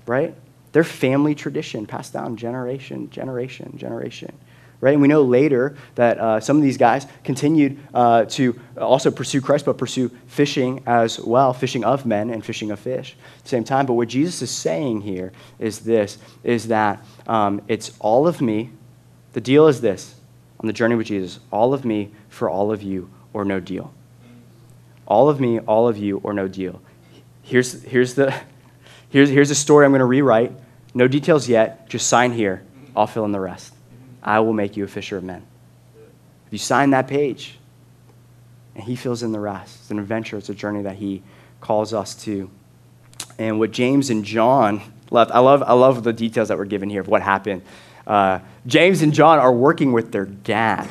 right? 0.06 0.36
Their 0.74 0.84
family 0.84 1.36
tradition 1.36 1.86
passed 1.86 2.14
down 2.14 2.36
generation, 2.36 3.10
generation, 3.10 3.78
generation. 3.78 4.38
Right? 4.80 4.94
And 4.94 5.02
we 5.02 5.08
know 5.08 5.24
later 5.24 5.76
that 5.96 6.20
uh, 6.20 6.40
some 6.40 6.58
of 6.58 6.64
these 6.64 6.78
guys 6.78 7.08
continued 7.24 7.80
uh, 7.94 8.26
to 8.26 8.60
also 8.80 9.10
pursue 9.10 9.42
Christ, 9.42 9.66
but 9.66 9.78
pursue 9.78 10.10
fishing 10.28 10.84
as 10.86 11.20
well, 11.20 11.52
fishing 11.52 11.84
of 11.84 12.06
men 12.06 12.30
and 12.30 12.46
fishing 12.46 12.70
of 12.70 12.80
fish 12.80 13.16
at 13.38 13.44
the 13.44 13.50
same 13.50 13.64
time. 13.64 13.88
But 13.88 13.94
what 13.94 14.08
Jesus 14.08 14.42
is 14.44 14.52
saying 14.52 15.02
here 15.02 15.32
is 15.58 15.80
this, 15.80 16.20
is 16.44 16.68
that 16.68 17.04
um, 17.26 17.62
it's 17.68 17.98
all 18.00 18.28
of 18.28 18.40
me. 18.40 18.70
The 19.34 19.42
deal 19.42 19.68
is 19.68 19.82
this 19.82 20.14
on 20.60 20.68
the 20.68 20.74
journey 20.74 20.96
with 20.96 21.08
Jesus, 21.08 21.40
all 21.52 21.74
of 21.74 21.84
me 21.84 22.12
for 22.30 22.50
all 22.50 22.72
of 22.72 22.84
you 22.84 23.10
or 23.34 23.46
no 23.46 23.60
deal. 23.60 23.94
All 25.08 25.30
of 25.30 25.40
me, 25.40 25.60
all 25.60 25.88
of 25.88 25.98
you, 25.98 26.20
or 26.24 26.34
no 26.34 26.48
deal. 26.48 26.82
Here's, 27.44 27.84
here's, 27.84 28.16
the, 28.16 28.34
here's, 29.10 29.30
here's 29.30 29.50
the 29.50 29.56
story 29.56 29.86
I'm 29.86 29.92
going 29.92 30.00
to 30.00 30.06
rewrite. 30.06 30.52
No 30.94 31.08
details 31.08 31.48
yet. 31.48 31.88
Just 31.88 32.08
sign 32.08 32.32
here. 32.32 32.64
I'll 32.96 33.08
fill 33.08 33.26
in 33.26 33.32
the 33.32 33.40
rest. 33.40 33.74
I 34.28 34.42
will 34.42 34.54
make 34.54 34.76
you 34.76 34.84
a 34.84 34.88
fisher 34.88 35.16
of 35.16 35.24
men. 35.24 35.42
If 36.46 36.52
you 36.52 36.60
sign 36.60 36.90
that 36.92 37.08
page, 37.08 37.58
and 38.76 38.84
he 38.84 38.96
fills 38.96 39.24
in 39.24 39.32
the 39.32 39.40
rest. 39.40 39.80
It's 39.82 39.90
an 39.90 40.00
adventure, 40.00 40.38
it's 40.38 40.50
a 40.50 40.54
journey 40.54 40.84
that 40.84 40.98
he 40.98 41.24
calls 41.62 41.94
us 41.94 42.14
to. 42.26 42.50
And 43.40 43.58
what 43.58 43.72
James 43.72 44.10
and 44.10 44.24
John 44.24 44.82
left, 45.10 45.32
I 45.32 45.40
love, 45.40 45.64
I 45.64 45.74
love 45.74 46.04
the 46.04 46.14
details 46.14 46.50
that 46.50 46.58
were 46.58 46.66
given 46.66 46.90
here 46.90 47.02
of 47.02 47.08
what 47.08 47.22
happened. 47.24 47.64
Uh, 48.06 48.40
James 48.68 49.02
and 49.02 49.14
John 49.14 49.40
are 49.40 49.52
working 49.52 49.94
with 49.94 50.12
their 50.12 50.26
dad. 50.26 50.88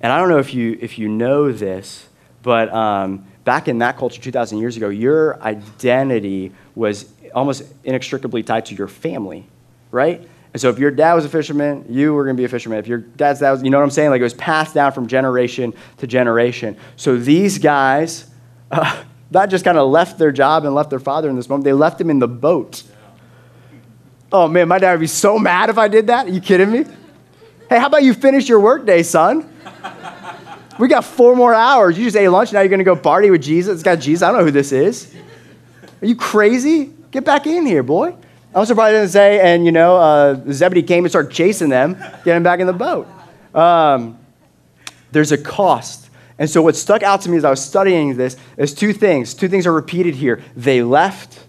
And 0.00 0.12
I 0.12 0.18
don't 0.18 0.28
know 0.28 0.38
if 0.38 0.54
you, 0.54 0.78
if 0.80 0.98
you 0.98 1.08
know 1.08 1.52
this, 1.52 2.08
but 2.42 2.72
um, 2.72 3.26
back 3.44 3.68
in 3.68 3.78
that 3.78 3.98
culture 3.98 4.22
2,000 4.22 4.58
years 4.58 4.76
ago, 4.76 4.88
your 4.88 5.42
identity 5.42 6.52
was 6.74 7.12
almost 7.34 7.64
inextricably 7.84 8.42
tied 8.42 8.66
to 8.66 8.74
your 8.74 8.88
family, 8.88 9.46
right? 9.90 10.26
And 10.56 10.60
so 10.62 10.70
if 10.70 10.78
your 10.78 10.90
dad 10.90 11.12
was 11.12 11.26
a 11.26 11.28
fisherman, 11.28 11.84
you 11.86 12.14
were 12.14 12.24
going 12.24 12.34
to 12.34 12.40
be 12.40 12.46
a 12.46 12.48
fisherman. 12.48 12.78
If 12.78 12.86
your 12.86 12.96
dad's 12.96 13.40
dad 13.40 13.50
was, 13.50 13.62
you 13.62 13.68
know 13.68 13.76
what 13.76 13.84
I'm 13.84 13.90
saying? 13.90 14.08
Like 14.08 14.20
it 14.20 14.24
was 14.24 14.32
passed 14.32 14.72
down 14.72 14.90
from 14.90 15.06
generation 15.06 15.74
to 15.98 16.06
generation. 16.06 16.78
So 16.96 17.18
these 17.18 17.58
guys 17.58 18.30
uh, 18.70 19.02
not 19.30 19.50
just 19.50 19.66
kind 19.66 19.76
of 19.76 19.90
left 19.90 20.16
their 20.16 20.32
job 20.32 20.64
and 20.64 20.74
left 20.74 20.88
their 20.88 20.98
father 20.98 21.28
in 21.28 21.36
this 21.36 21.50
moment, 21.50 21.66
they 21.66 21.74
left 21.74 22.00
him 22.00 22.08
in 22.08 22.20
the 22.20 22.26
boat. 22.26 22.84
Oh 24.32 24.48
man, 24.48 24.66
my 24.66 24.78
dad 24.78 24.92
would 24.92 25.00
be 25.00 25.06
so 25.06 25.38
mad 25.38 25.68
if 25.68 25.76
I 25.76 25.88
did 25.88 26.06
that. 26.06 26.24
Are 26.26 26.30
you 26.30 26.40
kidding 26.40 26.72
me? 26.72 26.86
Hey, 27.68 27.78
how 27.78 27.88
about 27.88 28.02
you 28.02 28.14
finish 28.14 28.48
your 28.48 28.60
workday, 28.60 29.02
son? 29.02 29.54
We 30.78 30.88
got 30.88 31.04
four 31.04 31.36
more 31.36 31.52
hours. 31.52 31.98
You 31.98 32.04
just 32.04 32.16
ate 32.16 32.28
lunch. 32.28 32.54
Now 32.54 32.60
you're 32.60 32.70
going 32.70 32.78
to 32.78 32.84
go 32.84 32.96
party 32.96 33.30
with 33.30 33.42
Jesus. 33.42 33.74
It's 33.74 33.82
got 33.82 33.96
Jesus. 33.96 34.22
I 34.22 34.28
don't 34.28 34.38
know 34.38 34.46
who 34.46 34.52
this 34.52 34.72
is. 34.72 35.14
Are 36.00 36.06
you 36.06 36.16
crazy? 36.16 36.94
Get 37.10 37.26
back 37.26 37.46
in 37.46 37.66
here, 37.66 37.82
boy. 37.82 38.16
I'm 38.56 38.64
surprised 38.64 38.94
he 38.94 39.00
didn't 39.00 39.10
say, 39.10 39.38
and 39.38 39.66
you 39.66 39.72
know, 39.72 39.96
uh, 39.96 40.40
Zebedee 40.50 40.82
came 40.82 41.04
and 41.04 41.10
started 41.10 41.30
chasing 41.30 41.68
them, 41.68 42.02
getting 42.24 42.42
back 42.42 42.58
in 42.58 42.66
the 42.66 42.72
boat. 42.72 43.06
Um, 43.54 44.18
there's 45.12 45.30
a 45.30 45.36
cost. 45.36 46.08
And 46.38 46.48
so 46.48 46.62
what 46.62 46.74
stuck 46.74 47.02
out 47.02 47.20
to 47.22 47.30
me 47.30 47.36
as 47.36 47.44
I 47.44 47.50
was 47.50 47.62
studying 47.62 48.16
this 48.16 48.38
is 48.56 48.72
two 48.72 48.94
things. 48.94 49.34
Two 49.34 49.48
things 49.48 49.66
are 49.66 49.72
repeated 49.74 50.14
here. 50.14 50.42
They 50.56 50.82
left, 50.82 51.44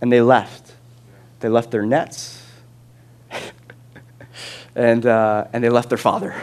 and 0.00 0.10
they 0.10 0.20
left. 0.20 0.74
They 1.38 1.48
left 1.48 1.70
their 1.70 1.86
nets, 1.86 2.44
and, 4.74 5.06
uh, 5.06 5.46
and 5.52 5.62
they 5.62 5.68
left 5.68 5.90
their 5.90 5.98
father. 5.98 6.34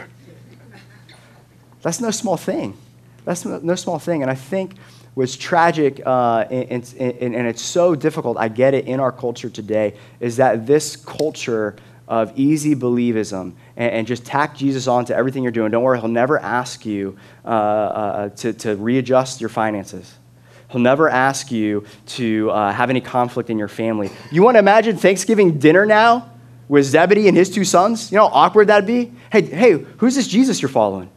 That's 1.82 2.00
no 2.00 2.12
small 2.12 2.38
thing. 2.38 2.78
That's 3.26 3.44
no 3.44 3.76
small 3.76 4.00
thing. 4.00 4.22
And 4.22 4.32
I 4.32 4.36
think 4.36 4.76
what's 5.16 5.36
tragic 5.36 6.02
uh, 6.06 6.46
and, 6.52 6.94
and, 7.00 7.36
and 7.36 7.48
it's 7.48 7.62
so 7.62 7.96
difficult, 7.96 8.38
I 8.38 8.50
get 8.50 8.74
it, 8.74 8.86
in 8.86 9.00
our 9.00 9.12
culture 9.12 9.50
today, 9.50 9.96
is 10.20 10.38
that 10.38 10.68
this 10.68 10.96
culture 10.96 11.76
of 12.08 12.38
easy 12.38 12.76
believism 12.76 13.54
and, 13.76 13.92
and, 13.92 14.08
just 14.08 14.24
tack 14.26 14.56
Jesus 14.56 14.88
on 14.88 15.06
to 15.06 15.16
everything 15.16 15.42
you're 15.42 15.52
doing. 15.52 15.72
Don't 15.72 15.82
worry, 15.82 16.00
he'll 16.00 16.08
never 16.08 16.38
ask 16.38 16.86
you 16.86 17.18
uh, 17.44 17.48
uh, 17.48 18.30
to, 18.30 18.54
to 18.54 18.76
readjust 18.76 19.42
your 19.42 19.50
finances. 19.50 20.14
He'll 20.70 20.82
never 20.82 21.10
ask 21.10 21.52
you 21.52 21.86
to 22.08 22.52
uh, 22.52 22.72
have 22.72 22.92
any 22.92 23.02
conflict 23.02 23.50
in 23.50 23.58
your 23.58 23.68
family. 23.68 24.12
You 24.32 24.44
want 24.44 24.56
to 24.56 24.60
imagine 24.60 24.98
Thanksgiving 24.98 25.58
dinner 25.58 25.86
now 25.86 26.30
with 26.68 26.86
Zebedee 26.86 27.28
and 27.28 27.36
his 27.36 27.50
two 27.50 27.64
sons? 27.64 28.12
You 28.12 28.18
know 28.18 28.28
how 28.28 28.34
awkward 28.36 28.68
that'd 28.68 28.86
be? 28.86 29.12
Hey, 29.32 29.42
hey, 29.44 29.72
who's 29.98 30.16
this 30.16 30.28
Jesus 30.28 30.62
you're 30.62 30.70
following? 30.70 31.10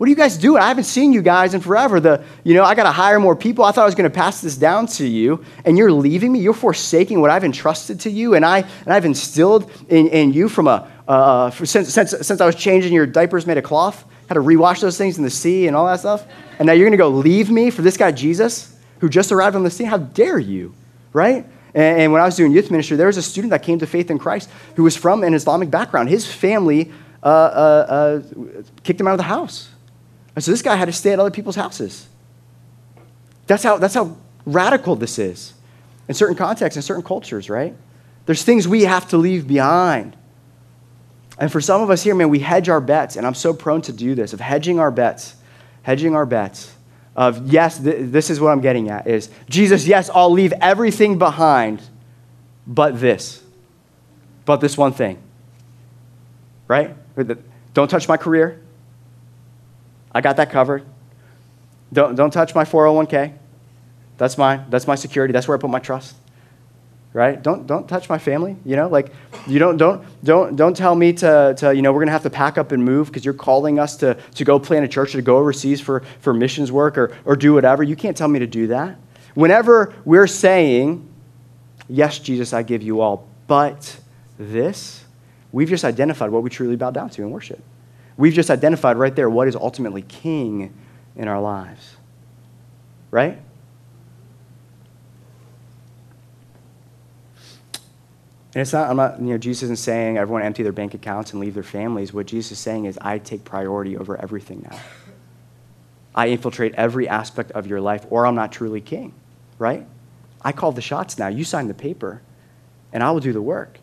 What 0.00 0.06
are 0.06 0.08
you 0.08 0.16
guys 0.16 0.38
doing? 0.38 0.62
I 0.62 0.68
haven't 0.68 0.84
seen 0.84 1.12
you 1.12 1.20
guys 1.20 1.52
in 1.52 1.60
forever. 1.60 2.00
The, 2.00 2.24
you 2.42 2.54
know, 2.54 2.64
I 2.64 2.74
got 2.74 2.84
to 2.84 2.90
hire 2.90 3.20
more 3.20 3.36
people. 3.36 3.66
I 3.66 3.70
thought 3.70 3.82
I 3.82 3.84
was 3.84 3.94
going 3.94 4.10
to 4.10 4.14
pass 4.14 4.40
this 4.40 4.56
down 4.56 4.86
to 4.86 5.06
you, 5.06 5.44
and 5.66 5.76
you're 5.76 5.92
leaving 5.92 6.32
me. 6.32 6.40
You're 6.40 6.54
forsaking 6.54 7.20
what 7.20 7.28
I've 7.28 7.44
entrusted 7.44 8.00
to 8.00 8.10
you, 8.10 8.34
and, 8.34 8.42
I, 8.42 8.60
and 8.60 8.94
I've 8.94 9.04
instilled 9.04 9.70
in, 9.90 10.08
in 10.08 10.32
you 10.32 10.48
from 10.48 10.68
a, 10.68 10.90
uh, 11.06 11.50
since, 11.50 11.92
since, 11.92 12.12
since 12.12 12.40
I 12.40 12.46
was 12.46 12.54
changing 12.54 12.94
your 12.94 13.04
diapers 13.04 13.46
made 13.46 13.58
of 13.58 13.64
cloth, 13.64 14.06
had 14.26 14.36
to 14.36 14.40
rewash 14.40 14.80
those 14.80 14.96
things 14.96 15.18
in 15.18 15.22
the 15.22 15.28
sea 15.28 15.66
and 15.66 15.76
all 15.76 15.86
that 15.86 16.00
stuff. 16.00 16.24
And 16.58 16.66
now 16.66 16.72
you're 16.72 16.86
going 16.86 16.92
to 16.92 16.96
go 16.96 17.10
leave 17.10 17.50
me 17.50 17.68
for 17.68 17.82
this 17.82 17.98
guy, 17.98 18.10
Jesus, 18.10 18.74
who 19.00 19.10
just 19.10 19.32
arrived 19.32 19.54
on 19.54 19.64
the 19.64 19.70
scene? 19.70 19.86
How 19.86 19.98
dare 19.98 20.38
you, 20.38 20.72
right? 21.12 21.44
And, 21.74 22.00
and 22.00 22.12
when 22.12 22.22
I 22.22 22.24
was 22.24 22.36
doing 22.36 22.52
youth 22.52 22.70
ministry, 22.70 22.96
there 22.96 23.08
was 23.08 23.18
a 23.18 23.22
student 23.22 23.50
that 23.50 23.62
came 23.62 23.78
to 23.80 23.86
faith 23.86 24.10
in 24.10 24.18
Christ 24.18 24.48
who 24.76 24.82
was 24.82 24.96
from 24.96 25.24
an 25.24 25.34
Islamic 25.34 25.70
background. 25.70 26.08
His 26.08 26.26
family 26.26 26.90
uh, 27.22 27.26
uh, 27.26 27.28
uh 27.28 28.62
kicked 28.82 28.98
him 28.98 29.06
out 29.06 29.12
of 29.12 29.18
the 29.18 29.24
house 29.24 29.68
and 30.34 30.44
so 30.44 30.50
this 30.50 30.62
guy 30.62 30.76
had 30.76 30.86
to 30.86 30.92
stay 30.92 31.12
at 31.12 31.18
other 31.18 31.30
people's 31.30 31.56
houses. 31.56 32.08
That's 33.46 33.62
how, 33.62 33.78
that's 33.78 33.94
how 33.94 34.16
radical 34.46 34.96
this 34.96 35.18
is 35.18 35.54
in 36.08 36.14
certain 36.14 36.36
contexts, 36.36 36.76
in 36.76 36.82
certain 36.82 37.02
cultures, 37.02 37.50
right? 37.50 37.74
There's 38.26 38.42
things 38.42 38.68
we 38.68 38.82
have 38.82 39.08
to 39.08 39.16
leave 39.16 39.46
behind. 39.48 40.16
And 41.38 41.50
for 41.50 41.60
some 41.60 41.82
of 41.82 41.90
us 41.90 42.02
here, 42.02 42.14
man, 42.14 42.28
we 42.28 42.40
hedge 42.40 42.68
our 42.68 42.80
bets, 42.80 43.16
and 43.16 43.26
I'm 43.26 43.34
so 43.34 43.52
prone 43.52 43.82
to 43.82 43.92
do 43.92 44.14
this, 44.14 44.32
of 44.32 44.40
hedging 44.40 44.78
our 44.78 44.90
bets, 44.90 45.36
hedging 45.82 46.14
our 46.14 46.26
bets 46.26 46.74
of, 47.16 47.52
yes, 47.52 47.78
th- 47.78 47.96
this 48.10 48.30
is 48.30 48.40
what 48.40 48.50
I'm 48.50 48.60
getting 48.60 48.88
at, 48.88 49.06
is 49.06 49.30
Jesus, 49.48 49.86
yes, 49.86 50.10
I'll 50.14 50.30
leave 50.30 50.52
everything 50.60 51.18
behind, 51.18 51.82
but 52.66 53.00
this, 53.00 53.42
but 54.44 54.58
this 54.58 54.78
one 54.78 54.92
thing, 54.92 55.18
right? 56.68 56.94
Don't 57.74 57.88
touch 57.88 58.06
my 58.06 58.16
career. 58.16 58.60
I 60.12 60.20
got 60.20 60.36
that 60.36 60.50
covered. 60.50 60.84
Don't, 61.92 62.14
don't 62.14 62.30
touch 62.30 62.54
my 62.54 62.64
401k. 62.64 63.34
That's 64.18 64.36
mine. 64.36 64.66
That's 64.68 64.86
my 64.86 64.94
security. 64.94 65.32
That's 65.32 65.48
where 65.48 65.56
I 65.56 65.60
put 65.60 65.70
my 65.70 65.78
trust. 65.78 66.16
Right? 67.12 67.42
Don't, 67.42 67.66
don't 67.66 67.88
touch 67.88 68.08
my 68.08 68.18
family. 68.18 68.56
You 68.64 68.76
know, 68.76 68.88
like, 68.88 69.12
you 69.48 69.58
don't, 69.58 69.76
don't, 69.76 70.04
don't, 70.22 70.54
don't 70.54 70.76
tell 70.76 70.94
me 70.94 71.12
to, 71.14 71.54
to, 71.58 71.74
you 71.74 71.82
know, 71.82 71.92
we're 71.92 71.98
going 71.98 72.08
to 72.08 72.12
have 72.12 72.22
to 72.22 72.30
pack 72.30 72.56
up 72.56 72.70
and 72.70 72.84
move 72.84 73.08
because 73.08 73.24
you're 73.24 73.34
calling 73.34 73.80
us 73.80 73.96
to, 73.96 74.14
to 74.14 74.44
go 74.44 74.60
plant 74.60 74.84
a 74.84 74.88
church 74.88 75.14
or 75.14 75.18
to 75.18 75.22
go 75.22 75.38
overseas 75.38 75.80
for, 75.80 76.00
for 76.20 76.32
missions 76.32 76.70
work 76.70 76.96
or, 76.96 77.16
or 77.24 77.34
do 77.34 77.52
whatever. 77.52 77.82
You 77.82 77.96
can't 77.96 78.16
tell 78.16 78.28
me 78.28 78.38
to 78.38 78.46
do 78.46 78.68
that. 78.68 78.96
Whenever 79.34 79.94
we're 80.04 80.26
saying, 80.28 81.08
Yes, 81.90 82.20
Jesus, 82.20 82.52
I 82.52 82.62
give 82.62 82.82
you 82.82 83.00
all, 83.00 83.28
but 83.48 83.98
this, 84.38 85.04
we've 85.50 85.68
just 85.68 85.84
identified 85.84 86.30
what 86.30 86.44
we 86.44 86.50
truly 86.50 86.76
bow 86.76 86.92
down 86.92 87.10
to 87.10 87.22
in 87.22 87.32
worship. 87.32 87.60
We've 88.20 88.34
just 88.34 88.50
identified 88.50 88.98
right 88.98 89.16
there 89.16 89.30
what 89.30 89.48
is 89.48 89.56
ultimately 89.56 90.02
king 90.02 90.74
in 91.16 91.26
our 91.26 91.40
lives. 91.40 91.96
Right? 93.10 93.40
And 98.52 98.60
it's 98.60 98.74
not, 98.74 98.90
I'm 98.90 98.96
not, 98.96 99.20
you 99.20 99.28
know, 99.28 99.38
Jesus 99.38 99.62
isn't 99.62 99.78
saying 99.78 100.18
everyone 100.18 100.42
empty 100.42 100.62
their 100.62 100.70
bank 100.70 100.92
accounts 100.92 101.32
and 101.32 101.40
leave 101.40 101.54
their 101.54 101.62
families. 101.62 102.12
What 102.12 102.26
Jesus 102.26 102.52
is 102.52 102.58
saying 102.58 102.84
is, 102.84 102.98
I 103.00 103.16
take 103.18 103.42
priority 103.44 103.96
over 103.96 104.20
everything 104.20 104.66
now. 104.70 104.78
I 106.14 106.26
infiltrate 106.28 106.74
every 106.74 107.08
aspect 107.08 107.52
of 107.52 107.68
your 107.68 107.80
life, 107.80 108.04
or 108.10 108.26
I'm 108.26 108.34
not 108.34 108.52
truly 108.52 108.82
king, 108.82 109.14
right? 109.58 109.86
I 110.42 110.52
call 110.52 110.72
the 110.72 110.82
shots 110.82 111.16
now. 111.16 111.28
You 111.28 111.44
sign 111.44 111.68
the 111.68 111.74
paper, 111.74 112.20
and 112.92 113.02
I 113.02 113.12
will 113.12 113.20
do 113.20 113.32
the 113.32 113.40
work. 113.40 113.78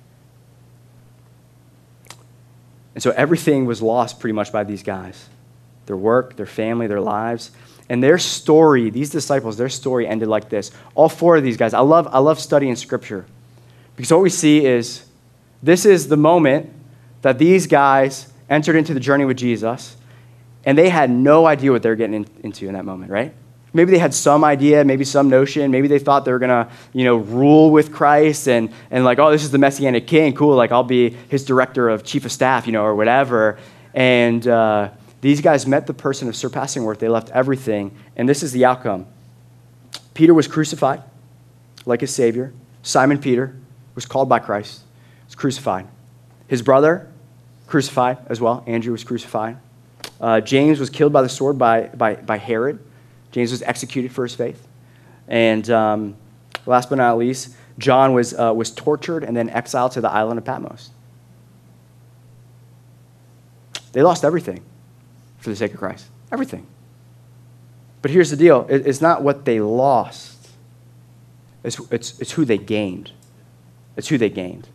And 2.98 3.04
so 3.04 3.12
everything 3.12 3.68
was 3.68 3.80
lost 3.80 4.20
pretty 4.20 4.34
much 4.34 4.52
by 4.52 4.64
these 4.64 4.82
guys 4.82 5.30
their 5.86 5.96
work, 5.96 6.36
their 6.36 6.48
family, 6.48 6.88
their 6.88 7.00
lives. 7.00 7.52
And 7.90 8.02
their 8.02 8.18
story, 8.18 8.90
these 8.90 9.12
disciples, 9.12 9.56
their 9.56 9.70
story 9.70 10.08
ended 10.08 10.28
like 10.28 10.50
this. 10.50 10.72
All 10.96 11.08
four 11.08 11.38
of 11.38 11.44
these 11.44 11.58
guys, 11.58 11.76
I 11.76 11.82
love, 11.82 12.08
I 12.12 12.18
love 12.18 12.40
studying 12.40 12.76
scripture 12.76 13.28
because 13.96 14.12
what 14.12 14.22
we 14.22 14.32
see 14.32 14.66
is 14.66 15.06
this 15.62 15.86
is 15.86 16.08
the 16.08 16.18
moment 16.18 16.74
that 17.22 17.38
these 17.38 17.68
guys 17.68 18.34
entered 18.50 18.76
into 18.76 18.96
the 18.96 19.00
journey 19.00 19.26
with 19.26 19.38
Jesus, 19.38 19.96
and 20.66 20.76
they 20.76 20.90
had 20.90 21.12
no 21.12 21.46
idea 21.46 21.72
what 21.72 21.84
they 21.84 21.90
were 21.90 21.96
getting 21.96 22.16
in, 22.16 22.28
into 22.42 22.68
in 22.68 22.74
that 22.74 22.84
moment, 22.84 23.12
right? 23.12 23.32
Maybe 23.78 23.92
they 23.92 24.00
had 24.00 24.16
some 24.16 24.44
idea, 24.44 24.84
maybe 24.84 25.06
some 25.06 25.30
notion. 25.30 25.70
Maybe 25.70 25.88
they 25.88 26.00
thought 26.00 26.26
they 26.26 26.32
were 26.32 26.40
to, 26.40 26.68
you 26.94 27.06
know, 27.06 27.18
rule 27.18 27.70
with 27.70 27.94
Christ 27.94 28.48
and, 28.48 28.74
and 28.90 29.06
like, 29.06 29.20
oh, 29.20 29.30
this 29.30 29.44
is 29.44 29.52
the 29.52 29.60
Messianic 29.60 30.08
king. 30.08 30.34
Cool. 30.34 30.56
Like, 30.56 30.72
I'll 30.72 30.84
be 30.84 31.12
his 31.30 31.46
director 31.46 31.88
of 31.88 32.04
chief 32.04 32.26
of 32.26 32.32
staff, 32.32 32.66
you 32.66 32.74
know, 32.74 32.82
or 32.82 32.96
whatever. 32.96 33.60
And 33.94 34.48
uh, 34.48 34.90
these 35.22 35.42
guys 35.42 35.68
met 35.68 35.86
the 35.86 35.94
person 35.94 36.28
of 36.28 36.36
surpassing 36.36 36.86
worth. 36.86 36.98
They 36.98 37.08
left 37.08 37.30
everything. 37.30 37.96
And 38.16 38.28
this 38.28 38.42
is 38.42 38.52
the 38.52 38.66
outcome 38.66 39.06
Peter 40.16 40.34
was 40.34 40.48
crucified 40.48 41.04
like 41.86 42.02
his 42.02 42.12
Savior. 42.12 42.52
Simon 42.82 43.20
Peter 43.20 43.56
was 43.94 44.08
called 44.08 44.28
by 44.28 44.40
Christ, 44.40 44.82
was 45.28 45.36
crucified. 45.36 45.86
His 46.48 46.64
brother, 46.64 47.12
crucified 47.68 48.18
as 48.26 48.42
well. 48.42 48.64
Andrew 48.66 48.92
was 48.92 49.04
crucified. 49.04 49.58
Uh, 50.20 50.42
James 50.42 50.80
was 50.80 50.90
killed 50.90 51.14
by 51.14 51.22
the 51.22 51.30
sword 51.30 51.60
by, 51.60 51.90
by, 51.90 52.16
by 52.16 52.38
Herod. 52.40 52.80
James 53.32 53.52
was 53.52 53.62
executed 53.62 54.12
for 54.12 54.24
his 54.24 54.36
faith. 54.36 54.68
And 55.28 55.70
um, 55.70 56.16
last 56.66 56.90
but 56.90 56.96
not 56.96 57.18
least, 57.18 57.56
John 57.78 58.14
was, 58.14 58.34
uh, 58.34 58.54
was 58.56 58.72
tortured 58.72 59.24
and 59.24 59.36
then 59.36 59.50
exiled 59.50 59.92
to 59.94 60.02
the 60.02 60.10
island 60.10 60.38
of 60.38 60.46
Patmos. 60.46 60.90
They 63.92 64.02
lost 64.02 64.24
everything 64.24 64.62
for 65.38 65.50
the 65.50 65.56
sake 65.56 65.74
of 65.74 65.80
Christ. 65.80 66.08
Everything. 66.32 66.66
But 68.02 68.12
here's 68.12 68.30
the 68.30 68.38
deal 68.38 68.66
it's 68.70 69.02
not 69.02 69.24
what 69.24 69.46
they 69.46 69.60
lost, 69.60 70.50
it's, 71.64 71.80
it's, 71.92 72.20
it's 72.20 72.32
who 72.32 72.46
they 72.46 72.58
gained. 72.58 73.12
It's 73.96 74.08
who 74.08 74.18
they 74.18 74.30
gained. 74.30 74.68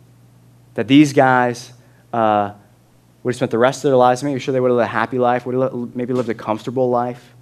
That 0.73 0.87
these 0.87 1.13
guys 1.13 1.71
uh, 2.11 2.53
would 3.23 3.31
have 3.31 3.37
spent 3.37 3.51
the 3.51 3.57
rest 3.57 3.85
of 3.85 3.89
their 3.89 3.95
lives, 3.95 4.21
maybe 4.21 4.39
sure 4.39 4.51
they 4.51 4.59
would 4.59 4.69
have 4.69 4.77
lived 4.77 4.89
a 4.89 4.91
happy 4.91 5.17
life, 5.17 5.45
would 5.45 5.55
have 5.55 5.95
maybe 5.95 6.13
lived 6.13 6.29
a 6.29 6.33
comfortable 6.33 6.89
life. 6.89 7.32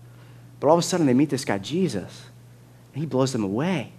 But 0.62 0.68
all 0.68 0.76
of 0.76 0.80
a 0.80 0.84
sudden, 0.84 1.08
they 1.08 1.14
meet 1.14 1.30
this 1.30 1.44
guy, 1.44 1.58
Jesus, 1.58 2.26
and 2.94 3.02
he 3.02 3.06
blows 3.06 3.34
them 3.34 3.44
away. 3.44 3.92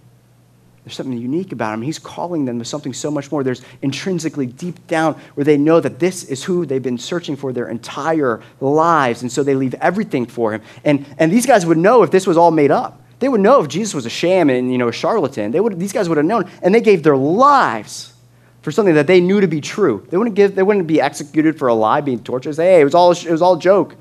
There's 0.83 0.95
something 0.95 1.17
unique 1.17 1.51
about 1.51 1.73
him. 1.73 1.81
He's 1.81 1.99
calling 1.99 2.45
them 2.45 2.59
to 2.59 2.65
something 2.65 2.93
so 2.93 3.11
much 3.11 3.31
more. 3.31 3.43
There's 3.43 3.61
intrinsically 3.81 4.47
deep 4.47 4.85
down 4.87 5.13
where 5.35 5.45
they 5.45 5.57
know 5.57 5.79
that 5.79 5.99
this 5.99 6.23
is 6.25 6.43
who 6.43 6.65
they've 6.65 6.83
been 6.83 6.97
searching 6.97 7.35
for 7.35 7.53
their 7.53 7.69
entire 7.69 8.41
lives. 8.59 9.21
And 9.21 9.31
so 9.31 9.43
they 9.43 9.55
leave 9.55 9.75
everything 9.75 10.25
for 10.25 10.53
him. 10.53 10.61
And, 10.83 11.05
and 11.17 11.31
these 11.31 11.45
guys 11.45 11.65
would 11.65 11.77
know 11.77 12.03
if 12.03 12.11
this 12.11 12.27
was 12.27 12.35
all 12.35 12.51
made 12.51 12.71
up. 12.71 13.01
They 13.19 13.29
would 13.29 13.39
know 13.39 13.61
if 13.61 13.69
Jesus 13.69 13.93
was 13.93 14.05
a 14.05 14.09
sham 14.09 14.49
and 14.49 14.71
you 14.71 14.77
know, 14.77 14.89
a 14.89 14.93
charlatan. 14.93 15.51
They 15.51 15.61
would, 15.61 15.79
these 15.79 15.93
guys 15.93 16.09
would 16.09 16.17
have 16.17 16.25
known. 16.25 16.49
And 16.61 16.75
they 16.75 16.81
gave 16.81 17.03
their 17.03 17.15
lives 17.15 18.13
for 18.61 18.71
something 18.71 18.95
that 18.95 19.07
they 19.07 19.21
knew 19.21 19.39
to 19.39 19.47
be 19.47 19.61
true. 19.61 20.05
They 20.09 20.17
wouldn't, 20.17 20.35
give, 20.35 20.55
they 20.55 20.63
wouldn't 20.63 20.87
be 20.87 20.99
executed 20.99 21.57
for 21.57 21.69
a 21.69 21.73
lie, 21.73 22.01
being 22.01 22.21
tortured. 22.21 22.55
Say, 22.55 22.73
hey, 22.73 22.81
it 22.81 22.85
was 22.85 22.95
all, 22.95 23.11
it 23.11 23.31
was 23.31 23.41
all 23.41 23.55
joke. 23.55 23.95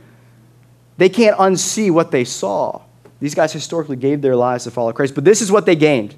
They 1.02 1.08
can't 1.08 1.36
unsee 1.36 1.90
what 1.90 2.12
they 2.12 2.22
saw. 2.22 2.80
These 3.18 3.34
guys 3.34 3.52
historically 3.52 3.96
gave 3.96 4.22
their 4.22 4.36
lives 4.36 4.62
to 4.62 4.70
follow 4.70 4.92
Christ, 4.92 5.16
but 5.16 5.24
this 5.24 5.42
is 5.42 5.50
what 5.50 5.66
they 5.66 5.74
gained. 5.74 6.14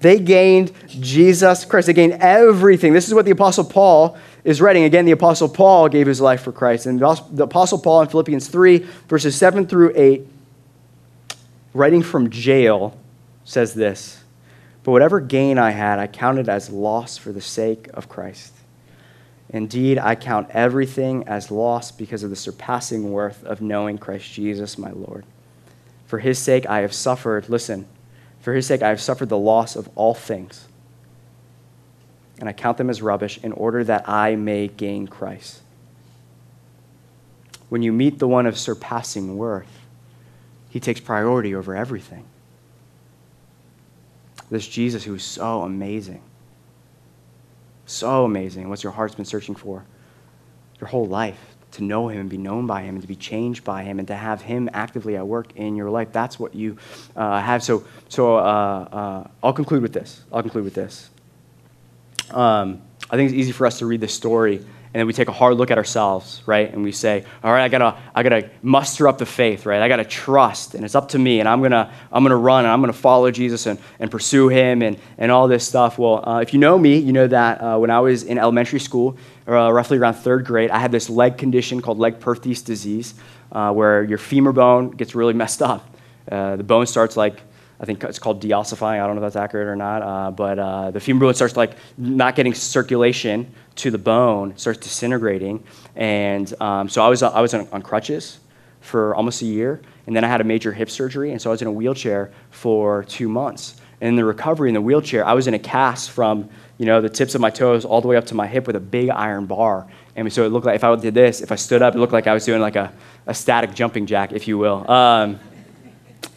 They 0.00 0.18
gained 0.18 0.72
Jesus 0.88 1.66
Christ. 1.66 1.86
They 1.86 1.92
gained 1.92 2.14
everything. 2.14 2.94
This 2.94 3.08
is 3.08 3.12
what 3.12 3.26
the 3.26 3.32
Apostle 3.32 3.64
Paul 3.64 4.16
is 4.42 4.62
writing. 4.62 4.84
Again, 4.84 5.04
the 5.04 5.12
Apostle 5.12 5.50
Paul 5.50 5.90
gave 5.90 6.06
his 6.06 6.18
life 6.18 6.40
for 6.40 6.50
Christ. 6.50 6.86
And 6.86 6.98
the 6.98 7.42
Apostle 7.42 7.78
Paul 7.78 8.00
in 8.00 8.08
Philippians 8.08 8.48
3, 8.48 8.78
verses 9.06 9.36
7 9.36 9.66
through 9.66 9.92
8, 9.94 10.26
writing 11.74 12.02
from 12.02 12.30
jail, 12.30 12.96
says 13.44 13.74
this 13.74 14.24
But 14.82 14.92
whatever 14.92 15.20
gain 15.20 15.58
I 15.58 15.72
had, 15.72 15.98
I 15.98 16.06
counted 16.06 16.48
as 16.48 16.70
loss 16.70 17.18
for 17.18 17.32
the 17.32 17.42
sake 17.42 17.90
of 17.92 18.08
Christ. 18.08 18.55
Indeed, 19.50 19.98
I 19.98 20.16
count 20.16 20.50
everything 20.50 21.26
as 21.28 21.50
loss 21.50 21.92
because 21.92 22.22
of 22.22 22.30
the 22.30 22.36
surpassing 22.36 23.12
worth 23.12 23.44
of 23.44 23.60
knowing 23.60 23.96
Christ 23.98 24.32
Jesus, 24.32 24.76
my 24.76 24.90
Lord. 24.90 25.24
For 26.06 26.18
his 26.18 26.38
sake, 26.38 26.66
I 26.66 26.80
have 26.80 26.92
suffered, 26.92 27.48
listen, 27.48 27.86
for 28.40 28.54
his 28.54 28.66
sake, 28.66 28.82
I 28.82 28.88
have 28.88 29.00
suffered 29.00 29.28
the 29.28 29.38
loss 29.38 29.76
of 29.76 29.88
all 29.94 30.14
things. 30.14 30.66
And 32.38 32.48
I 32.48 32.52
count 32.52 32.76
them 32.76 32.90
as 32.90 33.02
rubbish 33.02 33.38
in 33.42 33.52
order 33.52 33.82
that 33.84 34.08
I 34.08 34.36
may 34.36 34.68
gain 34.68 35.08
Christ. 35.08 35.62
When 37.68 37.82
you 37.82 37.92
meet 37.92 38.18
the 38.18 38.28
one 38.28 38.46
of 38.46 38.58
surpassing 38.58 39.36
worth, 39.36 39.80
he 40.68 40.78
takes 40.78 41.00
priority 41.00 41.54
over 41.54 41.74
everything. 41.74 42.24
This 44.50 44.68
Jesus 44.68 45.04
who 45.04 45.14
is 45.14 45.24
so 45.24 45.62
amazing. 45.62 46.22
So 47.86 48.24
amazing. 48.24 48.68
What's 48.68 48.82
your 48.82 48.92
heart's 48.92 49.14
been 49.14 49.24
searching 49.24 49.54
for? 49.54 49.84
Your 50.80 50.88
whole 50.88 51.06
life. 51.06 51.38
To 51.72 51.84
know 51.84 52.08
him 52.08 52.20
and 52.20 52.30
be 52.30 52.38
known 52.38 52.66
by 52.66 52.82
him 52.82 52.94
and 52.94 53.02
to 53.02 53.08
be 53.08 53.16
changed 53.16 53.62
by 53.64 53.82
him 53.82 53.98
and 53.98 54.08
to 54.08 54.14
have 54.14 54.40
him 54.42 54.68
actively 54.72 55.16
at 55.16 55.26
work 55.26 55.54
in 55.56 55.76
your 55.76 55.90
life. 55.90 56.08
That's 56.10 56.38
what 56.38 56.54
you 56.54 56.78
uh, 57.14 57.40
have. 57.40 57.62
So, 57.62 57.84
so 58.08 58.36
uh, 58.36 58.40
uh, 58.40 59.28
I'll 59.42 59.52
conclude 59.52 59.82
with 59.82 59.92
this. 59.92 60.22
I'll 60.32 60.42
conclude 60.42 60.64
with 60.64 60.74
this. 60.74 61.10
Um, 62.30 62.82
I 63.10 63.16
think 63.16 63.30
it's 63.30 63.38
easy 63.38 63.52
for 63.52 63.66
us 63.66 63.78
to 63.80 63.86
read 63.86 64.00
this 64.00 64.14
story 64.14 64.64
and 64.96 65.00
then 65.00 65.06
we 65.06 65.12
take 65.12 65.28
a 65.28 65.32
hard 65.32 65.58
look 65.58 65.70
at 65.70 65.76
ourselves, 65.76 66.42
right? 66.46 66.72
And 66.72 66.82
we 66.82 66.90
say, 66.90 67.26
all 67.44 67.52
right, 67.52 67.64
I 67.64 67.68
gotta, 67.68 67.98
I 68.14 68.22
gotta 68.22 68.48
muster 68.62 69.06
up 69.06 69.18
the 69.18 69.26
faith, 69.26 69.66
right? 69.66 69.82
I 69.82 69.88
gotta 69.88 70.06
trust, 70.06 70.74
and 70.74 70.86
it's 70.86 70.94
up 70.94 71.10
to 71.10 71.18
me, 71.18 71.38
and 71.38 71.46
I'm 71.46 71.60
gonna, 71.60 71.92
I'm 72.10 72.22
gonna 72.22 72.34
run, 72.34 72.64
and 72.64 72.72
I'm 72.72 72.80
gonna 72.80 72.94
follow 72.94 73.30
Jesus 73.30 73.66
and, 73.66 73.78
and 74.00 74.10
pursue 74.10 74.48
Him, 74.48 74.80
and, 74.80 74.96
and 75.18 75.30
all 75.30 75.48
this 75.48 75.68
stuff. 75.68 75.98
Well, 75.98 76.26
uh, 76.26 76.40
if 76.40 76.54
you 76.54 76.60
know 76.60 76.78
me, 76.78 76.96
you 76.96 77.12
know 77.12 77.26
that 77.26 77.60
uh, 77.60 77.76
when 77.76 77.90
I 77.90 78.00
was 78.00 78.22
in 78.22 78.38
elementary 78.38 78.80
school, 78.80 79.18
uh, 79.46 79.70
roughly 79.70 79.98
around 79.98 80.14
third 80.14 80.46
grade, 80.46 80.70
I 80.70 80.78
had 80.78 80.92
this 80.92 81.10
leg 81.10 81.36
condition 81.36 81.82
called 81.82 81.98
Legg-Perthes 81.98 82.62
disease, 82.62 83.12
uh, 83.52 83.74
where 83.74 84.02
your 84.02 84.16
femur 84.16 84.52
bone 84.52 84.92
gets 84.92 85.14
really 85.14 85.34
messed 85.34 85.60
up. 85.60 85.94
Uh, 86.32 86.56
the 86.56 86.64
bone 86.64 86.86
starts 86.86 87.18
like 87.18 87.42
I 87.80 87.84
think 87.84 88.02
it's 88.04 88.18
called 88.18 88.42
deossifying. 88.42 89.02
I 89.02 89.06
don't 89.06 89.16
know 89.16 89.24
if 89.24 89.32
that's 89.32 89.42
accurate 89.42 89.68
or 89.68 89.76
not. 89.76 90.02
Uh, 90.02 90.30
but 90.30 90.58
uh, 90.58 90.90
the 90.90 91.00
femur 91.00 91.20
bone 91.20 91.34
starts 91.34 91.56
like 91.56 91.72
not 91.98 92.34
getting 92.36 92.54
circulation 92.54 93.52
to 93.76 93.90
the 93.90 93.98
bone, 93.98 94.56
starts 94.56 94.80
disintegrating. 94.80 95.62
And 95.94 96.52
um, 96.60 96.88
so 96.88 97.02
I 97.02 97.08
was, 97.08 97.22
I 97.22 97.40
was 97.40 97.52
on, 97.54 97.68
on, 97.72 97.82
crutches 97.82 98.40
for 98.80 99.14
almost 99.14 99.42
a 99.42 99.46
year. 99.46 99.82
And 100.06 100.16
then 100.16 100.24
I 100.24 100.28
had 100.28 100.40
a 100.40 100.44
major 100.44 100.72
hip 100.72 100.88
surgery. 100.88 101.32
And 101.32 101.42
so 101.42 101.50
I 101.50 101.52
was 101.52 101.62
in 101.62 101.68
a 101.68 101.72
wheelchair 101.72 102.32
for 102.50 103.04
two 103.04 103.28
months. 103.28 103.80
And 104.00 104.08
in 104.10 104.16
the 104.16 104.24
recovery 104.24 104.70
in 104.70 104.74
the 104.74 104.80
wheelchair, 104.80 105.26
I 105.26 105.32
was 105.32 105.46
in 105.46 105.54
a 105.54 105.58
cast 105.58 106.10
from 106.10 106.48
you 106.78 106.84
know, 106.84 107.00
the 107.00 107.08
tips 107.08 107.34
of 107.34 107.40
my 107.40 107.50
toes 107.50 107.84
all 107.84 108.00
the 108.00 108.08
way 108.08 108.16
up 108.16 108.26
to 108.26 108.34
my 108.34 108.46
hip 108.46 108.66
with 108.66 108.76
a 108.76 108.80
big 108.80 109.08
iron 109.08 109.46
bar. 109.46 109.86
And 110.14 110.30
so 110.32 110.44
it 110.44 110.50
looked 110.50 110.66
like 110.66 110.76
if 110.76 110.84
I 110.84 110.94
did 110.96 111.14
this, 111.14 111.40
if 111.40 111.50
I 111.50 111.54
stood 111.54 111.82
up, 111.82 111.94
it 111.94 111.98
looked 111.98 112.12
like 112.12 112.26
I 112.26 112.34
was 112.34 112.44
doing 112.44 112.60
like 112.60 112.76
a, 112.76 112.92
a 113.26 113.34
static 113.34 113.74
jumping 113.74 114.06
jack, 114.06 114.32
if 114.32 114.46
you 114.46 114.58
will. 114.58 114.88
Um, 114.90 115.40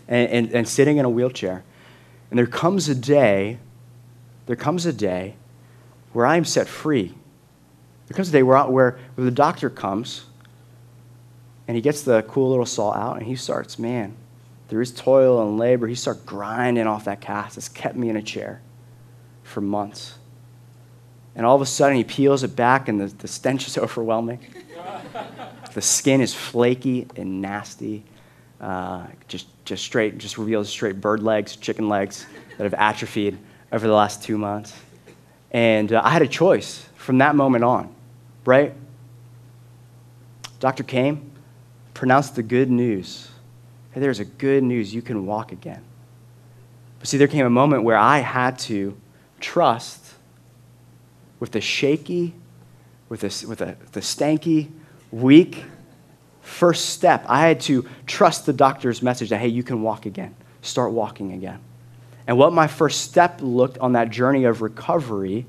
and, 0.09 0.29
and, 0.29 0.51
and 0.51 0.67
sitting 0.67 0.97
in 0.97 1.05
a 1.05 1.09
wheelchair. 1.09 1.63
And 2.29 2.37
there 2.37 2.47
comes 2.47 2.89
a 2.89 2.95
day, 2.95 3.59
there 4.47 4.57
comes 4.57 4.85
a 4.85 4.91
day 4.91 5.35
where 6.11 6.25
I 6.25 6.35
am 6.35 6.43
set 6.43 6.67
free. 6.67 7.13
There 8.07 8.15
comes 8.15 8.27
a 8.27 8.31
day 8.31 8.43
where, 8.43 8.61
where, 8.65 8.99
where 9.15 9.25
the 9.25 9.31
doctor 9.31 9.69
comes 9.69 10.25
and 11.67 11.75
he 11.75 11.81
gets 11.81 12.01
the 12.01 12.23
cool 12.23 12.49
little 12.49 12.65
saw 12.65 12.91
out 12.93 13.17
and 13.17 13.25
he 13.25 13.35
starts, 13.35 13.77
man, 13.79 14.15
through 14.67 14.79
his 14.81 14.91
toil 14.91 15.41
and 15.41 15.57
labor, 15.57 15.87
he 15.87 15.95
starts 15.95 16.21
grinding 16.21 16.87
off 16.87 17.05
that 17.05 17.21
cast. 17.21 17.57
It's 17.57 17.69
kept 17.69 17.95
me 17.95 18.09
in 18.09 18.17
a 18.17 18.21
chair 18.21 18.61
for 19.43 19.61
months. 19.61 20.15
And 21.35 21.45
all 21.45 21.55
of 21.55 21.61
a 21.61 21.65
sudden, 21.65 21.95
he 21.95 22.03
peels 22.03 22.43
it 22.43 22.55
back, 22.55 22.87
and 22.87 22.99
the, 22.99 23.07
the 23.07 23.27
stench 23.27 23.67
is 23.67 23.77
overwhelming. 23.77 24.39
the 25.73 25.81
skin 25.81 26.21
is 26.21 26.33
flaky 26.33 27.07
and 27.15 27.41
nasty. 27.41 28.03
Uh, 28.59 29.07
just, 29.27 29.47
just 29.65 29.83
straight, 29.83 30.17
just 30.17 30.37
reveals 30.37 30.69
straight 30.69 30.99
bird 30.99 31.23
legs, 31.23 31.55
chicken 31.55 31.87
legs 31.87 32.25
that 32.57 32.63
have 32.63 32.73
atrophied 32.73 33.37
over 33.71 33.87
the 33.87 33.93
last 33.93 34.23
two 34.23 34.37
months. 34.37 34.73
And 35.51 35.93
uh, 35.93 36.01
I 36.03 36.09
had 36.09 36.21
a 36.21 36.27
choice 36.27 36.87
from 36.95 37.19
that 37.19 37.35
moment 37.35 37.63
on, 37.63 37.93
right? 38.45 38.73
Doctor 40.59 40.83
came, 40.83 41.31
pronounced 41.93 42.35
the 42.35 42.43
good 42.43 42.69
news. 42.69 43.29
Hey, 43.91 44.01
there's 44.01 44.19
a 44.19 44.25
good 44.25 44.63
news. 44.63 44.93
You 44.93 45.01
can 45.01 45.25
walk 45.25 45.51
again. 45.51 45.83
But 46.99 47.07
see, 47.07 47.17
there 47.17 47.27
came 47.27 47.45
a 47.45 47.49
moment 47.49 47.83
where 47.83 47.97
I 47.97 48.19
had 48.19 48.59
to 48.59 48.97
trust 49.39 50.13
with 51.39 51.51
the 51.51 51.61
shaky, 51.61 52.33
with 53.07 53.21
the, 53.21 53.47
with 53.47 53.59
the, 53.59 53.77
the 53.93 54.01
stanky, 54.01 54.69
weak 55.11 55.63
first 56.41 56.91
step. 56.91 57.23
I 57.27 57.47
had 57.47 57.59
to 57.61 57.87
trust 58.05 58.45
the 58.45 58.53
doctor's 58.53 59.01
message 59.01 59.29
that, 59.29 59.39
hey, 59.39 59.47
you 59.47 59.63
can 59.63 59.81
walk 59.81 60.05
again. 60.05 60.35
Start 60.61 60.91
walking 60.91 61.33
again. 61.33 61.59
And 62.27 62.37
what 62.37 62.53
my 62.53 62.67
first 62.67 63.01
step 63.01 63.39
looked 63.41 63.77
on 63.79 63.93
that 63.93 64.09
journey 64.09 64.43
of 64.43 64.61
recovery, 64.61 65.45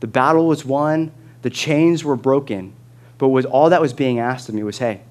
the 0.00 0.06
battle 0.06 0.48
was 0.48 0.64
won, 0.64 1.12
the 1.42 1.50
chains 1.50 2.02
were 2.02 2.16
broken, 2.16 2.72
but 3.18 3.28
was 3.28 3.44
all 3.44 3.70
that 3.70 3.80
was 3.80 3.92
being 3.92 4.18
asked 4.18 4.48
of 4.48 4.54
me 4.54 4.62
was, 4.62 4.78
hey, 4.78 5.02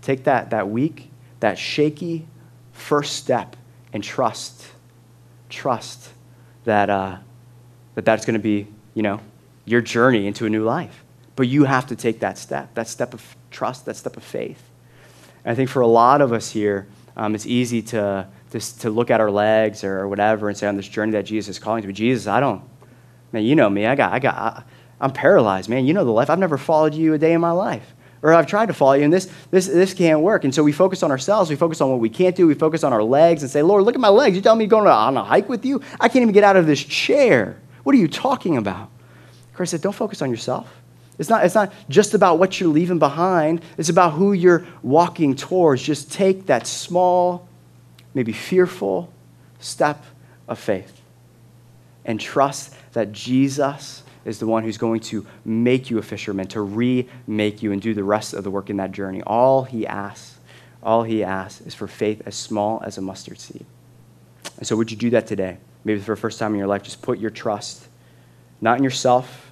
take 0.00 0.24
that, 0.24 0.50
that 0.50 0.68
weak, 0.68 1.10
that 1.40 1.58
shaky 1.58 2.26
first 2.72 3.16
step 3.16 3.56
and 3.92 4.02
trust, 4.02 4.66
trust 5.48 6.10
that, 6.64 6.90
uh, 6.90 7.18
that 7.94 8.04
that's 8.04 8.24
going 8.24 8.34
to 8.34 8.40
be, 8.40 8.66
you 8.94 9.02
know, 9.02 9.20
your 9.64 9.80
journey 9.80 10.26
into 10.26 10.46
a 10.46 10.50
new 10.50 10.64
life. 10.64 11.04
But 11.36 11.48
you 11.48 11.64
have 11.64 11.86
to 11.86 11.96
take 11.96 12.20
that 12.20 12.38
step, 12.38 12.74
that 12.74 12.88
step 12.88 13.14
of 13.14 13.36
trust, 13.50 13.84
that 13.86 13.96
step 13.96 14.16
of 14.16 14.24
faith. 14.24 14.62
And 15.44 15.52
I 15.52 15.54
think 15.54 15.68
for 15.68 15.82
a 15.82 15.86
lot 15.86 16.20
of 16.20 16.32
us 16.32 16.50
here, 16.50 16.86
um, 17.16 17.34
it's 17.34 17.46
easy 17.46 17.82
to, 17.82 18.26
to, 18.50 18.78
to 18.78 18.90
look 18.90 19.10
at 19.10 19.20
our 19.20 19.30
legs 19.30 19.84
or 19.84 20.08
whatever 20.08 20.48
and 20.48 20.56
say 20.56 20.66
on 20.66 20.76
this 20.76 20.88
journey 20.88 21.12
that 21.12 21.24
Jesus 21.24 21.56
is 21.56 21.62
calling 21.62 21.82
to 21.82 21.88
me, 21.88 21.94
Jesus, 21.94 22.26
I 22.26 22.40
don't, 22.40 22.62
man, 23.32 23.44
you 23.44 23.54
know 23.54 23.68
me. 23.68 23.86
I 23.86 23.94
got, 23.94 24.12
I 24.12 24.18
got, 24.18 24.34
I, 24.34 24.62
I'm 25.00 25.12
paralyzed, 25.12 25.68
man. 25.68 25.84
You 25.84 25.94
know 25.94 26.04
the 26.04 26.12
life. 26.12 26.30
I've 26.30 26.38
never 26.38 26.56
followed 26.56 26.94
you 26.94 27.14
a 27.14 27.18
day 27.18 27.32
in 27.32 27.40
my 27.40 27.50
life. 27.50 27.94
Or 28.22 28.32
I've 28.32 28.46
tried 28.46 28.66
to 28.66 28.72
follow 28.72 28.92
you, 28.92 29.02
and 29.02 29.12
this, 29.12 29.28
this, 29.50 29.66
this 29.66 29.92
can't 29.94 30.20
work. 30.20 30.44
And 30.44 30.54
so 30.54 30.62
we 30.62 30.70
focus 30.70 31.02
on 31.02 31.10
ourselves. 31.10 31.50
We 31.50 31.56
focus 31.56 31.80
on 31.80 31.90
what 31.90 31.98
we 31.98 32.08
can't 32.08 32.36
do. 32.36 32.46
We 32.46 32.54
focus 32.54 32.84
on 32.84 32.92
our 32.92 33.02
legs 33.02 33.42
and 33.42 33.50
say, 33.50 33.62
Lord, 33.62 33.82
look 33.82 33.96
at 33.96 34.00
my 34.00 34.10
legs. 34.10 34.36
You 34.36 34.42
tell 34.42 34.54
me 34.54 34.68
going 34.68 34.86
on 34.86 35.16
a 35.16 35.24
hike 35.24 35.48
with 35.48 35.64
you? 35.64 35.82
I 35.98 36.06
can't 36.06 36.22
even 36.22 36.32
get 36.32 36.44
out 36.44 36.54
of 36.54 36.66
this 36.68 36.82
chair. 36.84 37.60
What 37.82 37.96
are 37.96 37.98
you 37.98 38.06
talking 38.06 38.56
about? 38.56 38.90
Christ 39.54 39.72
said, 39.72 39.80
don't 39.80 39.92
focus 39.92 40.22
on 40.22 40.30
yourself. 40.30 40.81
It's 41.18 41.28
not, 41.28 41.44
it's 41.44 41.54
not 41.54 41.72
just 41.88 42.14
about 42.14 42.38
what 42.38 42.58
you're 42.58 42.70
leaving 42.70 42.98
behind, 42.98 43.62
it's 43.76 43.88
about 43.88 44.12
who 44.12 44.32
you're 44.32 44.66
walking 44.82 45.36
towards. 45.36 45.82
Just 45.82 46.10
take 46.10 46.46
that 46.46 46.66
small, 46.66 47.48
maybe 48.14 48.32
fearful 48.32 49.12
step 49.58 50.04
of 50.48 50.58
faith 50.58 51.00
and 52.04 52.20
trust 52.20 52.74
that 52.92 53.12
Jesus 53.12 54.02
is 54.24 54.38
the 54.38 54.46
one 54.46 54.62
who's 54.62 54.78
going 54.78 55.00
to 55.00 55.26
make 55.44 55.90
you 55.90 55.98
a 55.98 56.02
fisherman, 56.02 56.46
to 56.48 56.60
remake 56.60 57.62
you 57.62 57.72
and 57.72 57.82
do 57.82 57.92
the 57.92 58.04
rest 58.04 58.34
of 58.34 58.44
the 58.44 58.50
work 58.50 58.70
in 58.70 58.76
that 58.76 58.92
journey. 58.92 59.22
All 59.22 59.64
he 59.64 59.86
asks, 59.86 60.38
all 60.82 61.02
he 61.02 61.22
asks 61.24 61.60
is 61.66 61.74
for 61.74 61.88
faith 61.88 62.22
as 62.26 62.34
small 62.34 62.82
as 62.84 62.98
a 62.98 63.00
mustard 63.00 63.38
seed. 63.38 63.64
And 64.58 64.66
so, 64.66 64.76
would 64.76 64.90
you 64.90 64.96
do 64.96 65.10
that 65.10 65.26
today? 65.26 65.58
Maybe 65.84 66.00
for 66.00 66.14
the 66.14 66.20
first 66.20 66.38
time 66.38 66.52
in 66.52 66.58
your 66.58 66.68
life, 66.68 66.82
just 66.82 67.02
put 67.02 67.18
your 67.18 67.30
trust 67.30 67.88
not 68.60 68.78
in 68.78 68.84
yourself, 68.84 69.51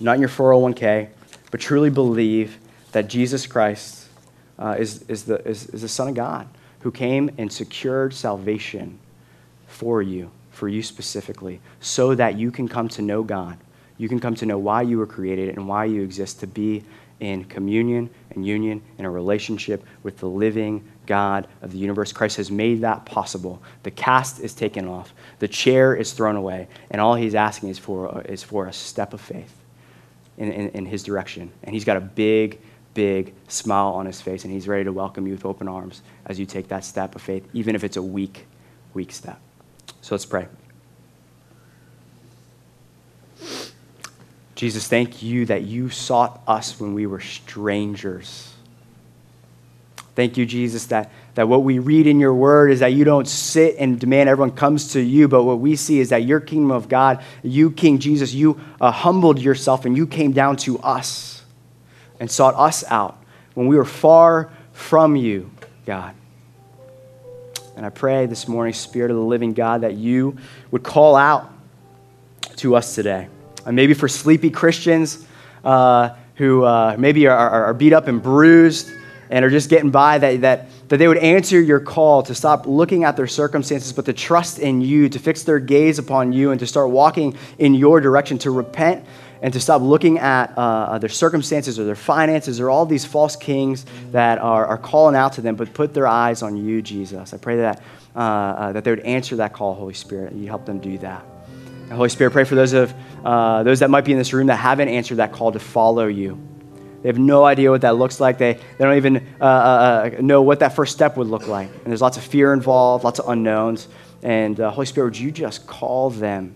not 0.00 0.14
in 0.14 0.20
your 0.20 0.30
401k, 0.30 1.08
but 1.50 1.60
truly 1.60 1.90
believe 1.90 2.58
that 2.92 3.08
Jesus 3.08 3.46
Christ 3.46 4.08
uh, 4.58 4.76
is, 4.78 5.02
is, 5.08 5.24
the, 5.24 5.46
is, 5.46 5.66
is 5.68 5.82
the 5.82 5.88
Son 5.88 6.08
of 6.08 6.14
God 6.14 6.48
who 6.80 6.90
came 6.90 7.30
and 7.38 7.52
secured 7.52 8.14
salvation 8.14 8.98
for 9.66 10.02
you, 10.02 10.30
for 10.50 10.68
you 10.68 10.82
specifically, 10.82 11.60
so 11.80 12.14
that 12.14 12.36
you 12.36 12.50
can 12.50 12.68
come 12.68 12.88
to 12.88 13.02
know 13.02 13.22
God. 13.22 13.58
You 13.98 14.08
can 14.08 14.18
come 14.18 14.34
to 14.36 14.46
know 14.46 14.58
why 14.58 14.82
you 14.82 14.98
were 14.98 15.06
created 15.06 15.56
and 15.56 15.68
why 15.68 15.84
you 15.84 16.02
exist 16.02 16.40
to 16.40 16.46
be 16.46 16.82
in 17.20 17.44
communion 17.44 18.08
and 18.30 18.46
union 18.46 18.80
in 18.96 19.04
a 19.04 19.10
relationship 19.10 19.84
with 20.02 20.18
the 20.18 20.26
living 20.26 20.82
God 21.04 21.46
of 21.60 21.72
the 21.72 21.76
universe. 21.76 22.12
Christ 22.12 22.38
has 22.38 22.50
made 22.50 22.80
that 22.80 23.04
possible. 23.04 23.62
The 23.82 23.90
cast 23.90 24.40
is 24.40 24.54
taken 24.54 24.88
off, 24.88 25.12
the 25.38 25.48
chair 25.48 25.94
is 25.94 26.14
thrown 26.14 26.36
away, 26.36 26.68
and 26.90 27.00
all 27.00 27.14
he's 27.14 27.34
asking 27.34 27.68
is 27.68 27.78
for, 27.78 28.22
is 28.22 28.42
for 28.42 28.66
a 28.66 28.72
step 28.72 29.12
of 29.12 29.20
faith 29.20 29.59
in, 30.40 30.50
in, 30.50 30.68
in 30.70 30.86
his 30.86 31.04
direction. 31.04 31.52
And 31.62 31.74
he's 31.74 31.84
got 31.84 31.96
a 31.96 32.00
big, 32.00 32.60
big 32.94 33.34
smile 33.46 33.92
on 33.92 34.06
his 34.06 34.20
face, 34.20 34.42
and 34.44 34.52
he's 34.52 34.66
ready 34.66 34.84
to 34.84 34.92
welcome 34.92 35.26
you 35.26 35.34
with 35.34 35.44
open 35.44 35.68
arms 35.68 36.02
as 36.26 36.40
you 36.40 36.46
take 36.46 36.68
that 36.68 36.84
step 36.84 37.14
of 37.14 37.22
faith, 37.22 37.46
even 37.52 37.76
if 37.76 37.84
it's 37.84 37.98
a 37.98 38.02
weak, 38.02 38.46
weak 38.94 39.12
step. 39.12 39.38
So 40.00 40.14
let's 40.14 40.24
pray. 40.24 40.48
Jesus, 44.54 44.88
thank 44.88 45.22
you 45.22 45.46
that 45.46 45.62
you 45.62 45.90
sought 45.90 46.42
us 46.46 46.80
when 46.80 46.94
we 46.94 47.06
were 47.06 47.20
strangers. 47.20 48.52
Thank 50.14 50.36
you, 50.36 50.44
Jesus, 50.44 50.86
that, 50.86 51.10
that 51.40 51.48
what 51.48 51.62
we 51.62 51.78
read 51.78 52.06
in 52.06 52.20
your 52.20 52.34
word 52.34 52.70
is 52.70 52.80
that 52.80 52.92
you 52.92 53.02
don't 53.02 53.26
sit 53.26 53.76
and 53.78 53.98
demand 53.98 54.28
everyone 54.28 54.50
comes 54.50 54.92
to 54.92 55.00
you, 55.00 55.26
but 55.26 55.44
what 55.44 55.58
we 55.58 55.74
see 55.74 55.98
is 55.98 56.10
that 56.10 56.24
your 56.24 56.38
kingdom 56.38 56.70
of 56.70 56.86
God, 56.86 57.24
you, 57.42 57.70
King 57.70 57.98
Jesus, 57.98 58.34
you 58.34 58.60
uh, 58.78 58.90
humbled 58.90 59.38
yourself 59.38 59.86
and 59.86 59.96
you 59.96 60.06
came 60.06 60.32
down 60.32 60.56
to 60.56 60.78
us 60.80 61.42
and 62.20 62.30
sought 62.30 62.54
us 62.56 62.84
out 62.88 63.24
when 63.54 63.68
we 63.68 63.76
were 63.76 63.86
far 63.86 64.52
from 64.72 65.16
you, 65.16 65.50
God. 65.86 66.14
And 67.74 67.86
I 67.86 67.88
pray 67.88 68.26
this 68.26 68.46
morning, 68.46 68.74
Spirit 68.74 69.10
of 69.10 69.16
the 69.16 69.22
living 69.22 69.54
God, 69.54 69.80
that 69.80 69.94
you 69.94 70.36
would 70.70 70.82
call 70.82 71.16
out 71.16 71.50
to 72.56 72.76
us 72.76 72.94
today. 72.94 73.28
And 73.64 73.74
maybe 73.74 73.94
for 73.94 74.08
sleepy 74.08 74.50
Christians 74.50 75.26
uh, 75.64 76.10
who 76.34 76.64
uh, 76.64 76.96
maybe 76.98 77.28
are, 77.28 77.50
are, 77.50 77.72
beat 77.72 77.94
up 77.94 78.08
and 78.08 78.22
bruised 78.22 78.90
and 79.30 79.42
are 79.42 79.50
just 79.50 79.70
getting 79.70 79.90
by, 79.90 80.18
that, 80.18 80.42
that, 80.42 80.66
that 80.90 80.96
they 80.96 81.06
would 81.06 81.18
answer 81.18 81.60
your 81.60 81.78
call 81.78 82.24
to 82.24 82.34
stop 82.34 82.66
looking 82.66 83.04
at 83.04 83.16
their 83.16 83.28
circumstances, 83.28 83.92
but 83.92 84.04
to 84.06 84.12
trust 84.12 84.58
in 84.58 84.80
you, 84.80 85.08
to 85.08 85.20
fix 85.20 85.44
their 85.44 85.60
gaze 85.60 86.00
upon 86.00 86.32
you, 86.32 86.50
and 86.50 86.58
to 86.58 86.66
start 86.66 86.90
walking 86.90 87.36
in 87.58 87.74
your 87.74 88.00
direction, 88.00 88.38
to 88.38 88.50
repent 88.50 89.06
and 89.40 89.52
to 89.54 89.60
stop 89.60 89.80
looking 89.82 90.18
at 90.18 90.52
uh, 90.56 90.98
their 90.98 91.08
circumstances 91.08 91.78
or 91.78 91.84
their 91.84 91.94
finances 91.94 92.58
or 92.58 92.68
all 92.70 92.84
these 92.84 93.04
false 93.04 93.36
kings 93.36 93.86
that 94.10 94.38
are, 94.38 94.66
are 94.66 94.76
calling 94.76 95.14
out 95.14 95.32
to 95.34 95.40
them, 95.40 95.54
but 95.54 95.72
put 95.72 95.94
their 95.94 96.08
eyes 96.08 96.42
on 96.42 96.56
you, 96.56 96.82
Jesus. 96.82 97.32
I 97.32 97.36
pray 97.36 97.58
that, 97.58 97.80
uh, 98.16 98.18
uh, 98.18 98.72
that 98.72 98.82
they 98.82 98.90
would 98.90 99.00
answer 99.00 99.36
that 99.36 99.52
call, 99.52 99.74
Holy 99.76 99.94
Spirit, 99.94 100.32
and 100.32 100.42
you 100.42 100.48
help 100.48 100.66
them 100.66 100.80
do 100.80 100.98
that. 100.98 101.24
And 101.84 101.92
Holy 101.92 102.08
Spirit, 102.08 102.32
pray 102.32 102.42
for 102.42 102.56
those, 102.56 102.72
of, 102.72 102.92
uh, 103.24 103.62
those 103.62 103.78
that 103.78 103.90
might 103.90 104.04
be 104.04 104.10
in 104.10 104.18
this 104.18 104.32
room 104.32 104.48
that 104.48 104.56
haven't 104.56 104.88
answered 104.88 105.18
that 105.18 105.32
call 105.32 105.52
to 105.52 105.60
follow 105.60 106.08
you. 106.08 106.49
They 107.02 107.08
have 107.08 107.18
no 107.18 107.44
idea 107.44 107.70
what 107.70 107.80
that 107.80 107.96
looks 107.96 108.20
like. 108.20 108.36
They, 108.38 108.54
they 108.54 108.84
don't 108.84 108.96
even 108.96 109.16
uh, 109.40 109.44
uh, 109.44 110.10
uh, 110.18 110.20
know 110.20 110.42
what 110.42 110.60
that 110.60 110.74
first 110.74 110.92
step 110.92 111.16
would 111.16 111.28
look 111.28 111.46
like. 111.46 111.68
And 111.68 111.86
there's 111.86 112.02
lots 112.02 112.18
of 112.18 112.24
fear 112.24 112.52
involved, 112.52 113.04
lots 113.04 113.18
of 113.18 113.28
unknowns. 113.28 113.88
And 114.22 114.60
uh, 114.60 114.70
Holy 114.70 114.86
Spirit, 114.86 115.06
would 115.06 115.18
you 115.18 115.30
just 115.30 115.66
call 115.66 116.10
them 116.10 116.54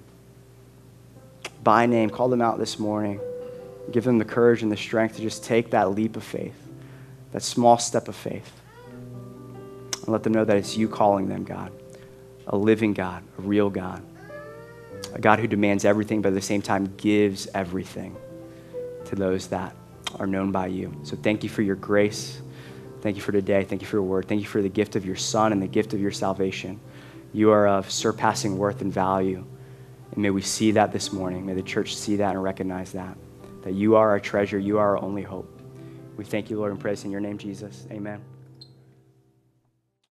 by 1.62 1.86
name, 1.86 2.10
call 2.10 2.28
them 2.28 2.42
out 2.42 2.58
this 2.58 2.78
morning, 2.78 3.20
give 3.90 4.04
them 4.04 4.18
the 4.18 4.24
courage 4.24 4.62
and 4.62 4.70
the 4.70 4.76
strength 4.76 5.16
to 5.16 5.22
just 5.22 5.44
take 5.44 5.70
that 5.70 5.92
leap 5.92 6.14
of 6.14 6.22
faith, 6.22 6.56
that 7.32 7.42
small 7.42 7.78
step 7.78 8.06
of 8.06 8.14
faith, 8.14 8.52
and 10.02 10.08
let 10.08 10.22
them 10.24 10.34
know 10.34 10.44
that 10.44 10.58
it's 10.58 10.76
you 10.76 10.88
calling 10.88 11.28
them, 11.28 11.44
God, 11.44 11.72
a 12.46 12.56
living 12.56 12.92
God, 12.92 13.22
a 13.38 13.42
real 13.42 13.70
God, 13.70 14.02
a 15.14 15.20
God 15.20 15.38
who 15.38 15.46
demands 15.46 15.86
everything, 15.86 16.20
but 16.20 16.28
at 16.28 16.34
the 16.34 16.42
same 16.42 16.60
time 16.60 16.92
gives 16.98 17.48
everything 17.54 18.14
to 19.06 19.16
those 19.16 19.46
that 19.46 19.74
are 20.18 20.26
known 20.26 20.52
by 20.52 20.68
you. 20.68 20.94
So 21.02 21.16
thank 21.16 21.42
you 21.42 21.48
for 21.48 21.62
your 21.62 21.76
grace. 21.76 22.40
Thank 23.00 23.16
you 23.16 23.22
for 23.22 23.32
today. 23.32 23.64
Thank 23.64 23.82
you 23.82 23.86
for 23.86 23.96
your 23.96 24.04
word. 24.04 24.28
Thank 24.28 24.40
you 24.40 24.46
for 24.46 24.62
the 24.62 24.68
gift 24.68 24.96
of 24.96 25.04
your 25.04 25.16
Son 25.16 25.52
and 25.52 25.60
the 25.60 25.66
gift 25.66 25.92
of 25.92 26.00
your 26.00 26.10
salvation. 26.10 26.80
You 27.32 27.50
are 27.50 27.66
of 27.66 27.90
surpassing 27.90 28.56
worth 28.56 28.80
and 28.80 28.92
value. 28.92 29.44
And 30.12 30.22
may 30.22 30.30
we 30.30 30.42
see 30.42 30.72
that 30.72 30.92
this 30.92 31.12
morning. 31.12 31.44
May 31.44 31.54
the 31.54 31.62
church 31.62 31.96
see 31.96 32.16
that 32.16 32.30
and 32.30 32.42
recognize 32.42 32.92
that. 32.92 33.16
That 33.62 33.74
you 33.74 33.96
are 33.96 34.10
our 34.10 34.20
treasure. 34.20 34.58
You 34.58 34.78
are 34.78 34.96
our 34.96 35.02
only 35.02 35.22
hope. 35.22 35.50
We 36.16 36.24
thank 36.24 36.48
you, 36.48 36.58
Lord, 36.58 36.70
and 36.70 36.80
praise 36.80 37.04
in 37.04 37.10
your 37.10 37.20
name, 37.20 37.38
Jesus. 37.38 37.86
Amen. 37.90 38.33